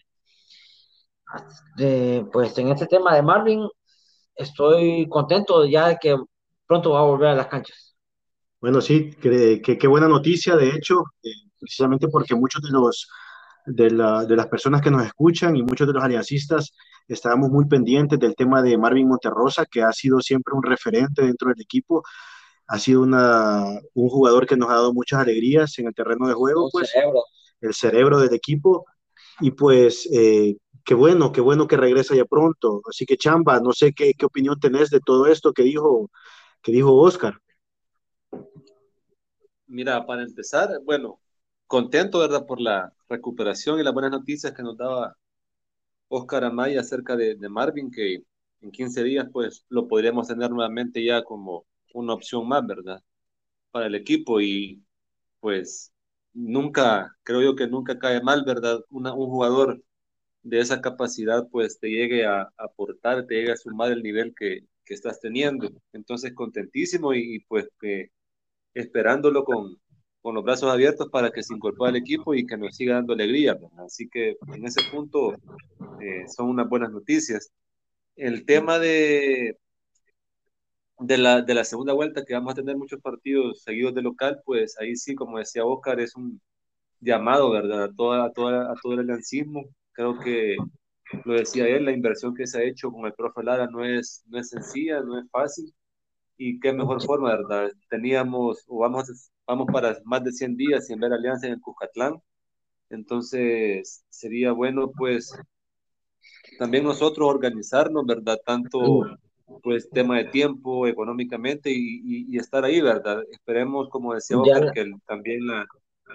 Eh, 1.78 2.24
pues 2.32 2.56
en 2.58 2.68
este 2.68 2.86
tema 2.86 3.14
de 3.14 3.22
Marvin, 3.22 3.68
estoy 4.34 5.08
contento 5.08 5.64
ya 5.64 5.88
de 5.88 5.96
que 6.00 6.16
pronto 6.66 6.92
va 6.92 7.00
a 7.00 7.04
volver 7.04 7.28
a 7.28 7.34
las 7.34 7.46
canchas. 7.48 7.96
Bueno, 8.60 8.80
sí, 8.80 9.10
qué 9.20 9.86
buena 9.88 10.08
noticia, 10.08 10.56
de 10.56 10.70
hecho, 10.70 11.04
eh, 11.22 11.30
precisamente 11.58 12.08
porque 12.08 12.34
muchos 12.34 12.62
de 12.62 12.70
los 12.70 13.08
de, 13.68 13.90
la, 13.90 14.24
de, 14.24 14.36
las 14.36 14.46
personas 14.46 14.80
que 14.80 14.90
nos 14.90 15.04
escuchan 15.04 15.56
y 15.56 15.62
muchos 15.62 15.86
de 15.86 15.92
los 15.92 16.02
aliancistas 16.02 16.72
estábamos 17.06 17.50
muy 17.50 17.66
pendientes 17.66 18.18
del 18.18 18.34
tema 18.34 18.62
de 18.62 18.78
Marvin 18.78 19.08
Monterrosa, 19.08 19.66
que 19.66 19.82
ha 19.82 19.92
sido 19.92 20.20
siempre 20.20 20.54
un 20.54 20.62
referente 20.62 21.22
dentro 21.22 21.48
del 21.50 21.60
equipo. 21.60 22.02
Ha 22.66 22.78
sido 22.78 23.02
una, 23.02 23.64
un 23.94 24.08
jugador 24.08 24.46
que 24.46 24.56
nos 24.56 24.70
ha 24.70 24.74
dado 24.74 24.92
muchas 24.92 25.20
alegrías 25.20 25.78
en 25.78 25.86
el 25.86 25.94
terreno 25.94 26.28
de 26.28 26.34
juego, 26.34 26.68
pues, 26.70 26.90
cerebro. 26.90 27.22
el 27.60 27.74
cerebro 27.74 28.18
del 28.20 28.34
equipo. 28.34 28.86
Y 29.40 29.52
pues, 29.52 30.08
eh, 30.12 30.56
qué 30.88 30.94
bueno, 30.94 31.32
qué 31.32 31.42
bueno 31.42 31.68
que 31.68 31.76
regresa 31.76 32.16
ya 32.16 32.24
pronto. 32.24 32.80
Así 32.88 33.04
que 33.04 33.18
Chamba, 33.18 33.60
no 33.60 33.74
sé 33.74 33.92
qué, 33.92 34.14
qué 34.14 34.24
opinión 34.24 34.58
tenés 34.58 34.88
de 34.88 35.00
todo 35.00 35.26
esto 35.26 35.52
que 35.52 35.62
dijo, 35.62 36.10
que 36.62 36.72
dijo 36.72 36.96
Oscar. 36.96 37.38
Mira, 39.66 40.06
para 40.06 40.22
empezar, 40.22 40.70
bueno, 40.86 41.20
contento, 41.66 42.20
¿verdad? 42.20 42.46
Por 42.46 42.58
la 42.58 42.90
recuperación 43.06 43.78
y 43.78 43.82
las 43.82 43.92
buenas 43.92 44.12
noticias 44.12 44.54
que 44.54 44.62
nos 44.62 44.78
daba 44.78 45.14
Oscar 46.08 46.44
Amaya 46.44 46.80
acerca 46.80 47.16
de, 47.16 47.36
Marvin, 47.50 47.90
que 47.90 48.22
en 48.62 48.70
15 48.70 49.04
días, 49.04 49.28
pues, 49.30 49.66
lo 49.68 49.88
podríamos 49.88 50.26
tener 50.26 50.50
nuevamente 50.50 51.04
ya 51.04 51.22
como 51.22 51.66
una 51.92 52.14
opción 52.14 52.48
más, 52.48 52.66
¿verdad? 52.66 53.02
Para 53.70 53.88
el 53.88 53.94
equipo 53.94 54.40
y, 54.40 54.82
pues, 55.38 55.92
nunca, 56.32 57.14
creo 57.24 57.42
yo 57.42 57.54
que 57.54 57.66
nunca 57.66 57.98
cae 57.98 58.22
mal, 58.22 58.42
¿verdad? 58.46 58.80
Un 58.88 59.04
jugador 59.12 59.82
de 60.42 60.60
esa 60.60 60.80
capacidad, 60.80 61.46
pues, 61.50 61.78
te 61.80 61.88
llegue 61.88 62.26
a, 62.26 62.48
aportar, 62.56 63.26
te 63.26 63.34
llegue 63.36 63.52
a 63.52 63.56
sumar 63.56 63.92
el 63.92 64.02
nivel 64.02 64.34
que, 64.34 64.60
que 64.84 64.94
estás 64.94 65.20
teniendo. 65.20 65.70
Entonces, 65.92 66.34
contentísimo 66.34 67.14
y, 67.14 67.40
pues, 67.48 67.68
esperándolo 68.74 69.44
con, 69.44 69.76
con 70.20 70.34
los 70.34 70.44
brazos 70.44 70.70
abiertos 70.72 71.08
para 71.10 71.30
que 71.30 71.42
se 71.42 71.54
incorpore 71.54 71.90
al 71.90 71.96
equipo 71.96 72.34
y 72.34 72.46
que 72.46 72.56
nos 72.56 72.76
siga 72.76 72.94
dando 72.94 73.12
alegría. 73.14 73.56
Así 73.78 74.08
que 74.08 74.36
en 74.54 74.66
ese 74.66 74.82
punto 74.92 75.34
eh, 76.00 76.24
son 76.28 76.48
unas 76.50 76.68
buenas 76.68 76.90
noticias. 76.90 77.50
El 78.16 78.44
tema 78.46 78.78
de, 78.78 79.56
de, 80.98 81.18
la, 81.18 81.42
de 81.42 81.54
la 81.54 81.64
segunda 81.64 81.92
vuelta, 81.92 82.24
que 82.24 82.34
vamos 82.34 82.52
a 82.52 82.56
tener 82.56 82.76
muchos 82.76 83.00
partidos 83.00 83.62
seguidos 83.62 83.94
de 83.94 84.02
local, 84.02 84.40
pues 84.44 84.76
ahí 84.78 84.96
sí, 84.96 85.14
como 85.14 85.38
decía 85.38 85.64
Oscar, 85.64 86.00
es 86.00 86.14
un 86.16 86.40
llamado, 87.00 87.50
¿verdad? 87.50 87.84
A, 87.84 87.92
toda, 87.94 88.26
a, 88.26 88.32
toda, 88.32 88.72
a 88.72 88.74
todo 88.82 88.94
el 88.94 89.00
aliancismo. 89.00 89.64
Creo 89.98 90.16
que 90.16 90.56
lo 91.24 91.34
decía 91.34 91.66
él, 91.66 91.84
la 91.84 91.90
inversión 91.90 92.32
que 92.32 92.46
se 92.46 92.58
ha 92.58 92.62
hecho 92.62 92.92
con 92.92 93.04
el 93.04 93.14
profe 93.14 93.42
Lara 93.42 93.66
no 93.66 93.84
es, 93.84 94.22
no 94.28 94.38
es 94.38 94.50
sencilla, 94.50 95.00
no 95.00 95.18
es 95.18 95.28
fácil. 95.28 95.74
Y 96.36 96.60
qué 96.60 96.72
mejor 96.72 97.02
forma, 97.02 97.30
¿verdad? 97.30 97.72
Teníamos, 97.90 98.64
o 98.68 98.78
vamos, 98.78 99.08
vamos 99.44 99.66
para 99.72 99.98
más 100.04 100.22
de 100.22 100.30
100 100.30 100.56
días 100.56 100.86
sin 100.86 101.00
ver 101.00 101.12
alianza 101.12 101.48
en 101.48 101.54
el 101.54 101.60
Cuscatlán. 101.60 102.14
Entonces, 102.90 104.04
sería 104.08 104.52
bueno, 104.52 104.92
pues, 104.96 105.36
también 106.60 106.84
nosotros 106.84 107.28
organizarnos, 107.28 108.06
¿verdad? 108.06 108.38
Tanto, 108.46 109.04
pues, 109.64 109.90
tema 109.90 110.18
de 110.18 110.26
tiempo, 110.26 110.86
económicamente 110.86 111.72
y, 111.72 112.02
y, 112.04 112.38
estar 112.38 112.64
ahí, 112.64 112.80
¿verdad? 112.80 113.20
Esperemos, 113.32 113.88
como 113.90 114.14
decía 114.14 114.38
Oscar, 114.38 114.70
que 114.72 114.92
también 115.08 115.44
la, 115.44 115.66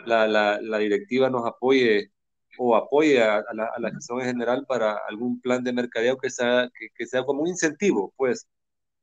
la, 0.06 0.26
la, 0.26 0.62
la, 0.62 0.78
directiva 0.78 1.30
nos 1.30 1.46
apoye 1.46 2.14
o 2.58 2.76
apoye 2.76 3.22
a, 3.22 3.44
la, 3.54 3.66
a 3.76 3.80
la 3.80 3.92
gestión 3.92 4.22
en 4.22 4.28
general 4.28 4.66
para 4.68 4.98
algún 5.10 5.42
plan 5.42 5.64
de 5.64 5.74
mercadeo 5.74 6.18
que 6.18 6.30
sea, 6.30 6.70
que, 6.78 6.90
que 6.96 7.06
sea 7.06 7.24
como 7.24 7.42
un 7.42 7.50
incentivo, 7.50 8.14
pues, 8.18 8.48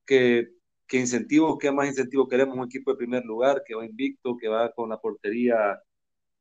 que 0.06 0.48
¿Qué 0.90 0.98
incentivo, 0.98 1.56
qué 1.56 1.70
más 1.70 1.86
incentivo 1.86 2.26
queremos? 2.26 2.58
Un 2.58 2.64
equipo 2.64 2.90
de 2.90 2.96
primer 2.96 3.24
lugar 3.24 3.62
que 3.64 3.76
va 3.76 3.86
invicto, 3.86 4.36
que 4.36 4.48
va 4.48 4.72
con 4.72 4.88
la 4.88 4.98
portería 4.98 5.80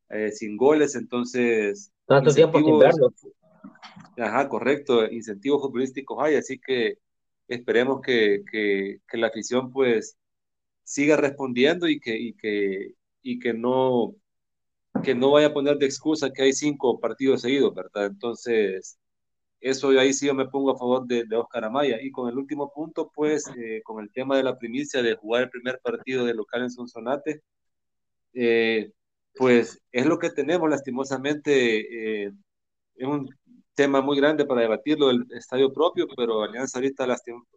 eh, 0.10 0.32
sin 0.32 0.58
goles, 0.58 0.96
entonces... 0.96 1.92
Tanto 2.08 2.34
tiempo 2.34 2.58
sin 2.58 2.80
verlo. 2.80 3.14
Ajá, 4.18 4.50
correcto, 4.50 5.06
incentivos 5.06 5.62
futbolísticos 5.62 6.18
hay, 6.20 6.34
así 6.34 6.60
que 6.60 6.98
esperemos 7.48 8.02
que, 8.02 8.44
que, 8.52 9.02
que, 9.08 9.18
la 9.18 9.28
afición 9.28 9.72
pues 9.72 10.18
siga 10.84 11.16
respondiendo 11.16 11.88
y 11.88 12.00
que, 12.00 12.18
y 12.18 12.34
que, 12.34 12.96
y 13.22 13.38
que 13.38 13.54
no 13.54 14.16
que 15.04 15.16
no 15.16 15.32
vaya 15.32 15.48
a 15.48 15.54
poner 15.54 15.78
de 15.78 15.86
excusa 15.86 16.32
que 16.32 16.44
hay 16.44 16.54
cinco 16.54 17.00
partidos 17.00 17.42
seguidos, 17.42 17.74
¿verdad? 17.74 18.08
Entonces, 18.08 19.00
eso 19.62 19.90
ahí 19.90 20.14
sí 20.14 20.28
yo 20.28 20.34
me 20.34 20.48
pongo 20.48 20.72
a 20.72 20.78
favor 20.78 21.06
de, 21.06 21.26
de 21.26 21.36
Oscar 21.36 21.66
Amaya. 21.66 22.02
Y 22.02 22.12
con 22.12 22.30
el 22.30 22.38
último 22.38 22.72
punto, 22.74 23.12
pues, 23.14 23.46
eh, 23.58 23.82
con 23.84 24.02
el 24.04 24.12
tema 24.12 24.38
de 24.38 24.44
la 24.44 24.58
primicia 24.58 25.02
de 25.02 25.16
jugar 25.16 25.44
el 25.44 25.50
primer 25.50 25.80
partido 25.82 26.26
de 26.26 26.34
local 26.34 26.64
en 26.64 26.72
Sonsonate, 26.72 27.42
eh, 28.34 28.92
pues 29.36 29.82
es 29.92 30.06
lo 30.06 30.20
que 30.20 30.30
tenemos, 30.32 30.70
lastimosamente. 30.70 32.26
Eh, 32.26 32.32
es 32.96 33.08
un 33.08 33.30
tema 33.76 34.02
muy 34.02 34.18
grande 34.18 34.46
para 34.46 34.62
debatirlo, 34.62 35.10
el 35.10 35.26
estadio 35.32 35.72
propio, 35.74 36.06
pero 36.18 36.44
Alianza 36.44 36.80
ahorita 36.80 37.08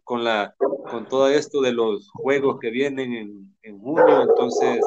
con, 0.05 0.23
la, 0.23 0.55
con 0.89 1.07
todo 1.07 1.27
esto 1.27 1.61
de 1.61 1.73
los 1.73 2.09
juegos 2.11 2.59
que 2.61 2.69
vienen 2.69 3.13
en, 3.13 3.57
en 3.61 3.79
junio, 3.79 4.21
entonces 4.21 4.79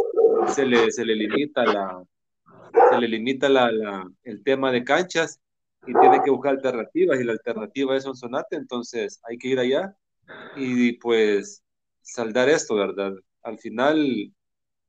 se 0.55 0.65
le, 0.65 0.91
se 0.91 1.05
le 1.05 1.15
limita, 1.15 1.63
la, 1.67 2.03
se 2.91 2.99
le 2.99 3.09
limita 3.09 3.49
el 4.25 4.43
tema 4.45 4.73
de 4.73 4.85
canchas 4.85 5.41
y 5.87 5.93
tiene 5.93 6.21
que 6.25 6.31
buscar 6.31 6.55
alternativas 6.55 7.21
y 7.21 7.25
la 7.25 7.33
alternativa 7.33 7.97
es 7.97 8.07
un 8.07 8.17
sonate, 8.17 8.57
entonces 8.57 9.21
hay 9.29 9.39
que 9.39 9.49
ir 9.49 9.59
allá 9.59 9.97
y 10.57 10.93
pues 10.95 11.63
saldar 12.03 12.49
esto, 12.49 12.75
¿verdad? 12.75 13.13
Al 13.43 13.59
final 13.59 14.33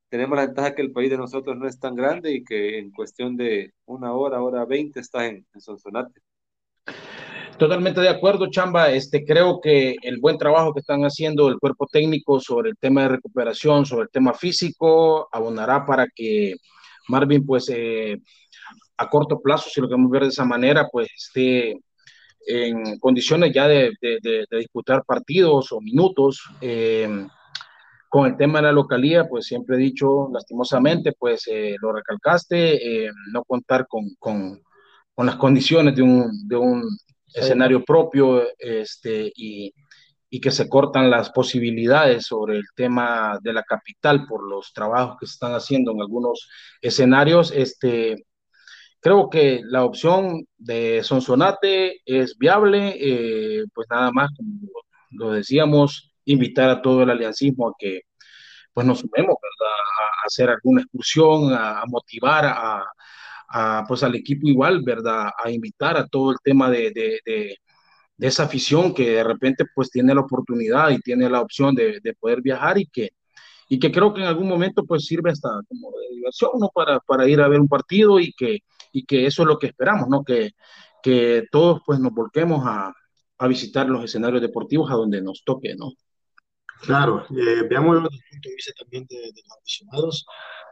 tenemos 0.10 0.38
la 0.38 0.46
ventaja 0.46 0.74
que 0.74 0.82
el 0.82 0.92
país 0.92 1.10
de 1.10 1.18
nosotros 1.18 1.58
no 1.58 1.68
es 1.68 1.80
tan 1.80 1.96
grande 1.96 2.32
y 2.32 2.44
que 2.44 2.80
en 2.80 2.92
cuestión 2.92 3.36
de 3.36 3.74
una 3.86 4.14
hora, 4.14 4.42
hora 4.42 4.66
veinte 4.66 5.00
está 5.00 5.26
en, 5.26 5.46
en 5.54 5.62
Sonsonate. 5.62 6.22
Totalmente 7.58 8.02
de 8.02 8.10
acuerdo, 8.10 8.50
Chamba. 8.52 8.92
Este, 8.92 9.26
creo 9.26 9.60
que 9.60 9.96
el 10.04 10.20
buen 10.20 10.38
trabajo 10.38 10.74
que 10.74 10.80
están 10.80 11.02
haciendo 11.02 11.50
el 11.50 11.58
cuerpo 11.58 11.88
técnico 11.92 12.40
sobre 12.40 12.70
el 12.70 12.78
tema 12.78 13.02
de 13.02 13.10
recuperación, 13.10 13.86
sobre 13.86 14.04
el 14.04 14.10
tema 14.10 14.34
físico, 14.34 15.28
abonará 15.32 15.84
para 15.84 16.08
que 16.08 16.56
Marvin 17.08 17.46
pues 17.46 17.70
eh, 17.70 18.20
a 18.98 19.10
corto 19.10 19.40
plazo, 19.40 19.70
si 19.70 19.82
lo 19.82 19.88
queremos 19.88 20.12
ver 20.12 20.24
de 20.24 20.30
esa 20.30 20.46
manera, 20.46 20.88
pues 20.92 21.08
esté 21.16 21.80
en 22.48 22.98
condiciones 23.00 23.54
ya 23.54 23.68
de, 23.68 23.92
de, 24.02 24.20
de 24.22 24.58
disputar 24.58 25.04
partidos 25.06 25.72
o 25.72 25.82
minutos. 25.82 26.42
Eh, 26.62 27.28
con 28.10 28.26
el 28.26 28.38
tema 28.38 28.60
de 28.60 28.64
la 28.64 28.72
localía, 28.72 29.28
pues 29.28 29.46
siempre 29.46 29.76
he 29.76 29.80
dicho, 29.80 30.30
lastimosamente, 30.32 31.12
pues 31.12 31.44
eh, 31.52 31.76
lo 31.82 31.92
recalcaste, 31.92 33.10
no 33.34 33.44
contar 33.44 33.86
con, 33.86 34.16
con, 34.18 34.64
con, 35.14 35.26
las 35.26 35.36
condiciones 35.36 35.94
de 35.94 36.04
un, 36.04 36.48
de 36.48 36.56
un 36.56 36.84
escenario 37.34 37.84
propio 37.84 38.44
este, 38.58 39.30
y, 39.36 39.74
y, 40.30 40.42
que 40.42 40.52
se 40.52 40.70
cortan 40.70 41.10
las 41.10 41.32
posibilidades 41.32 42.26
sobre 42.26 42.58
el 42.58 42.66
tema 42.76 43.40
de 43.42 43.54
la 43.54 43.64
capital 43.64 44.26
por 44.28 44.48
los 44.50 44.74
trabajos 44.74 45.18
que 45.20 45.28
se 45.28 45.34
están 45.34 45.54
haciendo 45.54 45.92
en 45.92 46.02
algunos 46.02 46.50
escenarios. 46.82 47.52
Este, 47.56 48.26
creo 49.00 49.30
que 49.30 49.62
la 49.64 49.86
opción 49.86 50.46
de 50.58 51.04
Sonsonate 51.04 52.02
es 52.06 52.38
viable, 52.38 52.96
eh, 53.00 53.66
pues 53.74 53.88
nada 53.90 54.12
más, 54.12 54.30
como 54.36 54.50
lo 55.12 55.32
decíamos, 55.32 56.14
invitar 56.26 56.70
a 56.70 56.82
todo 56.82 57.04
el 57.04 57.10
aliancismo 57.10 57.70
a 57.70 57.74
que 57.78 58.02
pues 58.74 58.86
nos 58.86 59.00
sumemos, 59.00 59.36
¿verdad? 59.42 59.74
A, 60.02 60.28
hacer 60.28 60.50
alguna 60.50 60.82
excursión, 60.82 61.54
a, 61.54 61.84
motivar 61.88 62.46
a, 62.46 63.86
pues 63.88 64.04
al 64.04 64.16
equipo 64.16 64.48
igual, 64.48 64.82
¿verdad? 64.84 65.32
A 65.44 65.50
invitar 65.50 65.98
a 65.98 66.08
todo 66.08 66.32
el 66.32 66.38
tema 66.44 66.70
de, 66.70 66.92
de, 68.18 68.28
esa 68.28 68.44
afición 68.44 68.94
que 68.94 69.12
de 69.12 69.24
repente 69.24 69.66
pues 69.74 69.90
tiene 69.90 70.14
la 70.14 70.22
oportunidad 70.22 70.90
y 70.90 71.00
tiene 71.00 71.30
la 71.30 71.42
opción 71.42 71.76
de, 71.76 72.00
de 72.02 72.14
poder 72.14 72.42
viajar 72.42 72.78
y 72.78 72.88
que, 72.88 73.12
y 73.70 73.80
que 73.80 73.92
creo 73.92 74.14
que 74.14 74.22
en 74.22 74.28
algún 74.28 74.48
momento 74.48 74.86
pues 74.86 75.06
sirve 75.06 75.32
hasta 75.32 75.50
como 75.68 75.92
de 75.92 76.16
diversión, 76.16 76.52
¿no? 76.60 76.70
Para, 76.74 77.00
para 77.00 77.28
ir 77.28 77.42
a 77.42 77.48
ver 77.48 77.60
un 77.60 77.68
partido 77.68 78.20
y 78.20 78.34
que, 78.34 78.60
y 78.92 79.06
que 79.06 79.26
eso 79.26 79.44
es 79.44 79.48
lo 79.48 79.60
que 79.60 79.68
esperamos, 79.68 80.08
¿no? 80.10 80.24
Que, 80.24 80.52
que 81.04 81.46
todos 81.52 81.82
pues 81.86 82.00
nos 82.00 82.14
volquemos 82.14 82.64
a, 82.66 82.94
a 83.38 83.48
visitar 83.48 83.88
los 83.88 84.04
escenarios 84.04 84.42
deportivos 84.42 84.90
a 84.92 84.96
donde 84.96 85.22
nos 85.22 85.44
toque, 85.44 85.76
¿no? 85.76 85.92
Claro, 86.82 87.26
eh, 87.32 87.64
veámoslo 87.68 88.08
desde 88.10 88.18
el 88.18 88.30
punto 88.30 88.50
de 88.50 88.56
vista 88.56 88.74
también 88.78 89.06
de, 89.10 89.18
de, 89.18 89.42
los 89.44 89.58
aficionados. 89.58 90.26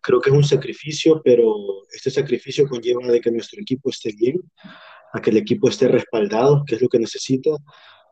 Creo 0.03 0.21
que 0.21 0.29
es 0.29 0.35
un 0.35 0.43
sacrificio, 0.43 1.21
pero 1.23 1.55
este 1.91 2.11
sacrificio 2.11 2.67
conlleva 2.69 3.07
de 3.07 3.19
que 3.19 3.31
nuestro 3.31 3.59
equipo 3.59 3.89
esté 3.89 4.13
bien, 4.15 4.39
a 5.15 5.21
que 5.21 5.29
el 5.29 5.37
equipo 5.37 5.69
esté 5.69 5.87
respaldado, 5.87 6.63
que 6.67 6.75
es 6.75 6.81
lo 6.81 6.89
que 6.89 6.99
necesita. 6.99 7.51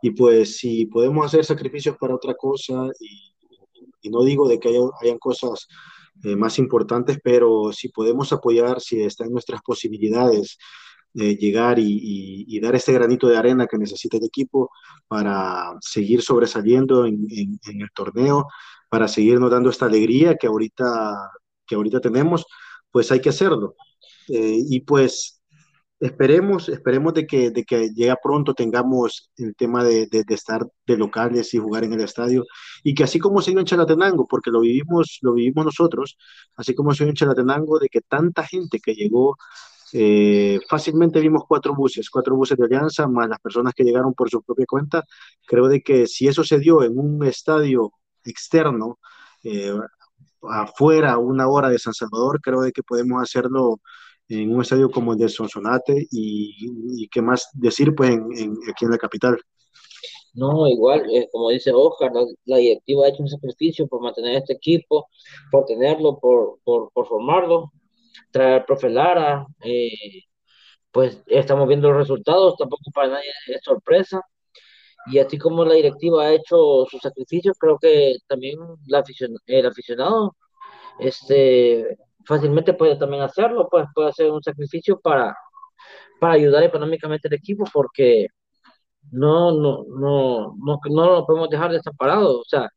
Y 0.01 0.11
pues 0.11 0.57
si 0.57 0.85
podemos 0.85 1.25
hacer 1.25 1.43
sacrificios 1.43 1.97
para 1.99 2.15
otra 2.15 2.33
cosa, 2.35 2.87
y, 2.99 4.09
no 4.09 4.23
digo 4.23 4.47
de 4.47 4.59
que 4.59 4.69
haya, 4.69 4.79
hayan 5.01 5.17
cosas 5.17 5.67
eh, 6.23 6.35
más 6.35 6.59
importantes, 6.59 7.19
pero 7.23 7.71
si 7.73 7.89
podemos 7.89 8.31
apoyar, 8.33 8.79
si 8.81 9.01
está 9.01 9.25
en 9.25 9.31
nuestras 9.31 9.61
posibilidades, 9.61 10.57
eh, 11.15 11.35
llegar 11.37 11.77
y, 11.79 12.59
dar 12.59 12.75
este 12.75 12.93
granito 12.93 13.27
de 13.27 13.37
arena 13.37 13.67
que 13.67 13.77
necesita 13.77 14.17
el 14.17 14.25
equipo 14.25 14.71
para 15.07 15.75
seguir 15.81 16.21
sobresaliendo 16.21 17.05
en, 17.05 17.27
en, 17.29 17.59
en, 17.67 17.81
el 17.81 17.89
torneo, 17.93 18.47
para 18.89 19.07
seguirnos 19.07 19.51
dando 19.51 19.69
esta 19.69 19.85
alegría 19.85 20.35
que 20.35 20.47
ahorita, 20.47 20.85
que 21.67 21.75
ahorita 21.75 21.99
tenemos, 21.99 22.45
pues 22.91 23.11
hay 23.11 23.19
que 23.19 23.29
hacerlo. 23.29 23.75
Eh, 24.29 24.57
y 24.69 24.81
pues 24.81 25.41
esperemos, 25.99 26.69
esperemos 26.69 27.13
de 27.13 27.25
que, 27.25 27.51
de 27.51 27.63
que 27.63 27.89
llegue 27.89 28.15
pronto 28.21 28.53
tengamos 28.53 29.31
el 29.37 29.55
tema 29.55 29.83
de, 29.83 30.07
de, 30.07 30.23
de, 30.23 30.33
estar 30.35 30.67
de 30.85 30.97
locales 30.97 31.53
y 31.53 31.59
jugar 31.59 31.83
en 31.85 31.93
el 31.93 32.01
estadio 32.01 32.43
y 32.83 32.93
que 32.93 33.03
así 33.03 33.19
como 33.19 33.41
se 33.41 33.51
dio 33.51 33.59
en 33.59 33.65
Chalatenango, 33.65 34.27
porque 34.27 34.51
lo 34.51 34.61
vivimos, 34.61 35.19
lo 35.21 35.33
vivimos 35.33 35.65
nosotros, 35.65 36.17
así 36.57 36.75
como 36.75 36.93
se 36.93 37.03
dio 37.03 37.11
en 37.11 37.15
Chalatenango, 37.15 37.79
de 37.79 37.89
que 37.89 38.01
tanta 38.01 38.43
gente 38.43 38.79
que 38.79 38.93
llegó 38.93 39.37
eh, 39.95 40.59
fácilmente 40.67 41.19
vimos 41.19 41.43
cuatro 41.47 41.75
buses, 41.75 42.09
cuatro 42.09 42.35
buses 42.35 42.57
de 42.57 42.65
Alianza, 42.65 43.07
más 43.07 43.29
las 43.29 43.39
personas 43.39 43.73
que 43.75 43.83
llegaron 43.83 44.13
por 44.13 44.29
su 44.29 44.41
propia 44.41 44.65
cuenta. 44.67 45.03
Creo 45.45 45.67
de 45.67 45.81
que 45.81 46.07
si 46.07 46.27
eso 46.27 46.43
se 46.43 46.59
dio 46.59 46.83
en 46.83 46.97
un 46.97 47.23
estadio 47.25 47.91
externo, 48.25 48.99
eh, 49.43 49.73
afuera, 50.49 51.17
una 51.17 51.47
hora 51.47 51.69
de 51.69 51.79
San 51.79 51.93
Salvador, 51.93 52.41
creo 52.41 52.61
de 52.61 52.71
que 52.71 52.83
podemos 52.83 53.21
hacerlo 53.21 53.79
en 54.29 54.53
un 54.53 54.61
estadio 54.61 54.89
como 54.89 55.13
el 55.13 55.19
de 55.19 55.29
Sonsonate 55.29 56.07
y, 56.11 57.07
qué 57.09 57.21
más 57.21 57.49
decir 57.53 57.93
pues 57.95 58.11
aquí 58.11 58.85
en 58.85 58.91
la 58.91 58.97
capital. 58.97 59.37
No, 60.33 60.67
igual, 60.67 61.05
eh, 61.11 61.29
como 61.31 61.49
dice 61.49 61.71
Oscar, 61.71 62.11
la, 62.45 62.57
directiva 62.57 63.05
ha 63.05 63.09
hecho 63.09 63.21
un 63.21 63.29
sacrificio 63.29 63.87
por 63.87 64.01
mantener 64.01 64.37
este 64.37 64.53
equipo, 64.53 65.07
por 65.51 65.65
tenerlo, 65.65 66.17
por, 66.19 66.59
por, 66.63 66.91
por 66.91 67.07
formarlo, 67.07 67.71
traer 68.31 68.53
al 68.53 68.65
profe 68.65 68.89
Lara, 68.89 69.45
eh, 69.63 70.23
pues 70.91 71.21
estamos 71.27 71.67
viendo 71.67 71.89
los 71.89 71.97
resultados, 71.99 72.55
tampoco 72.57 72.83
para 72.93 73.09
nadie 73.09 73.29
es 73.47 73.61
sorpresa. 73.63 74.21
Y 75.07 75.19
así 75.19 75.37
como 75.37 75.65
la 75.65 75.75
directiva 75.75 76.25
ha 76.25 76.33
hecho 76.33 76.85
sus 76.89 77.01
sacrificios, 77.01 77.57
creo 77.59 77.77
que 77.79 78.15
también 78.27 78.57
la 78.87 79.03
el 79.47 79.65
aficionado 79.65 80.35
este, 80.99 81.97
fácilmente 82.25 82.73
puede 82.73 82.95
también 82.97 83.23
hacerlo, 83.23 83.67
pues 83.69 83.85
puede 83.93 84.09
hacer 84.09 84.31
un 84.31 84.41
sacrificio 84.43 84.99
para, 84.99 85.35
para 86.19 86.33
ayudar 86.33 86.63
económicamente 86.63 87.27
al 87.27 87.35
equipo, 87.35 87.65
porque 87.73 88.27
no, 89.11 89.51
no, 89.51 89.85
no, 89.87 90.55
no, 90.57 90.79
no 90.89 91.05
lo 91.05 91.25
podemos 91.25 91.49
dejar 91.49 91.71
desamparado. 91.71 92.39
O 92.39 92.43
sea, 92.45 92.69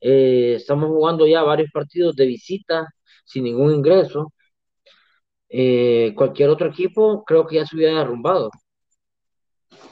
eh, 0.00 0.54
estamos 0.56 0.88
jugando 0.88 1.26
ya 1.26 1.42
varios 1.42 1.70
partidos 1.72 2.16
de 2.16 2.26
visita 2.26 2.88
sin 3.24 3.44
ningún 3.44 3.72
ingreso. 3.74 4.32
Eh, 5.48 6.14
cualquier 6.16 6.50
otro 6.50 6.68
equipo 6.68 7.24
creo 7.24 7.46
que 7.46 7.56
ya 7.56 7.66
se 7.66 7.76
hubiera 7.76 7.98
derrumbado. 7.98 8.50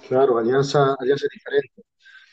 Claro, 0.09 0.39
Alianza, 0.39 0.97
Alianza 0.99 1.27
diferente. 1.33 1.83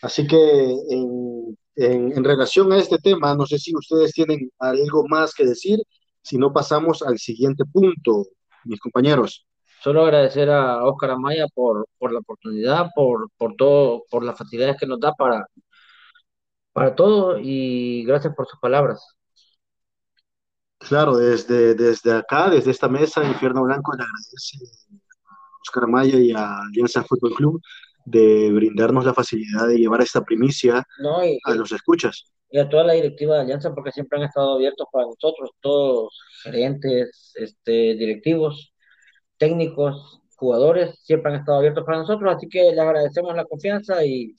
Así 0.02 0.26
que 0.28 0.38
en, 0.38 1.58
en, 1.76 2.24
relación 2.24 2.72
a 2.72 2.78
este 2.78 2.98
tema, 2.98 3.36
no 3.36 3.46
sé 3.46 3.58
si 3.60 3.76
ustedes 3.76 4.14
tienen 4.14 4.50
algo 4.60 5.08
más 5.08 5.34
que 5.34 5.46
decir, 5.46 5.80
si 6.22 6.38
no 6.38 6.54
pasamos 6.54 7.02
al 7.02 7.18
siguiente 7.18 7.66
punto, 7.66 8.26
mis 8.66 8.80
compañeros. 8.80 9.46
Solo 9.82 10.04
agradecer 10.04 10.50
a 10.50 10.84
Oscar 10.84 11.12
Amaya 11.12 11.48
por, 11.54 11.88
por 11.98 12.12
la 12.12 12.20
oportunidad, 12.20 12.88
por, 12.94 13.30
por 13.38 13.56
todo, 13.56 14.04
por 14.10 14.24
las 14.24 14.38
facilidades 14.38 14.78
que 14.78 14.86
nos 14.86 15.00
da 15.00 15.14
para, 15.14 15.48
para 16.74 16.96
todo 16.96 17.38
y 17.40 18.04
gracias 18.06 18.36
por 18.36 18.48
sus 18.48 18.60
palabras. 18.60 19.16
Claro, 20.78 21.18
desde, 21.18 21.76
desde 21.76 22.14
acá, 22.14 22.50
desde 22.50 22.72
esta 22.72 22.88
mesa, 22.88 23.24
Infierno 23.26 23.64
Blanco 23.64 23.94
le 23.96 24.04
agradece 24.04 24.58
a 25.26 25.36
Oscar 25.62 25.84
Amaya 25.84 26.20
y 26.20 26.32
a 26.32 26.60
Alianza 26.60 27.04
Fútbol 27.04 27.34
Club 27.36 27.62
de 28.06 28.52
brindarnos 28.52 29.06
la 29.06 29.14
facilidad 29.14 29.68
de 29.68 29.78
llevar 29.78 30.02
esta 30.02 30.24
primicia 30.24 30.86
a 31.44 31.54
los 31.54 31.72
escuchas. 31.72 32.32
Y 32.52 32.60
a 32.60 32.68
toda 32.68 32.84
la 32.84 32.94
directiva 32.94 33.36
de 33.36 33.42
Alianza, 33.42 33.74
porque 33.74 33.92
siempre 33.92 34.20
han 34.20 34.26
estado 34.26 34.56
abiertos 34.56 34.88
para 34.92 35.06
nosotros, 35.06 35.52
todos 35.60 36.20
gerentes, 36.44 37.34
este, 37.36 37.96
directivos, 37.96 38.74
técnicos, 39.38 40.22
jugadores, 40.36 41.00
siempre 41.04 41.32
han 41.32 41.40
estado 41.40 41.60
abiertos 41.60 41.84
para 41.86 42.00
nosotros, 42.00 42.36
así 42.36 42.48
que 42.48 42.72
les 42.72 42.80
agradecemos 42.80 43.36
la 43.36 43.46
confianza 43.46 44.04
y, 44.04 44.36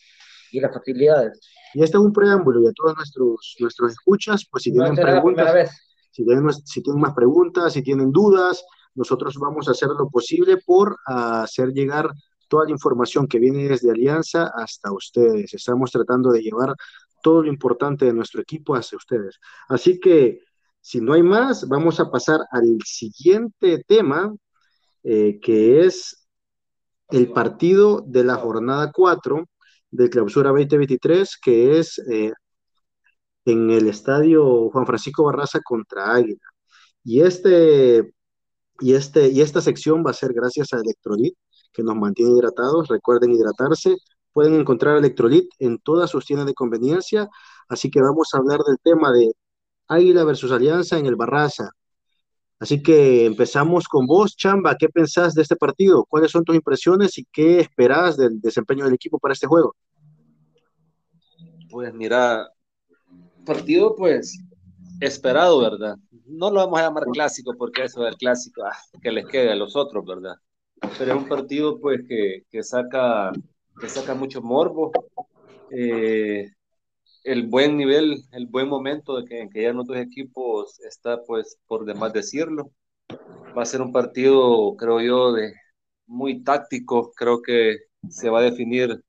y 0.51 0.61
las 0.61 0.73
facilidades. 0.73 1.41
Y 1.75 1.83
este 1.83 1.97
es 1.97 2.03
un 2.03 2.13
preámbulo 2.13 2.63
y 2.63 2.67
a 2.67 2.73
todos 2.73 2.97
nuestros, 2.97 3.57
nuestros 3.61 3.93
escuchas, 3.93 4.47
pues 4.51 4.65
si 4.65 4.73
tienen 4.73 4.95
preguntas, 4.95 5.71
si 6.11 6.25
tienen, 6.25 6.53
si 6.53 6.83
tienen 6.83 7.01
más 7.01 7.15
preguntas, 7.15 7.73
si 7.73 7.83
tienen 7.83 8.11
dudas, 8.11 8.65
nosotros 8.95 9.37
vamos 9.39 9.69
a 9.69 9.71
hacer 9.71 9.89
lo 9.89 10.09
posible 10.09 10.57
por 10.57 10.97
hacer 11.07 11.69
llegar 11.69 12.11
toda 12.49 12.65
la 12.65 12.73
información 12.73 13.29
que 13.29 13.39
viene 13.39 13.69
desde 13.69 13.91
Alianza 13.91 14.51
hasta 14.55 14.93
ustedes. 14.93 15.55
Estamos 15.55 15.93
tratando 15.93 16.33
de 16.33 16.43
llevar 16.43 16.75
todo 17.23 17.43
lo 17.43 17.49
importante 17.49 18.05
de 18.05 18.13
nuestro 18.13 18.41
equipo 18.43 18.75
hacia 18.75 18.97
ustedes. 18.97 19.39
Así 19.69 20.01
que, 20.01 20.41
si 20.81 21.01
no 21.01 21.13
hay 21.15 21.23
más, 21.23 21.69
vamos 21.69 22.01
a 22.01 22.11
pasar 22.11 22.41
al 22.51 22.79
siguiente 22.85 23.85
tema, 23.87 24.35
eh, 25.03 25.39
que 25.41 25.81
es 25.87 26.27
el 27.11 27.33
partido 27.33 28.03
de 28.07 28.25
la 28.25 28.37
jornada 28.37 28.93
4 28.93 29.47
de 29.91 30.11
Clausura 30.11 30.51
2023, 30.51 31.37
que 31.43 31.79
es 31.79 31.99
eh, 32.11 32.33
en 33.45 33.71
el 33.71 33.89
estadio 33.89 34.71
Juan 34.71 34.87
Francisco 34.87 35.25
Barraza 35.25 35.61
contra 35.65 36.15
Águila. 36.15 36.41
Y, 37.05 37.23
este, 37.23 38.13
y, 38.81 38.95
este, 38.95 39.29
y 39.29 39.41
esta 39.41 39.61
sección 39.61 40.05
va 40.07 40.11
a 40.11 40.15
ser 40.15 40.33
gracias 40.33 40.73
a 40.73 40.79
Electrolit, 40.79 41.35
que 41.73 41.83
nos 41.83 41.97
mantiene 41.97 42.33
hidratados. 42.33 42.89
Recuerden 42.89 43.33
hidratarse. 43.33 43.97
Pueden 44.33 44.55
encontrar 44.55 44.97
Electrolit 44.97 45.49
en 45.59 45.79
todas 45.79 46.11
sus 46.11 46.25
tiendas 46.25 46.47
de 46.47 46.55
conveniencia. 46.55 47.29
Así 47.69 47.91
que 47.91 48.01
vamos 48.01 48.31
a 48.33 48.39
hablar 48.39 48.61
del 48.61 48.79
tema 48.83 49.13
de 49.13 49.33
Águila 49.89 50.25
versus 50.25 50.53
Alianza 50.53 50.99
en 50.99 51.07
el 51.07 51.17
Barraza. 51.17 51.71
Así 52.61 52.83
que 52.83 53.25
empezamos 53.25 53.89
con 53.89 54.07
vos, 54.07 54.37
Chamba. 54.37 54.77
¿Qué 54.77 54.89
pensás 54.91 55.35
de 55.35 55.43
este 55.43 55.57
partido? 55.57 56.05
¿Cuáles 56.05 56.31
son 56.31 56.45
tus 56.45 56.55
impresiones 56.55 57.17
y 57.17 57.25
qué 57.33 57.61
esperás 57.61 58.19
del 58.19 58.41
desempeño 58.41 58.85
del 58.85 58.95
equipo 58.95 59.19
para 59.19 59.33
este 59.33 59.47
juego? 59.47 59.75
Pues 61.71 61.95
mira, 61.95 62.51
partido 63.47 63.95
pues 63.97 64.39
esperado, 65.01 65.61
¿verdad? 65.61 65.97
No 66.27 66.51
lo 66.51 66.61
vamos 66.61 66.79
a 66.79 66.83
llamar 66.83 67.05
clásico 67.05 67.55
porque 67.57 67.85
eso 67.85 68.03
del 68.03 68.17
clásico 68.17 68.63
ah, 68.65 68.77
que 69.01 69.11
les 69.11 69.27
quede 69.27 69.53
a 69.53 69.57
los 69.57 69.75
otros, 69.75 70.05
¿verdad? 70.05 70.35
Pero 70.99 71.17
un 71.17 71.27
partido 71.27 71.81
pues 71.81 72.01
que, 72.07 72.45
que 72.51 72.63
saca, 72.63 73.33
que 73.79 73.89
saca 73.89 74.15
mucho 74.15 74.43
morbo. 74.43 74.93
Eh, 75.71 76.51
el 77.25 77.47
buen 77.49 77.77
nivel, 77.77 78.23
el 78.33 78.47
buen 78.47 78.69
momento 78.69 79.17
de 79.17 79.25
que, 79.27 79.41
en 79.41 79.51
que 79.51 79.63
ya 79.63 80.01
equipos 80.01 80.81
está, 80.81 81.23
pues, 81.25 81.59
por 81.67 81.85
demás 81.85 82.13
decirlo. 82.13 82.71
Va 83.57 83.63
a 83.63 83.67
ser 83.67 83.83
un 83.83 83.93
partido, 83.93 84.77
creo 84.77 85.01
yo, 85.01 85.33
de 85.33 85.55
muy 86.07 86.43
táctico. 86.43 87.13
Creo 87.13 87.43
que 87.43 87.79
se 88.09 88.31
va 88.31 88.41
a 88.41 88.43
definir 88.43 89.03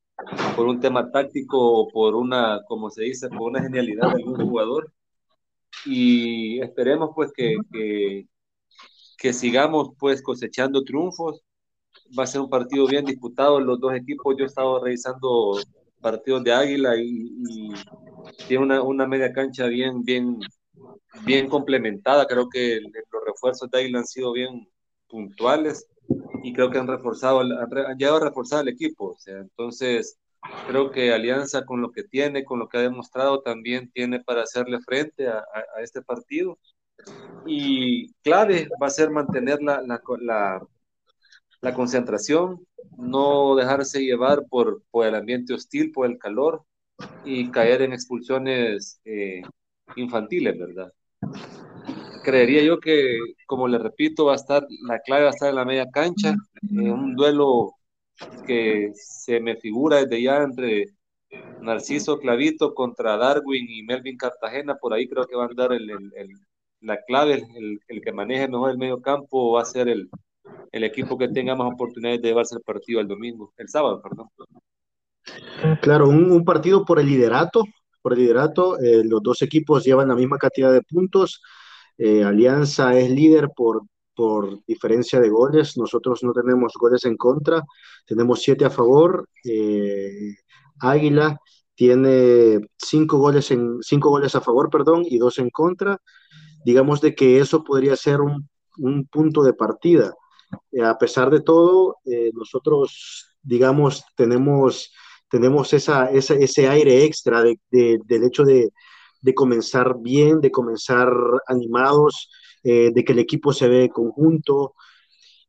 por 0.56 0.68
un 0.68 0.80
tema 0.80 1.12
táctico 1.12 1.58
o 1.60 1.88
por 1.88 2.16
una, 2.16 2.62
como 2.68 2.90
se 2.90 3.04
dice, 3.04 3.30
por 3.30 3.44
una 3.52 3.62
genialidad 3.62 4.10
de 4.10 4.24
algún 4.24 4.36
jugador. 4.48 4.94
Y 5.86 6.62
esperemos, 6.62 7.12
pues, 7.16 7.32
que, 7.34 7.58
que, 7.72 8.28
que 9.18 9.34
sigamos, 9.34 9.92
pues, 10.00 10.22
cosechando 10.22 10.84
triunfos. 10.84 11.42
Va 12.18 12.24
a 12.24 12.28
ser 12.28 12.42
un 12.42 12.50
partido 12.50 12.88
bien 12.88 13.06
disputado. 13.06 13.60
Los 13.60 13.80
dos 13.80 13.94
equipos, 13.94 14.36
yo 14.38 14.44
he 14.44 14.48
estado 14.48 14.84
revisando 14.84 15.60
partidos 16.02 16.44
de 16.44 16.54
Águila 16.54 16.96
y, 16.98 17.74
tiene 18.48 18.64
una, 18.64 18.82
una, 18.82 19.08
media 19.08 19.32
cancha 19.34 19.68
bien, 19.68 20.04
bien, 20.04 20.40
bien 21.26 21.48
complementada. 21.50 22.26
Creo 22.28 22.50
que 22.50 22.80
los 22.82 23.24
refuerzos 23.26 23.70
de 23.70 23.80
Águila 23.80 24.00
han 24.00 24.08
sido 24.08 24.34
bien 24.34 24.68
puntuales 25.08 25.88
y 26.44 26.54
creo 26.54 26.70
que 26.70 26.80
han 26.80 26.88
reforzado, 26.88 27.42
han, 27.42 27.98
llegado 27.98 28.18
a 28.18 28.26
reforzar 28.26 28.62
el 28.62 28.70
equipo. 28.70 29.12
O 29.12 29.18
sea, 29.18 29.40
entonces, 29.40 30.18
creo 30.68 30.92
que 30.92 31.14
Alianza 31.14 31.66
con 31.66 31.82
lo 31.82 31.92
que 31.92 32.04
tiene, 32.04 32.44
con 32.44 32.60
lo 32.60 32.68
que 32.68 32.78
ha 32.78 32.82
demostrado, 32.82 33.42
también 33.42 33.92
tiene 33.92 34.22
para 34.22 34.44
hacerle 34.44 34.80
frente 34.82 35.28
a, 35.28 35.38
a, 35.38 35.82
este 35.82 36.02
partido. 36.02 36.58
Y 37.46 38.14
clave 38.24 38.70
va 38.82 38.88
a 38.88 38.92
ser 38.92 39.10
mantener 39.10 39.62
la, 39.62 39.82
la, 39.82 40.02
la, 40.20 40.68
la 41.62 41.74
concentración, 41.74 42.66
no 42.98 43.56
dejarse 43.56 44.04
llevar 44.04 44.46
por, 44.50 44.84
el 44.94 45.16
ambiente 45.16 45.54
hostil, 45.54 45.92
por 45.92 46.08
el 46.08 46.18
calor 46.18 46.64
y 47.24 47.50
caer 47.50 47.84
en 47.84 47.94
expulsiones 47.94 49.00
eh, 49.06 49.42
infantiles, 49.96 50.58
¿verdad? 50.58 50.92
Creería 52.24 52.64
yo 52.64 52.80
que, 52.80 53.18
como 53.46 53.68
le 53.68 53.78
repito, 53.78 54.26
va 54.26 54.34
a 54.34 54.36
estar, 54.36 54.66
la 54.88 55.00
clave 55.00 55.24
va 55.24 55.30
a 55.30 55.34
estar 55.34 55.50
en 55.50 55.56
la 55.56 55.66
media 55.66 55.90
cancha, 55.90 56.36
en 56.62 56.92
un 56.92 57.16
duelo 57.16 57.74
que 58.46 58.92
se 58.94 59.40
me 59.40 59.56
figura 59.56 59.98
desde 59.98 60.22
ya 60.22 60.44
entre 60.44 60.86
Narciso 61.62 62.20
Clavito 62.20 62.74
contra 62.74 63.18
Darwin 63.18 63.68
y 63.70 63.84
Melvin 63.84 64.18
Cartagena, 64.18 64.76
por 64.76 64.94
ahí 64.94 65.08
creo 65.08 65.26
que 65.26 65.36
va 65.36 65.46
a 65.46 65.48
andar 65.48 65.74
el, 65.74 65.90
el, 65.90 66.30
la 66.82 67.02
clave, 67.04 67.44
el, 67.56 67.80
el, 67.88 68.02
que 68.02 68.12
maneje 68.12 68.48
mejor 68.48 68.72
el 68.72 68.78
medio 68.78 69.02
campo 69.02 69.54
va 69.54 69.62
a 69.62 69.66
ser 69.66 69.88
el, 69.88 70.10
el 70.72 70.84
equipo 70.84 71.18
que 71.18 71.30
tenga 71.30 71.56
más 71.56 71.72
oportunidades 71.74 72.22
de 72.22 72.30
llevarse 72.30 72.56
el 72.56 72.62
partido 72.62 73.02
el 73.02 73.08
domingo, 73.08 73.54
el 73.58 73.68
sábado, 73.70 74.02
perdón. 74.02 74.28
Claro, 75.82 76.10
un, 76.10 76.44
partido 76.44 76.84
por 76.86 77.00
el 77.00 77.08
liderato, 77.08 77.64
por 78.02 78.14
el 78.14 78.20
liderato, 78.20 78.80
eh, 78.80 79.04
los 79.04 79.22
dos 79.22 79.42
equipos 79.42 79.84
llevan 79.84 80.08
la 80.08 80.16
misma 80.16 80.38
cantidad 80.38 80.72
de 80.72 80.82
puntos, 80.82 81.42
eh, 81.98 82.24
Alianza 82.24 82.98
es 82.98 83.10
líder 83.12 83.50
por, 83.56 83.84
por 84.16 84.64
diferencia 84.66 85.20
de 85.20 85.30
goles, 85.30 85.78
nosotros 85.78 86.24
no 86.24 86.34
tenemos 86.34 86.74
goles 86.80 87.06
en 87.06 87.16
contra, 87.18 87.64
tenemos 88.06 88.42
siete 88.42 88.66
a 88.66 88.70
favor, 88.70 89.28
eh, 89.46 90.36
Águila 90.80 91.38
tiene 91.76 92.60
cinco 92.78 93.18
goles, 93.18 93.52
en, 93.52 93.78
cinco 93.82 94.10
goles 94.10 94.36
a 94.36 94.42
favor, 94.42 94.70
perdón, 94.70 95.04
y 95.06 95.18
dos 95.18 95.38
en 95.40 95.50
contra, 95.50 95.98
digamos 96.66 97.02
de 97.02 97.14
que 97.16 97.40
eso 97.40 97.64
podría 97.64 97.96
ser 97.96 98.22
un, 98.22 98.50
un 98.78 99.06
punto 99.06 99.44
de 99.44 99.54
partida 99.54 100.14
eh, 100.72 100.84
a 100.84 100.98
pesar 100.98 101.30
de 101.30 101.42
todo, 101.42 101.98
eh, 102.06 102.32
nosotros, 102.34 103.36
digamos, 103.42 104.04
tenemos, 104.16 104.94
tenemos 105.30 105.74
esa, 105.74 106.10
ese 106.12 106.68
aire 106.68 107.04
extra 107.06 107.44
de, 107.44 107.60
del 107.70 108.24
hecho 108.24 108.44
de, 108.44 108.72
comenzar 109.36 109.96
bien, 110.02 110.42
de 110.42 110.52
comenzar 110.52 111.10
animados, 111.48 112.30
eh, 112.64 112.92
de 112.94 113.04
que 113.04 113.14
el 113.14 113.20
equipo 113.20 113.54
se 113.54 113.68
ve 113.68 113.90
conjunto. 113.90 114.76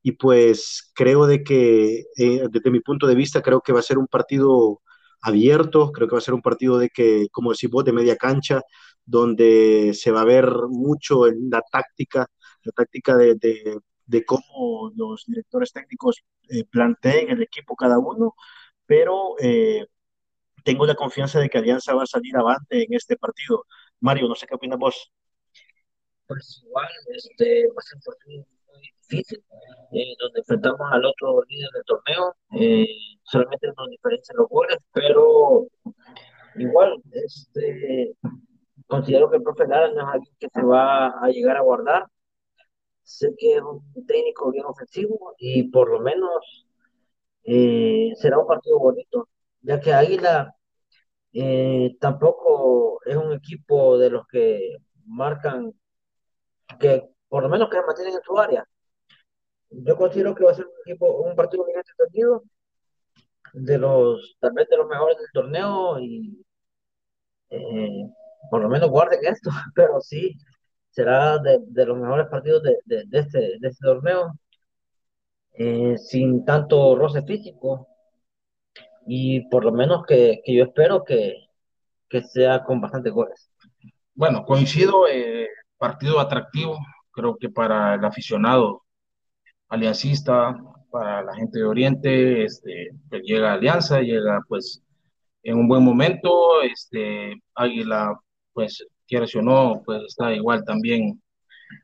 Y 0.03 0.13
pues 0.13 0.91
creo 0.95 1.27
de 1.27 1.45
que, 1.45 2.05
desde 2.17 2.71
mi 2.71 2.81
punto 2.81 3.07
de 3.07 3.15
vista, 3.15 3.43
creo 3.43 3.61
que 3.61 3.73
va 3.73 3.81
a 3.81 3.83
ser 3.83 3.99
un 3.99 4.09
partido 4.09 4.81
abierto, 5.23 5.93
creo 5.93 6.09
que 6.09 6.15
va 6.15 6.19
a 6.19 6.23
ser 6.23 6.35
un 6.35 6.43
partido 6.43 6.79
de 6.79 6.91
que, 6.91 7.29
como 7.33 7.53
decís 7.53 7.71
vos, 7.71 7.85
de 7.85 7.93
media 7.93 8.17
cancha, 8.17 8.63
donde 9.05 9.93
se 9.95 10.11
va 10.11 10.23
a 10.23 10.25
ver 10.25 10.47
mucho 10.69 11.27
en 11.29 11.51
la 11.51 11.63
táctica, 11.71 12.27
la 12.65 12.73
táctica 12.73 13.17
de 13.17 13.37
cómo 14.27 14.91
los 14.95 15.25
directores 15.27 15.73
técnicos 15.73 16.23
eh, 16.49 16.65
planteen 16.65 17.31
el 17.31 17.43
equipo 17.43 17.77
cada 17.77 17.99
uno, 17.99 18.35
pero 18.87 19.35
eh, 19.41 19.87
tengo 20.65 20.87
la 20.87 20.95
confianza 20.95 21.41
de 21.41 21.49
que 21.49 21.59
Alianza 21.59 21.95
va 21.95 22.03
a 22.05 22.07
salir 22.07 22.37
avante 22.37 22.85
en 22.85 22.95
este 22.95 23.17
partido. 23.17 23.65
Mario, 24.01 24.29
no 24.29 24.35
sé 24.35 24.47
qué 24.47 24.55
opinas 24.55 24.79
vos. 24.79 25.13
Pues 26.27 26.63
igual, 26.65 26.89
este, 27.09 27.67
va 27.69 27.75
a 27.79 27.83
ser 27.83 27.97
un 27.97 28.03
partido 28.03 28.47
muy 28.69 28.93
difícil, 29.01 29.45
eh, 29.93 30.15
donde 30.19 30.41
enfrentamos 30.41 30.81
al 30.91 31.05
otro 31.05 31.43
líder 31.49 31.71
del 31.73 31.85
torneo, 31.85 32.35
eh, 32.59 32.87
solamente 33.23 33.67
nos 33.77 33.91
diferencian 33.91 34.37
los 34.39 34.49
goles, 34.49 34.79
pero 34.93 35.67
igual, 36.57 37.03
este, 37.13 38.17
considero 38.87 39.31
que 39.31 39.37
el 39.37 39.43
profe 39.43 39.67
Lara 39.67 39.89
no 39.93 40.01
es 40.01 40.15
alguien 40.15 40.35
que 40.39 40.49
se 40.53 40.63
va 40.63 41.09
a 41.09 41.29
llegar 41.29 41.57
a 41.57 41.63
guardar, 41.63 42.07
sé 43.03 43.35
que 43.39 43.57
es 43.57 43.63
un 43.63 44.07
técnico 44.07 44.51
bien 44.53 44.65
ofensivo 44.67 45.35
y 45.39 45.65
por 45.71 45.91
lo 45.91 46.01
menos 46.01 46.67
eh, 47.45 48.13
será 48.17 48.39
un 48.39 48.47
partido 48.47 48.79
bonito, 48.79 49.29
ya 49.63 49.81
que 49.81 49.93
Águila 49.93 50.55
eh, 51.33 51.97
tampoco 52.01 53.01
es 53.05 53.17
un 53.17 53.33
equipo 53.33 53.99
de 53.99 54.11
los 54.11 54.27
que 54.29 54.77
marcan, 55.07 55.73
que 56.81 57.09
por 57.29 57.43
lo 57.43 57.49
menos 57.49 57.69
que 57.71 57.81
mantienen 57.83 58.15
en 58.15 58.23
su 58.23 58.39
área. 58.39 58.67
Yo 59.71 59.97
considero 59.97 60.35
que 60.35 60.45
va 60.45 60.53
a 60.53 60.55
ser 60.55 60.67
un 60.67 60.73
equipo, 60.87 61.23
un 61.23 61.35
partido 61.35 61.65
bien 61.65 61.79
entretenido, 61.79 62.43
de 63.53 63.79
los, 63.79 64.37
tal 64.41 64.53
vez 64.53 64.69
de 64.69 64.77
los 64.77 64.89
mejores 64.89 65.19
del 65.19 65.27
torneo 65.33 65.99
y 66.01 66.45
eh, 67.51 68.07
por 68.51 68.63
lo 68.63 68.69
menos 68.69 68.91
guarden 68.91 69.21
esto, 69.25 69.51
pero 69.75 70.01
sí, 70.01 70.37
será 70.93 71.39
de, 71.39 71.87
los 71.87 71.99
mejores 71.99 72.29
partidos 72.29 72.63
de, 72.63 72.77
de, 72.85 73.19
este, 73.19 73.55
este 73.61 73.85
torneo, 73.85 74.33
eh, 75.55 75.97
sin 75.99 76.45
tanto 76.45 76.95
roce 76.97 77.23
físico, 77.23 77.89
y 79.07 79.49
por 79.49 79.65
lo 79.65 79.73
menos 79.73 80.05
que, 80.07 80.41
que 80.45 80.55
yo 80.55 80.65
espero 80.65 81.03
que, 81.05 81.49
que, 82.09 82.23
sea 82.23 82.63
con 82.65 82.81
bastantes 82.81 83.13
goles. 83.13 83.51
Bueno, 84.15 84.45
coincido, 84.45 85.09
eh, 85.09 85.49
partido 85.79 86.21
atractivo, 86.21 86.79
creo 87.11 87.37
que 87.37 87.49
para 87.49 87.95
el 87.95 88.05
aficionado 88.05 88.83
aliancista, 89.69 90.55
para 90.91 91.23
la 91.23 91.35
gente 91.35 91.59
de 91.59 91.65
Oriente, 91.65 92.45
este, 92.45 92.91
pues 93.09 93.23
llega 93.25 93.55
Alianza, 93.55 94.01
llega 94.01 94.41
pues 94.47 94.83
en 95.43 95.59
un 95.59 95.69
buen 95.69 95.83
momento, 95.83 96.63
este, 96.63 97.43
Águila 97.55 98.21
pues 98.53 98.87
quieras 99.13 99.35
o 99.35 99.43
no, 99.43 99.83
pues 99.85 100.05
está 100.09 100.35
igual 100.35 100.65
también 100.65 101.21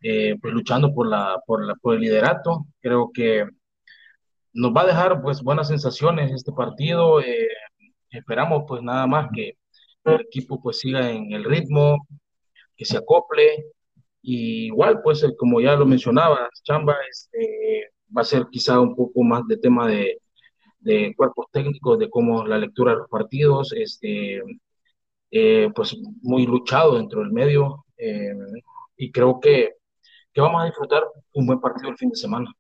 eh, 0.03 0.35
pues 0.41 0.55
luchando 0.55 0.95
por, 0.95 1.07
la, 1.09 1.39
por, 1.47 1.63
la, 1.63 1.75
por 1.75 1.95
el 1.95 2.01
liderato. 2.01 2.65
Creo 2.81 3.11
que 3.13 3.47
nos 4.55 4.73
va 4.73 4.81
a 4.83 4.87
dejar 4.87 5.21
pues 5.21 5.43
buenas 5.43 5.69
sensaciones 5.69 6.33
este 6.33 6.53
partido. 6.53 7.21
Eh, 7.21 7.49
esperamos 8.11 8.65
pues 8.67 8.83
nada 8.83 9.07
más 9.07 9.29
que 9.35 9.59
el 10.05 10.21
equipo 10.23 10.59
pues 10.63 10.79
siga 10.79 11.11
en 11.11 11.31
el 11.33 11.45
ritmo, 11.45 12.07
que 12.75 12.87
se 12.87 12.97
acople. 12.97 13.67
Y 14.23 14.67
igual 14.69 15.03
pues 15.03 15.23
como 15.37 15.61
ya 15.61 15.77
lo 15.77 15.85
mencionaba, 15.85 16.49
Chamba 16.63 16.97
este, 17.11 17.91
va 18.17 18.23
a 18.23 18.25
ser 18.25 18.47
quizá 18.51 18.81
un 18.81 18.97
poco 18.97 19.23
más 19.23 19.47
de 19.47 19.59
tema 19.59 19.87
de, 19.87 20.19
de 20.81 21.13
cuerpos 21.15 21.47
técnicos, 21.53 21.99
de 21.99 22.09
cómo 22.09 22.47
la 22.47 22.57
lectura 22.57 22.93
de 22.93 22.99
los 22.99 23.09
partidos, 23.11 23.75
este, 23.75 24.41
eh, 25.31 25.71
pues 25.75 25.97
muy 26.23 26.47
luchado 26.47 26.97
dentro 26.97 27.21
del 27.21 27.33
medio 27.33 27.85
eh, 27.97 28.33
y 28.97 29.13
creo 29.13 29.39
que, 29.41 29.75
que, 30.33 30.41
vamos 30.41 30.63
a 30.63 30.67
disfrutar 30.67 31.05
un 31.35 31.47
buen 31.47 31.61
partido 31.61 31.91
el 31.91 31.97
fin 31.97 32.11
de 32.11 32.17
semana. 32.17 32.51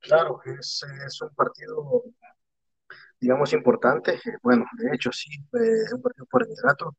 Claro, 0.00 0.40
es, 0.44 0.84
es 1.06 1.20
un 1.20 1.34
partido, 1.34 2.04
digamos, 3.20 3.52
importante. 3.52 4.18
Bueno, 4.42 4.64
de 4.78 4.94
hecho, 4.94 5.10
sí, 5.12 5.30
es 5.52 5.92
un 5.92 6.02
partido 6.02 6.26
por 6.26 6.42
el 6.42 6.48
liderato. 6.48 6.96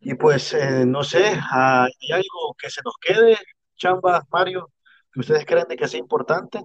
Y 0.00 0.14
pues, 0.14 0.54
eh, 0.54 0.84
no 0.86 1.04
sé, 1.04 1.24
¿hay 1.52 2.12
algo 2.12 2.54
que 2.58 2.70
se 2.70 2.80
nos 2.84 2.94
quede, 3.00 3.36
Chamba, 3.76 4.26
Mario, 4.30 4.70
que 5.12 5.20
ustedes 5.20 5.44
creen 5.46 5.68
de 5.68 5.76
que 5.76 5.88
sea 5.88 6.00
importante? 6.00 6.60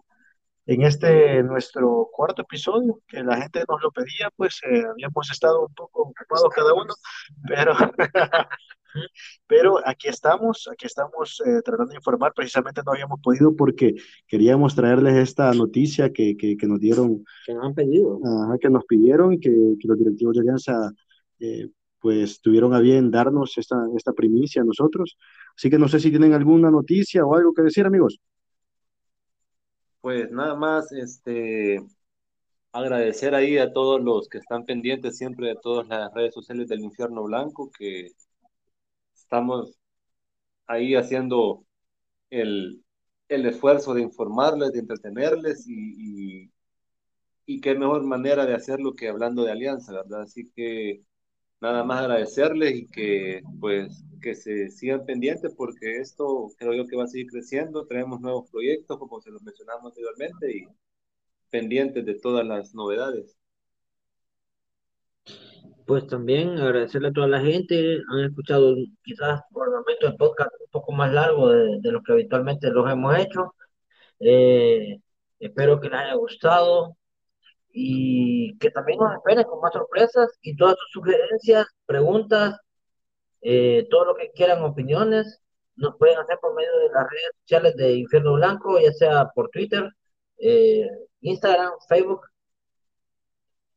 En 0.66 0.82
este 0.82 1.44
nuestro 1.44 2.10
cuarto 2.12 2.42
episodio, 2.42 3.00
que 3.08 3.24
la 3.24 3.38
gente 3.42 3.64
nos 3.68 3.82
lo 3.82 3.92
pedía, 3.92 4.30
pues 4.36 4.60
eh, 4.70 4.84
habíamos 4.90 5.30
estado 5.32 5.68
un 5.68 5.74
poco 5.74 6.02
ocupados 6.04 6.50
cada 6.56 6.74
uno, 6.74 6.94
pero, 7.48 7.74
pero 9.48 9.80
aquí 9.86 10.08
estamos, 10.08 10.68
aquí 10.72 10.88
estamos 10.88 11.42
eh, 11.46 11.62
tratando 11.64 11.92
de 11.92 11.98
informar, 11.98 12.34
precisamente 12.36 12.82
no 12.86 12.94
habíamos 12.94 13.20
podido 13.22 13.56
porque 13.56 13.96
queríamos 14.28 14.76
traerles 14.76 15.16
esta 15.16 15.54
noticia 15.54 16.12
que, 16.12 16.36
que, 16.36 16.58
que 16.58 16.68
nos 16.68 16.80
dieron, 16.80 17.24
que 17.46 17.54
nos 17.54 17.66
han 17.66 17.76
pedido, 17.76 18.20
que 18.60 18.70
nos 18.70 18.86
pidieron 18.86 19.40
que, 19.40 19.52
que, 19.80 19.88
los 19.88 19.98
directivos 20.00 20.36
de 20.36 20.42
Alianza 20.42 20.92
eh, 21.40 21.70
pues 22.00 22.42
tuvieron 22.42 22.74
a 22.74 22.80
bien 22.80 23.10
darnos 23.12 23.58
esta, 23.58 23.78
esta 23.96 24.14
primicia 24.14 24.62
a 24.62 24.66
nosotros. 24.66 25.18
Así 25.58 25.70
que 25.70 25.80
no 25.80 25.88
sé 25.88 26.00
si 26.00 26.12
tienen 26.12 26.34
alguna 26.34 26.70
noticia 26.70 27.26
o 27.26 27.36
algo 27.36 27.54
que 27.54 27.64
decir, 27.64 27.86
amigos. 27.86 28.20
Pues 30.06 30.30
nada 30.32 30.54
más, 30.54 30.92
este, 30.92 31.82
agradecer 32.72 33.36
ahí 33.36 33.58
a 33.58 33.74
todos 33.74 34.02
los 34.02 34.30
que 34.30 34.38
están 34.40 34.66
pendientes 34.66 35.18
siempre 35.18 35.48
de 35.50 35.56
todas 35.64 35.88
las 35.88 36.14
redes 36.14 36.34
sociales 36.36 36.68
del 36.70 36.82
Infierno 36.82 37.24
Blanco, 37.24 37.72
que 37.78 38.12
estamos 39.16 39.80
ahí 40.68 40.96
haciendo 40.96 41.66
el, 42.30 42.84
el 43.30 43.46
esfuerzo 43.48 43.94
de 43.96 44.04
informarles, 44.04 44.74
de 44.74 44.80
entretenerles 44.80 45.68
y, 45.68 46.44
y, 46.46 46.52
y, 47.48 47.62
qué 47.62 47.76
mejor 47.76 48.04
manera 48.06 48.46
de 48.46 48.56
hacerlo 48.56 48.94
que 48.96 49.10
hablando 49.10 49.44
de 49.44 49.54
alianza, 49.54 49.94
¿verdad? 49.94 50.24
Así 50.24 50.52
que 50.56 51.04
nada 51.62 51.84
más 51.84 52.02
agradecerles 52.02 52.76
y 52.76 52.88
que 52.88 53.42
pues 53.60 54.04
que 54.22 54.36
se 54.36 54.70
sigan 54.70 55.06
pendientes 55.06 55.54
porque 55.56 55.98
esto 56.00 56.48
creo 56.58 56.74
yo 56.74 56.88
que 56.88 56.96
va 56.96 57.04
a 57.04 57.08
seguir 57.08 57.28
creciendo, 57.28 57.86
traemos 57.86 58.20
nuevos 58.22 58.50
proyectos 58.50 58.98
como 58.98 59.22
se 59.22 59.32
los 59.32 59.44
mencionamos 59.44 59.86
anteriormente 59.86 60.58
y 60.58 60.68
pendientes 61.50 62.06
de 62.06 62.16
todas 62.16 62.46
las 62.46 62.74
novedades. 62.74 63.38
Pues 65.86 66.08
también 66.08 66.58
agradecerle 66.58 67.10
a 67.10 67.14
toda 67.14 67.28
la 67.28 67.42
gente, 67.42 68.00
han 68.10 68.26
escuchado 68.26 68.76
quizás 69.04 69.42
por 69.52 69.68
el 69.68 69.76
momento 69.76 70.08
el 70.08 70.16
podcast 70.16 70.50
un 70.60 70.72
poco 70.72 70.92
más 70.92 71.14
largo 71.14 71.50
de, 71.50 71.80
de 71.80 71.92
lo 71.92 72.02
que 72.02 72.14
habitualmente 72.14 72.72
los 72.72 72.92
hemos 72.92 73.16
hecho. 73.20 73.54
Eh, 74.20 74.98
espero 75.40 75.80
que 75.80 75.90
les 75.90 76.00
haya 76.00 76.16
gustado, 76.16 76.98
y 77.78 78.58
que 78.58 78.72
también 78.72 79.00
nos 79.00 79.14
esperen 79.14 79.44
con 79.44 79.60
más 79.60 79.74
sorpresas 79.74 80.30
y 80.42 80.56
todas 80.56 80.78
sus 80.80 80.92
sugerencias, 80.94 81.68
preguntas, 81.86 82.58
eh, 83.42 83.86
todo 83.92 84.06
lo 84.06 84.16
que 84.16 84.32
quieran, 84.32 84.64
opiniones, 84.64 85.42
nos 85.76 85.98
pueden 85.98 86.18
hacer 86.18 86.40
por 86.40 86.56
medio 86.56 86.72
de 86.80 86.90
las 86.94 87.04
redes 87.04 87.32
sociales 87.42 87.76
de 87.76 87.96
Infierno 87.96 88.36
Blanco, 88.36 88.80
ya 88.80 88.94
sea 88.94 89.30
por 89.36 89.50
Twitter, 89.50 89.90
eh, 90.38 90.88
Instagram, 91.20 91.74
Facebook. 91.90 92.22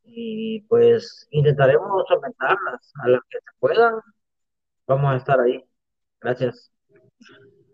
Y 0.05 0.61
pues 0.61 1.27
intentaremos 1.31 2.05
solventarlas 2.07 2.93
a 3.03 3.09
las 3.09 3.21
que 3.29 3.39
se 3.39 3.51
puedan. 3.59 3.95
Vamos 4.87 5.13
a 5.13 5.17
estar 5.17 5.41
ahí. 5.41 5.61
Gracias. 6.21 6.71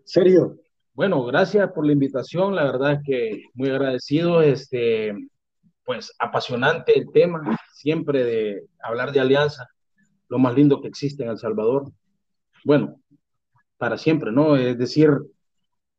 Sergio. 0.04 0.58
Bueno, 0.92 1.24
gracias 1.24 1.70
por 1.70 1.86
la 1.86 1.92
invitación. 1.92 2.56
La 2.56 2.64
verdad 2.64 2.94
es 2.94 3.00
que 3.06 3.42
muy 3.54 3.70
agradecido. 3.70 4.42
Este, 4.42 5.14
pues 5.86 6.12
apasionante 6.18 6.98
el 6.98 7.10
tema, 7.12 7.58
siempre 7.72 8.24
de 8.24 8.66
hablar 8.80 9.12
de 9.12 9.20
alianza, 9.20 9.68
lo 10.28 10.38
más 10.38 10.54
lindo 10.54 10.80
que 10.80 10.88
existe 10.88 11.22
en 11.22 11.30
El 11.30 11.38
Salvador. 11.38 11.90
Bueno, 12.64 13.00
para 13.78 13.96
siempre, 13.96 14.32
¿no? 14.32 14.56
Es 14.56 14.76
decir, 14.76 15.10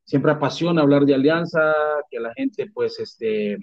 siempre 0.03 0.31
apasiona 0.31 0.81
hablar 0.81 1.05
de 1.05 1.15
alianza, 1.15 1.73
que 2.11 2.19
la 2.19 2.33
gente, 2.33 2.69
pues, 2.73 2.99
este, 2.99 3.57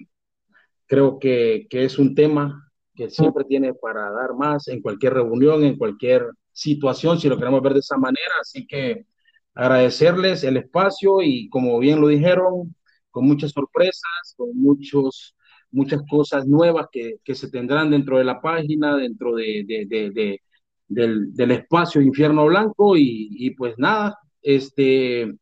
creo 0.87 1.19
que, 1.19 1.67
que 1.69 1.85
es 1.85 1.99
un 1.99 2.15
tema 2.15 2.71
que 2.95 3.09
siempre 3.09 3.45
tiene 3.45 3.73
para 3.73 4.09
dar 4.11 4.33
más 4.33 4.67
en 4.67 4.81
cualquier 4.81 5.13
reunión, 5.13 5.63
en 5.63 5.77
cualquier 5.77 6.27
situación, 6.51 7.19
si 7.19 7.29
lo 7.29 7.37
queremos 7.37 7.61
ver 7.61 7.73
de 7.73 7.79
esa 7.79 7.97
manera. 7.97 8.33
Así 8.41 8.65
que, 8.65 9.05
agradecerles 9.55 10.43
el 10.43 10.57
espacio 10.57 11.21
y 11.21 11.49
como 11.49 11.79
bien 11.79 12.01
lo 12.01 12.07
dijeron, 12.09 12.75
con 13.09 13.25
muchas 13.25 13.51
sorpresas, 13.51 14.35
con 14.35 14.49
muchos, 14.53 15.34
muchas 15.75 16.01
cosas 16.09 16.47
nuevas 16.47 16.87
que, 16.91 17.17
que 17.23 17.35
se 17.35 17.49
tendrán 17.51 17.91
dentro 17.91 18.17
de 18.17 18.23
la 18.23 18.41
página, 18.41 18.95
dentro 18.95 19.35
de, 19.35 19.63
de, 19.67 19.85
de, 19.85 20.41
del, 20.87 21.51
espacio 21.51 22.01
Infierno 22.01 22.45
Blanco 22.45 22.95
y, 22.97 23.53
pues 23.57 23.75
nada, 23.77 24.17
este, 24.41 25.35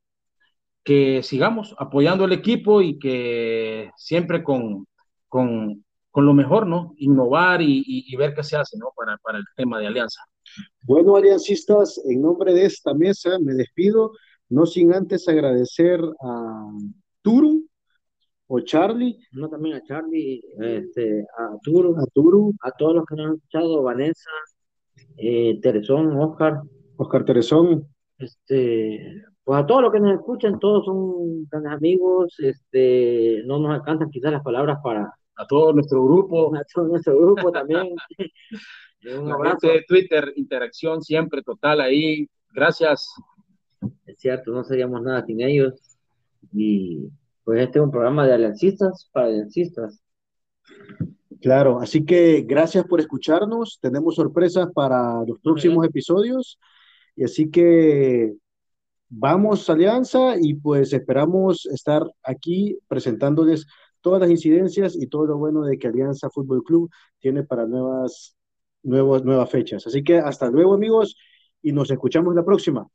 que 0.83 1.21
sigamos 1.23 1.75
apoyando 1.77 2.25
el 2.25 2.33
equipo 2.33 2.81
y 2.81 2.97
que 2.99 3.91
siempre 3.95 4.43
con, 4.43 4.87
con, 5.27 5.85
con 6.11 6.25
lo 6.25 6.33
mejor, 6.33 6.67
¿no? 6.67 6.93
Innovar 6.97 7.61
y, 7.61 7.79
y, 7.85 8.13
y, 8.13 8.15
ver 8.15 8.33
qué 8.33 8.43
se 8.43 8.57
hace, 8.57 8.77
¿no? 8.77 8.87
Para, 8.95 9.17
para 9.17 9.37
el 9.37 9.45
tema 9.55 9.79
de 9.79 9.87
alianza. 9.87 10.21
Bueno, 10.81 11.15
aliancistas, 11.15 12.01
en 12.05 12.21
nombre 12.21 12.53
de 12.53 12.65
esta 12.65 12.93
mesa 12.93 13.37
me 13.39 13.53
despido, 13.53 14.11
no 14.49 14.65
sin 14.65 14.93
antes 14.93 15.27
agradecer 15.27 15.99
a 16.21 16.67
Turu 17.21 17.65
o 18.55 18.59
Charlie. 18.61 19.17
No, 19.31 19.49
también 19.49 19.77
a 19.77 19.81
Charlie, 19.81 20.39
este, 20.59 21.25
a 21.39 21.57
Turu, 21.63 21.97
a 21.97 22.05
Turu, 22.13 22.53
a 22.61 22.71
todos 22.71 22.95
los 22.95 23.05
que 23.05 23.15
nos 23.15 23.25
han 23.25 23.33
escuchado, 23.33 23.81
Vanessa, 23.81 24.29
eh, 25.17 25.59
Teresón, 25.59 26.15
Oscar. 26.19 26.61
Oscar 26.97 27.25
Teresón. 27.25 27.87
Este, 28.19 29.23
pues 29.43 29.59
a 29.59 29.65
todos 29.65 29.81
los 29.81 29.91
que 29.91 29.99
nos 29.99 30.13
escuchan, 30.13 30.59
todos 30.59 30.85
son 30.85 31.47
tan 31.47 31.65
amigos, 31.65 32.35
este, 32.37 33.41
no 33.45 33.57
nos 33.57 33.71
alcanzan 33.71 34.11
quizás 34.11 34.31
las 34.31 34.43
palabras 34.43 34.77
para... 34.83 35.11
A 35.35 35.47
todo 35.47 35.73
nuestro 35.73 36.05
grupo. 36.05 36.55
A 36.55 36.63
todo 36.71 36.89
nuestro 36.89 37.17
grupo 37.17 37.51
también. 37.51 37.95
Un 39.19 39.31
abrazo 39.31 39.67
de 39.67 39.83
Twitter, 39.87 40.31
interacción 40.35 41.01
siempre 41.01 41.41
total 41.41 41.81
ahí. 41.81 42.29
Gracias. 42.53 43.09
Es 44.05 44.19
cierto, 44.19 44.51
no 44.51 44.63
seríamos 44.63 45.01
nada 45.01 45.25
sin 45.25 45.41
ellos. 45.41 45.73
Y 46.53 47.09
pues 47.43 47.61
este 47.61 47.79
es 47.79 47.85
un 47.85 47.91
programa 47.91 48.25
de 48.25 48.33
aliancistas 48.33 49.09
para 49.11 49.27
aliancistas. 49.27 50.01
Claro, 51.41 51.79
así 51.79 52.05
que 52.05 52.41
gracias 52.47 52.85
por 52.85 53.01
escucharnos. 53.01 53.79
Tenemos 53.81 54.15
sorpresas 54.15 54.69
para 54.73 55.23
los 55.27 55.39
próximos 55.39 55.85
episodios. 55.85 56.57
Y 57.15 57.25
así 57.25 57.51
que 57.51 58.33
vamos 59.09 59.69
Alianza 59.69 60.35
y 60.39 60.55
pues 60.55 60.93
esperamos 60.93 61.65
estar 61.67 62.03
aquí 62.23 62.79
presentándoles 62.87 63.67
todas 64.01 64.21
las 64.21 64.29
incidencias 64.29 64.95
y 64.95 65.07
todo 65.07 65.25
lo 65.25 65.37
bueno 65.37 65.63
de 65.63 65.77
que 65.77 65.87
Alianza 65.87 66.29
Fútbol 66.29 66.63
Club 66.63 66.89
tiene 67.19 67.43
para 67.43 67.65
nuevas, 67.67 68.37
nuevas, 68.81 69.23
nuevas 69.23 69.49
fechas. 69.49 69.85
Así 69.85 70.03
que 70.03 70.17
hasta 70.19 70.49
luego 70.49 70.73
amigos 70.73 71.17
y 71.61 71.73
nos 71.73 71.91
escuchamos 71.91 72.35
la 72.35 72.45
próxima. 72.45 72.87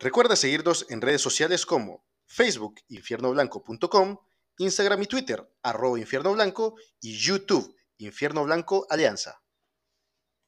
Recuerda 0.00 0.34
seguirnos 0.34 0.86
en 0.88 1.02
redes 1.02 1.20
sociales 1.20 1.66
como 1.66 2.06
Facebook 2.24 2.76
infiernoblanco.com, 2.88 4.16
Instagram 4.56 5.02
y 5.02 5.06
Twitter 5.06 5.46
arroba 5.62 5.98
infierno 5.98 6.32
blanco 6.32 6.74
y 7.02 7.18
YouTube 7.18 7.76
Infierno 7.98 8.44
Blanco 8.44 8.86
Alianza. 8.88 9.42